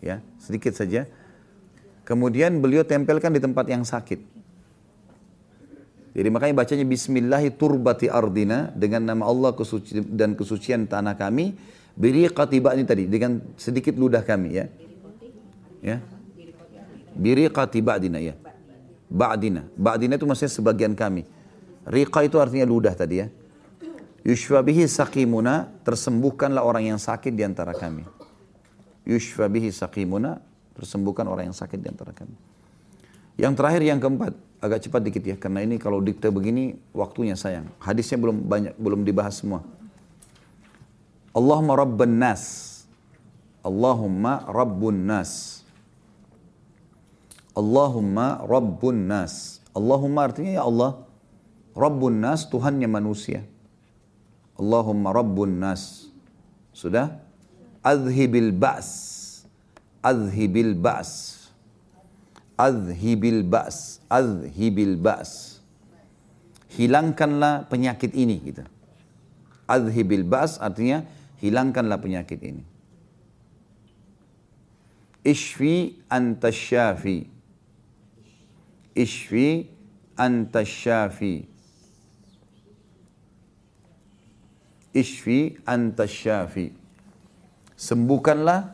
[0.05, 1.09] ya sedikit saja.
[2.05, 4.21] Kemudian beliau tempelkan di tempat yang sakit.
[6.15, 11.57] Jadi makanya bacanya Bismillahi turbati ardina dengan nama Allah kesuci dan kesucian tanah kami
[11.95, 14.67] Biri qatiba ini tadi dengan sedikit ludah kami ya.
[15.79, 16.03] Ya.
[17.15, 18.35] Biri qatiba dina ya.
[19.07, 19.63] Ba'dina.
[19.79, 21.23] Ba'dina itu maksudnya sebagian kami.
[21.87, 23.31] Riqa itu artinya ludah tadi ya.
[24.27, 28.03] Yushfa bihi saqimuna, tersembuhkanlah orang yang sakit di antara kami.
[29.05, 30.41] Yushfa bihi saqimuna,
[30.77, 32.35] tersembuhkan orang yang sakit di antara kami.
[33.37, 34.33] Yang terakhir yang keempat,
[34.65, 37.69] agak cepat dikit ya, karena ini kalau dikte begini waktunya sayang.
[37.83, 39.61] Hadisnya belum banyak, belum dibahas semua.
[41.35, 42.43] Allahumma rabban nas.
[43.65, 45.65] Allahumma rabbun nas.
[47.57, 49.59] Allahumma rabbun nas.
[49.73, 51.01] Allahumma artinya ya Allah.
[51.75, 53.43] Rabbun nas Tuhannya manusia.
[54.61, 56.07] Allahumma rabbun nas.
[56.77, 57.24] Sudah?
[57.85, 59.45] Adhibil ba's.
[60.01, 61.53] Adhibil ba's.
[62.57, 64.01] Adhibil ba's.
[64.09, 65.61] Adhibil ba's.
[66.73, 68.65] Hilangkanlah penyakit ini gitu.
[69.69, 71.05] Adhibil ba's artinya
[71.45, 72.65] hilangkanlah penyakit ini.
[75.25, 77.29] Ishfi antasyafi.
[78.97, 79.69] Ishfi
[80.17, 81.35] antasyafi.
[84.95, 86.84] Ishfi antasyafi.
[87.85, 88.73] Sembuhkanlah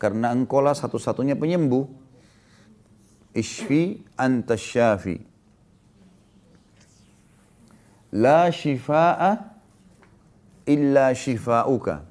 [0.00, 1.84] karena engkaulah satu-satunya penyembuh.
[3.36, 5.20] Ishfi antasyafi.
[8.16, 9.52] La shifa'a
[10.64, 12.08] illa shifa'uka.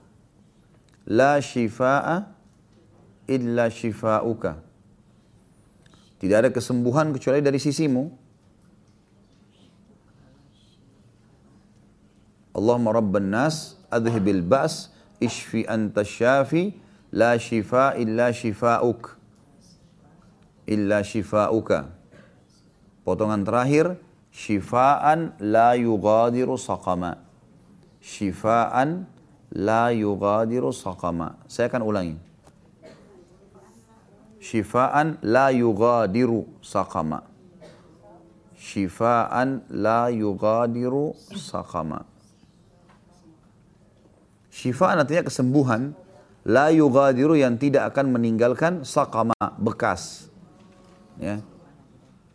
[1.09, 2.29] La shifa'a
[3.25, 4.61] illa shifa'uka.
[6.21, 8.13] Tidak ada kesembuhan kecuali dari sisimu.
[12.53, 16.73] Allahumma rabban nas adhibil ba's ishfi anta syafi
[17.11, 19.15] la shifa illa shifa'uk
[20.67, 21.89] illa shifa'uka
[23.05, 23.95] potongan terakhir
[24.29, 27.27] shifaan la yughadiru saqama
[28.07, 29.03] Shifaan
[29.51, 31.35] la yugadiru saqama.
[31.51, 32.15] Saya akan ulangi.
[34.39, 37.27] Shifaan la yugadiru saqama.
[38.55, 42.07] Shifaan la yugadiru saqama.
[44.57, 45.93] Shifaan artinya kesembuhan.
[46.47, 50.31] La yugadiru yang tidak akan meninggalkan saqama, bekas.
[51.19, 51.43] Ya.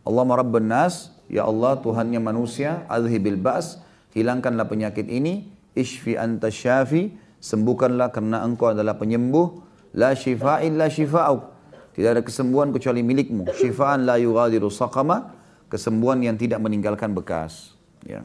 [0.04, 3.80] Allah Rabban nas, ya Allah Tuhannya manusia, adhibil ba's,
[4.12, 9.64] hilangkanlah penyakit ini, Ishfi anta syafi, sembuhkanlah karena engkau adalah penyembuh.
[9.96, 11.52] La shifa illa shifa'uk.
[11.96, 13.48] Tidak ada kesembuhan kecuali milikmu.
[13.52, 15.32] Shifaan la yughadiru saqama,
[15.72, 17.72] kesembuhan yang tidak meninggalkan bekas.
[18.04, 18.24] Ya.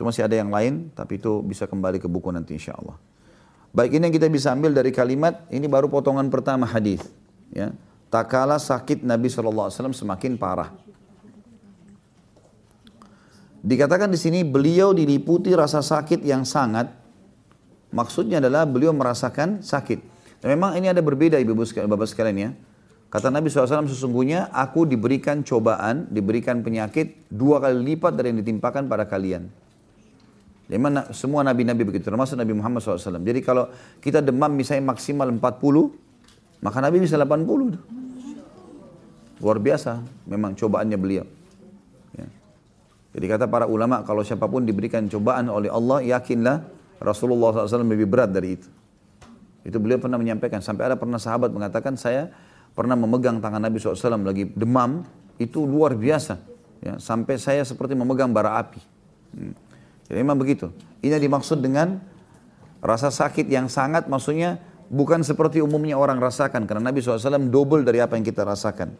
[0.00, 2.96] Itu masih ada yang lain, tapi itu bisa kembali ke buku nanti insya Allah.
[3.76, 7.04] Baik ini yang kita bisa ambil dari kalimat, ini baru potongan pertama hadis.
[7.52, 7.76] Ya.
[8.08, 10.72] Tak kala sakit Nabi SAW semakin parah.
[13.60, 16.88] Dikatakan di sini beliau diliputi rasa sakit yang sangat.
[17.92, 20.00] Maksudnya adalah beliau merasakan sakit.
[20.40, 22.50] Dan memang ini ada berbeda ibu bapak sekalian ya.
[23.12, 28.88] Kata Nabi SAW sesungguhnya aku diberikan cobaan, diberikan penyakit dua kali lipat dari yang ditimpakan
[28.88, 29.68] pada kalian.
[30.70, 33.18] Memang semua nabi-nabi begitu, termasuk Nabi Muhammad SAW.
[33.18, 33.66] Jadi kalau
[33.98, 35.42] kita demam misalnya maksimal 40,
[36.62, 39.42] maka Nabi bisa 80.
[39.42, 39.98] Luar biasa
[40.30, 41.26] memang cobaannya beliau.
[43.10, 46.62] Jadi kata para ulama kalau siapa pun diberikan cobaan oleh Allah yakinlah
[47.02, 48.70] Rasulullah SAW lebih berat dari itu.
[49.66, 52.30] Itu beliau pernah menyampaikan sampai ada pernah sahabat mengatakan saya
[52.70, 55.02] pernah memegang tangan Nabi SAW lagi demam
[55.42, 56.38] itu luar biasa
[56.80, 58.80] ya sampai saya seperti memegang bara api.
[59.34, 59.54] Hmm.
[60.10, 60.74] Jadi memang begitu.
[61.00, 62.02] Ini dimaksud dengan
[62.82, 64.58] rasa sakit yang sangat maksudnya
[64.90, 68.90] bukan seperti umumnya orang rasakan karena Nabi SAW double dari apa yang kita rasakan.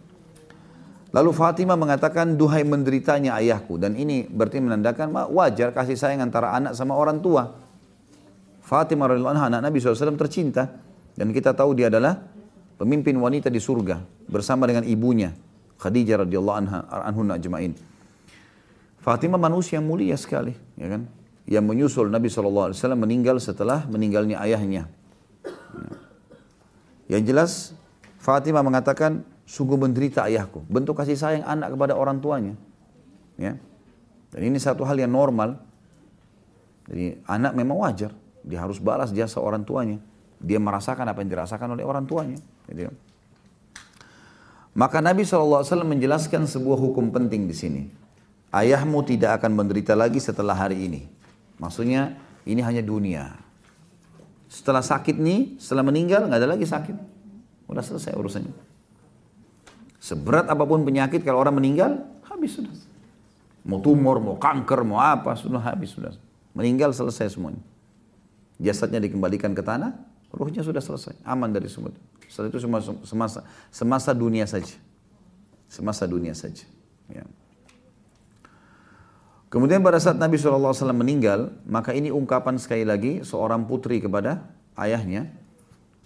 [1.10, 3.82] Lalu Fatimah mengatakan, duhai menderitanya ayahku.
[3.82, 7.50] Dan ini berarti menandakan wajar kasih sayang antara anak sama orang tua.
[8.62, 10.70] Fatimah radhiyallahu anha anak Nabi SAW tercinta.
[11.18, 12.14] Dan kita tahu dia adalah
[12.78, 13.98] pemimpin wanita di surga
[14.30, 15.34] bersama dengan ibunya
[15.82, 17.74] Khadijah radhiyallahu anha anhunna ajmain.
[19.10, 21.10] Fatimah manusia yang mulia sekali, ya kan?
[21.42, 24.86] Yang menyusul Nabi SAW meninggal setelah meninggalnya ayahnya.
[27.10, 27.50] Yang jelas
[28.22, 30.62] Fatimah mengatakan sungguh menderita ayahku.
[30.70, 32.54] Bentuk kasih sayang anak kepada orang tuanya.
[33.34, 33.58] Ya.
[34.30, 35.58] Dan ini satu hal yang normal.
[36.86, 38.14] Jadi anak memang wajar.
[38.46, 39.98] Dia harus balas jasa orang tuanya.
[40.38, 42.38] Dia merasakan apa yang dirasakan oleh orang tuanya.
[42.70, 42.86] Jadi,
[44.78, 47.99] maka Nabi SAW menjelaskan sebuah hukum penting di sini.
[48.50, 51.06] Ayahmu tidak akan menderita lagi setelah hari ini.
[51.62, 53.38] Maksudnya ini hanya dunia.
[54.50, 56.96] Setelah sakit nih, setelah meninggal nggak ada lagi sakit.
[57.70, 58.50] Udah selesai urusannya.
[60.02, 62.74] Seberat apa pun penyakit kalau orang meninggal, habis sudah.
[63.62, 66.10] Mau tumor, mau kanker, mau apa, sudah habis sudah.
[66.56, 67.62] Meninggal selesai semuanya.
[68.58, 69.94] Jasadnya dikembalikan ke tanah,
[70.34, 71.94] ruhnya sudah selesai, aman dari semua.
[72.26, 73.40] Setelah itu semasa, semasa,
[73.70, 74.74] semasa dunia saja.
[75.70, 76.66] Semasa dunia saja.
[77.06, 77.22] Ya.
[79.50, 84.46] Kemudian pada saat Nabi SAW meninggal, maka ini ungkapan sekali lagi seorang putri kepada
[84.78, 85.26] ayahnya.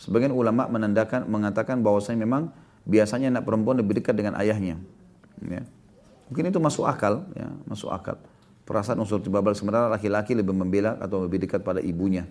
[0.00, 2.48] Sebagian ulama menandakan, mengatakan bahwasanya memang
[2.88, 4.80] biasanya anak perempuan lebih dekat dengan ayahnya.
[5.44, 5.60] Ya.
[6.32, 8.16] Mungkin itu masuk akal, ya, masuk akal.
[8.64, 12.24] Perasaan unsur tibabal sementara laki-laki lebih membela atau lebih dekat pada ibunya.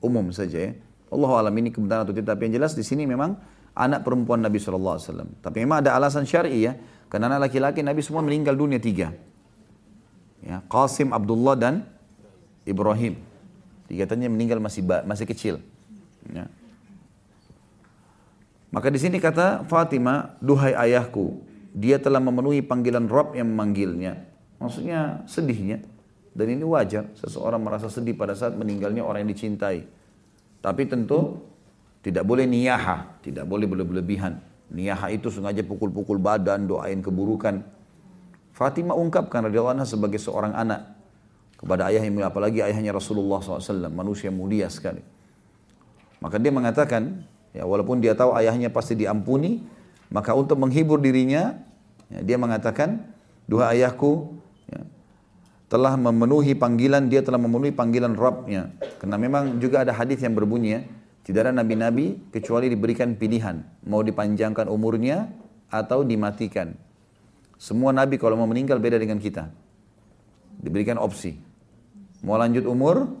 [0.00, 0.72] Umum saja ya.
[1.12, 2.32] Allah alam ini kebenaran atau tidak.
[2.32, 3.36] Tapi yang jelas di sini memang
[3.76, 5.36] anak perempuan Nabi SAW.
[5.44, 6.72] Tapi memang ada alasan syar'i ya.
[7.12, 9.12] Karena anak laki-laki Nabi semua meninggal dunia tiga.
[10.46, 11.82] Ya, Qasim, Abdullah dan
[12.62, 13.18] Ibrahim.
[13.90, 15.58] Tiga tanya meninggal masih masih kecil.
[16.30, 16.46] Ya.
[18.70, 21.42] Maka di sini kata Fatimah, duhai ayahku,
[21.74, 24.22] dia telah memenuhi panggilan Rob yang memanggilnya.
[24.62, 25.82] Maksudnya sedihnya.
[26.36, 29.88] Dan ini wajar, seseorang merasa sedih pada saat meninggalnya orang yang dicintai.
[30.60, 31.40] Tapi tentu
[32.04, 34.38] tidak boleh niyaha, tidak boleh berlebihan.
[34.68, 37.64] Niyaha itu sengaja pukul-pukul badan, doain keburukan.
[38.56, 40.96] Fatimah ungkapkan radhiyallahu anha sebagai seorang anak
[41.60, 45.04] kepada ayah yang mulia, apalagi ayahnya Rasulullah SAW, manusia mulia sekali.
[46.24, 47.20] Maka dia mengatakan,
[47.52, 49.60] ya walaupun dia tahu ayahnya pasti diampuni,
[50.08, 51.52] maka untuk menghibur dirinya,
[52.08, 53.04] ya, dia mengatakan,
[53.44, 54.40] dua ayahku,
[54.72, 54.80] ya,
[55.68, 58.72] telah memenuhi panggilan, dia telah memenuhi panggilan Rabbnya.
[58.96, 60.80] Karena memang juga ada hadis yang berbunyi ya,
[61.28, 65.28] tidak ada nabi-nabi kecuali diberikan pilihan, mau dipanjangkan umurnya
[65.68, 66.85] atau dimatikan.
[67.56, 69.48] Semua nabi kalau mau meninggal beda dengan kita.
[70.60, 71.36] Diberikan opsi.
[72.24, 73.12] Mau lanjut umur,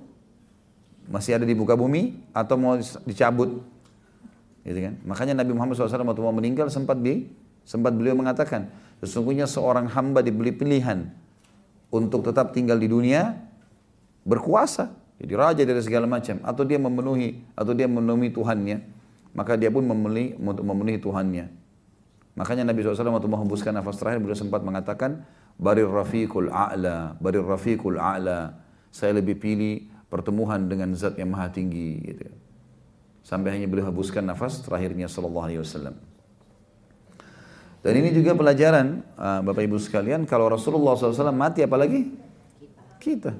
[1.08, 3.60] masih ada di muka bumi, atau mau dicabut.
[4.66, 4.94] Gitu kan?
[5.06, 7.30] Makanya Nabi Muhammad SAW waktu mau meninggal sempat di,
[7.62, 8.66] sempat beliau mengatakan,
[8.98, 11.06] sesungguhnya seorang hamba diberi pilihan
[11.92, 13.36] untuk tetap tinggal di dunia
[14.26, 18.78] berkuasa jadi raja dari segala macam atau dia memenuhi atau dia memenuhi Tuhannya
[19.36, 21.46] maka dia pun memenuhi untuk memenuhi Tuhannya
[22.36, 25.24] makanya Nabi SAW waktu menghembuskan nafas terakhir beliau sempat mengatakan
[25.56, 28.54] barir rafiqul a'la barir rafiqul a'la
[28.92, 32.28] saya lebih pilih pertemuan dengan zat yang maha tinggi gitu
[33.24, 35.96] sampai hanya beliau hembuskan nafas terakhirnya sallallahu alaihi wasallam
[37.86, 42.10] dan ini juga pelajaran uh, Bapak Ibu sekalian kalau Rasulullah SAW mati apalagi
[42.98, 43.30] kita.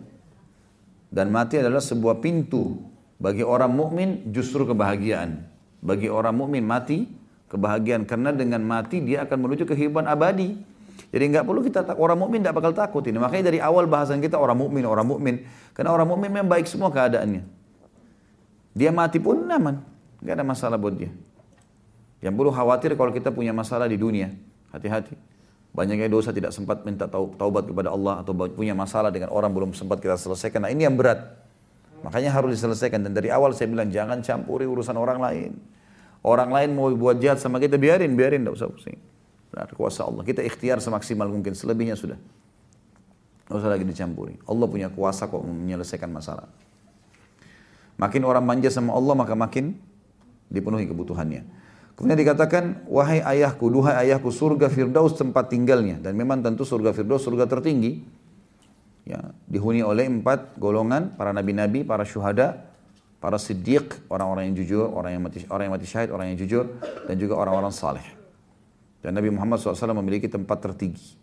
[1.10, 2.78] Dan mati adalah sebuah pintu
[3.18, 5.42] bagi orang mukmin justru kebahagiaan.
[5.82, 7.10] Bagi orang mukmin mati
[7.56, 10.54] kebahagiaan karena dengan mati dia akan menuju kehidupan abadi.
[11.10, 13.16] Jadi nggak perlu kita orang mukmin tidak bakal takut ini.
[13.16, 15.48] Makanya dari awal bahasan kita orang mukmin, orang mukmin.
[15.72, 17.42] Karena orang mukmin memang baik semua keadaannya.
[18.76, 19.80] Dia mati pun aman,
[20.20, 21.08] nggak ada masalah buat dia.
[22.20, 24.28] Yang perlu khawatir kalau kita punya masalah di dunia.
[24.74, 25.16] Hati-hati.
[25.72, 30.00] Banyaknya dosa tidak sempat minta taubat kepada Allah atau punya masalah dengan orang belum sempat
[30.00, 30.64] kita selesaikan.
[30.64, 31.36] Nah ini yang berat.
[32.00, 33.04] Makanya harus diselesaikan.
[33.04, 35.52] Dan dari awal saya bilang jangan campuri urusan orang lain.
[36.26, 38.98] Orang lain mau buat jahat sama kita biarin, biarin, tidak usah pusing.
[39.54, 40.26] Benar, kuasa Allah.
[40.26, 42.18] Kita ikhtiar semaksimal mungkin, selebihnya sudah.
[43.46, 44.34] Tidak usah lagi dicampuri.
[44.50, 46.50] Allah punya kuasa kok menyelesaikan masalah.
[47.94, 49.78] Makin orang manja sama Allah maka makin
[50.50, 51.46] dipenuhi kebutuhannya.
[51.94, 56.02] Kemudian dikatakan, wahai ayahku, duhai ayahku, surga Firdaus tempat tinggalnya.
[56.02, 58.02] Dan memang tentu surga Firdaus surga tertinggi.
[59.06, 62.65] Ya, dihuni oleh empat golongan, para nabi-nabi, para syuhada,
[63.26, 66.78] para siddiq, orang-orang yang jujur, orang yang mati, orang yang mati syahid, orang yang jujur,
[67.10, 68.06] dan juga orang-orang saleh.
[69.02, 71.18] Dan Nabi Muhammad SAW memiliki tempat tertinggi.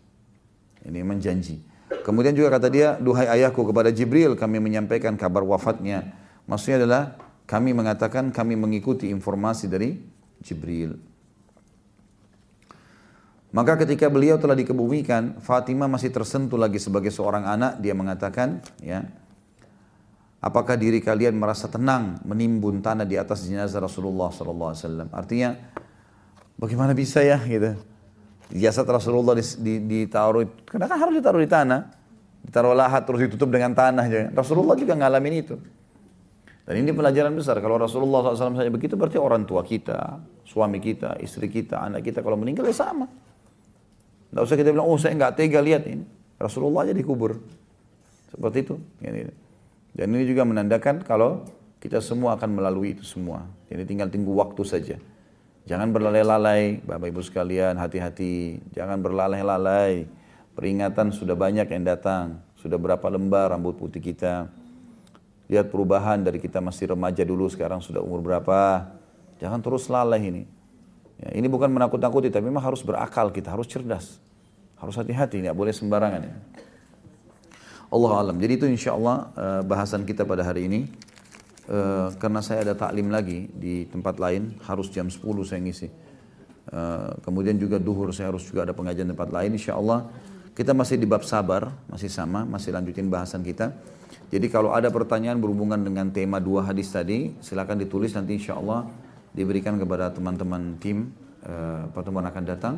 [0.84, 1.64] Ini memang janji.
[2.04, 6.12] Kemudian juga kata dia, duhai ayahku kepada Jibril kami menyampaikan kabar wafatnya.
[6.44, 7.16] Maksudnya adalah
[7.48, 9.96] kami mengatakan kami mengikuti informasi dari
[10.44, 11.00] Jibril.
[13.48, 17.80] Maka ketika beliau telah dikebumikan, Fatimah masih tersentuh lagi sebagai seorang anak.
[17.80, 19.08] Dia mengatakan, ya,
[20.44, 25.08] apakah diri kalian merasa tenang menimbun tanah di atas jenazah Rasulullah SAW?
[25.08, 25.56] Artinya,
[26.54, 27.74] Bagaimana bisa ya gitu.
[28.54, 31.90] Jasad Rasulullah ditaruh, karena kan harus ditaruh di tanah.
[32.44, 34.04] Ditaruh lahat terus ditutup dengan tanah.
[34.30, 35.56] Rasulullah juga ngalamin itu.
[36.64, 37.58] Dan ini pelajaran besar.
[37.60, 42.24] Kalau Rasulullah SAW saja begitu berarti orang tua kita, suami kita, istri kita, anak kita
[42.24, 43.08] kalau meninggal ya sama.
[44.32, 46.04] Tidak usah kita bilang, oh saya nggak tega lihat ini.
[46.40, 47.36] Rasulullah aja dikubur.
[48.32, 48.74] Seperti itu.
[49.94, 51.46] Dan ini juga menandakan kalau
[51.78, 53.46] kita semua akan melalui itu semua.
[53.70, 54.96] Jadi tinggal tunggu waktu saja.
[55.64, 58.60] Jangan berlalai-lalai, Bapak Ibu sekalian, hati-hati.
[58.74, 60.04] Jangan berlalai-lalai.
[60.52, 62.42] Peringatan sudah banyak yang datang.
[62.58, 64.50] Sudah berapa lembar rambut putih kita
[65.44, 68.88] Lihat perubahan dari kita masih remaja dulu, sekarang sudah umur berapa.
[69.36, 70.42] Jangan terus lalai ini.
[71.20, 74.16] Ya, ini bukan menakut-nakuti, tapi memang harus berakal kita, harus cerdas.
[74.80, 76.20] Harus hati-hati, tidak boleh sembarangan.
[76.24, 76.34] Ya.
[77.90, 78.36] Allah alam.
[78.40, 80.80] Jadi itu insya Allah uh, bahasan kita pada hari ini.
[81.64, 85.88] Uh, karena saya ada taklim lagi di tempat lain, harus jam 10 saya ngisi.
[86.68, 89.56] Uh, kemudian juga duhur saya harus juga ada pengajian tempat lain.
[89.56, 90.08] Insya Allah
[90.52, 93.72] kita masih di bab sabar, masih sama, masih lanjutin bahasan kita.
[94.28, 98.86] Jadi kalau ada pertanyaan berhubungan dengan tema dua hadis tadi, silakan ditulis nanti insya Allah
[99.34, 101.10] diberikan kepada teman-teman tim
[101.90, 102.74] pertemuan akan datang.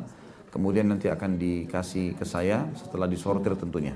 [0.49, 3.93] Kemudian nanti akan dikasih ke saya setelah disortir tentunya.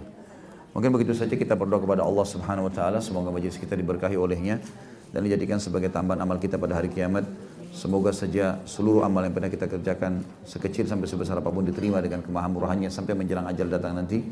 [0.70, 4.62] Mungkin begitu saja kita berdoa kepada Allah Subhanahu wa taala semoga majelis kita diberkahi olehnya
[5.10, 7.26] dan dijadikan sebagai tambahan amal kita pada hari kiamat.
[7.70, 12.18] Semoga saja seluruh amal yang pernah kita kerjakan sekecil sampai sebesar apa pun diterima dengan
[12.22, 14.22] kemahamurahannya sampai menjelang ajal datang nanti.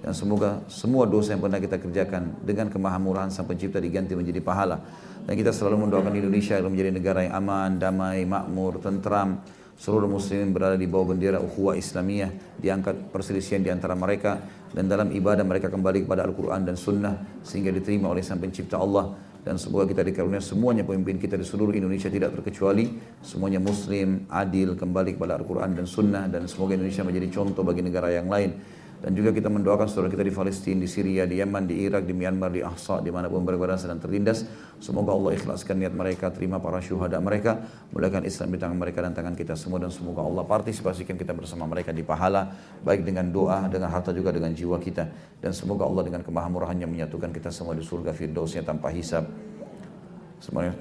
[0.00, 4.80] Dan semoga semua dosa yang pernah kita kerjakan dengan kemahamurahan Sang Pencipta diganti menjadi pahala.
[5.24, 9.40] Dan kita selalu mendoakan Indonesia agar menjadi negara yang aman, damai, makmur, tentram.
[9.76, 14.40] Seluruh muslimin berada di bawah bendera ukhuwah Islamiyah, diangkat perselisihan di antara mereka
[14.76, 19.16] dan dalam ibadah mereka kembali kepada Al-Quran dan Sunnah sehingga diterima oleh Sang Pencipta Allah.
[19.40, 22.92] Dan semoga kita dikaruniai semuanya pemimpin kita di seluruh Indonesia tidak terkecuali.
[23.24, 26.28] Semuanya muslim, adil, kembali kepada Al-Quran dan Sunnah.
[26.28, 28.58] Dan semoga Indonesia menjadi contoh bagi negara yang lain
[29.06, 32.10] dan juga kita mendoakan saudara kita di Palestina, di Syria, di Yaman, di Irak, di
[32.10, 34.42] Myanmar, di Ahsa, di mana pun berada sedang tertindas.
[34.82, 39.14] Semoga Allah ikhlaskan niat mereka, terima para syuhada mereka, mulakan Islam di tangan mereka dan
[39.14, 42.50] tangan kita semua dan semoga Allah partisipasikan kita bersama mereka di pahala,
[42.82, 45.06] baik dengan doa, dengan harta juga dengan jiwa kita.
[45.38, 49.22] Dan semoga Allah dengan kemahamurahannya menyatukan kita semua di surga firdausnya tanpa hisab.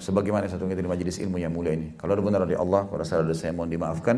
[0.02, 1.93] Sebagaimana satu kita di majelis ilmu yang mulia ini.
[1.93, 4.18] Kalau ada benar dari Allah, kalau salah dari saya mohon dimaafkan.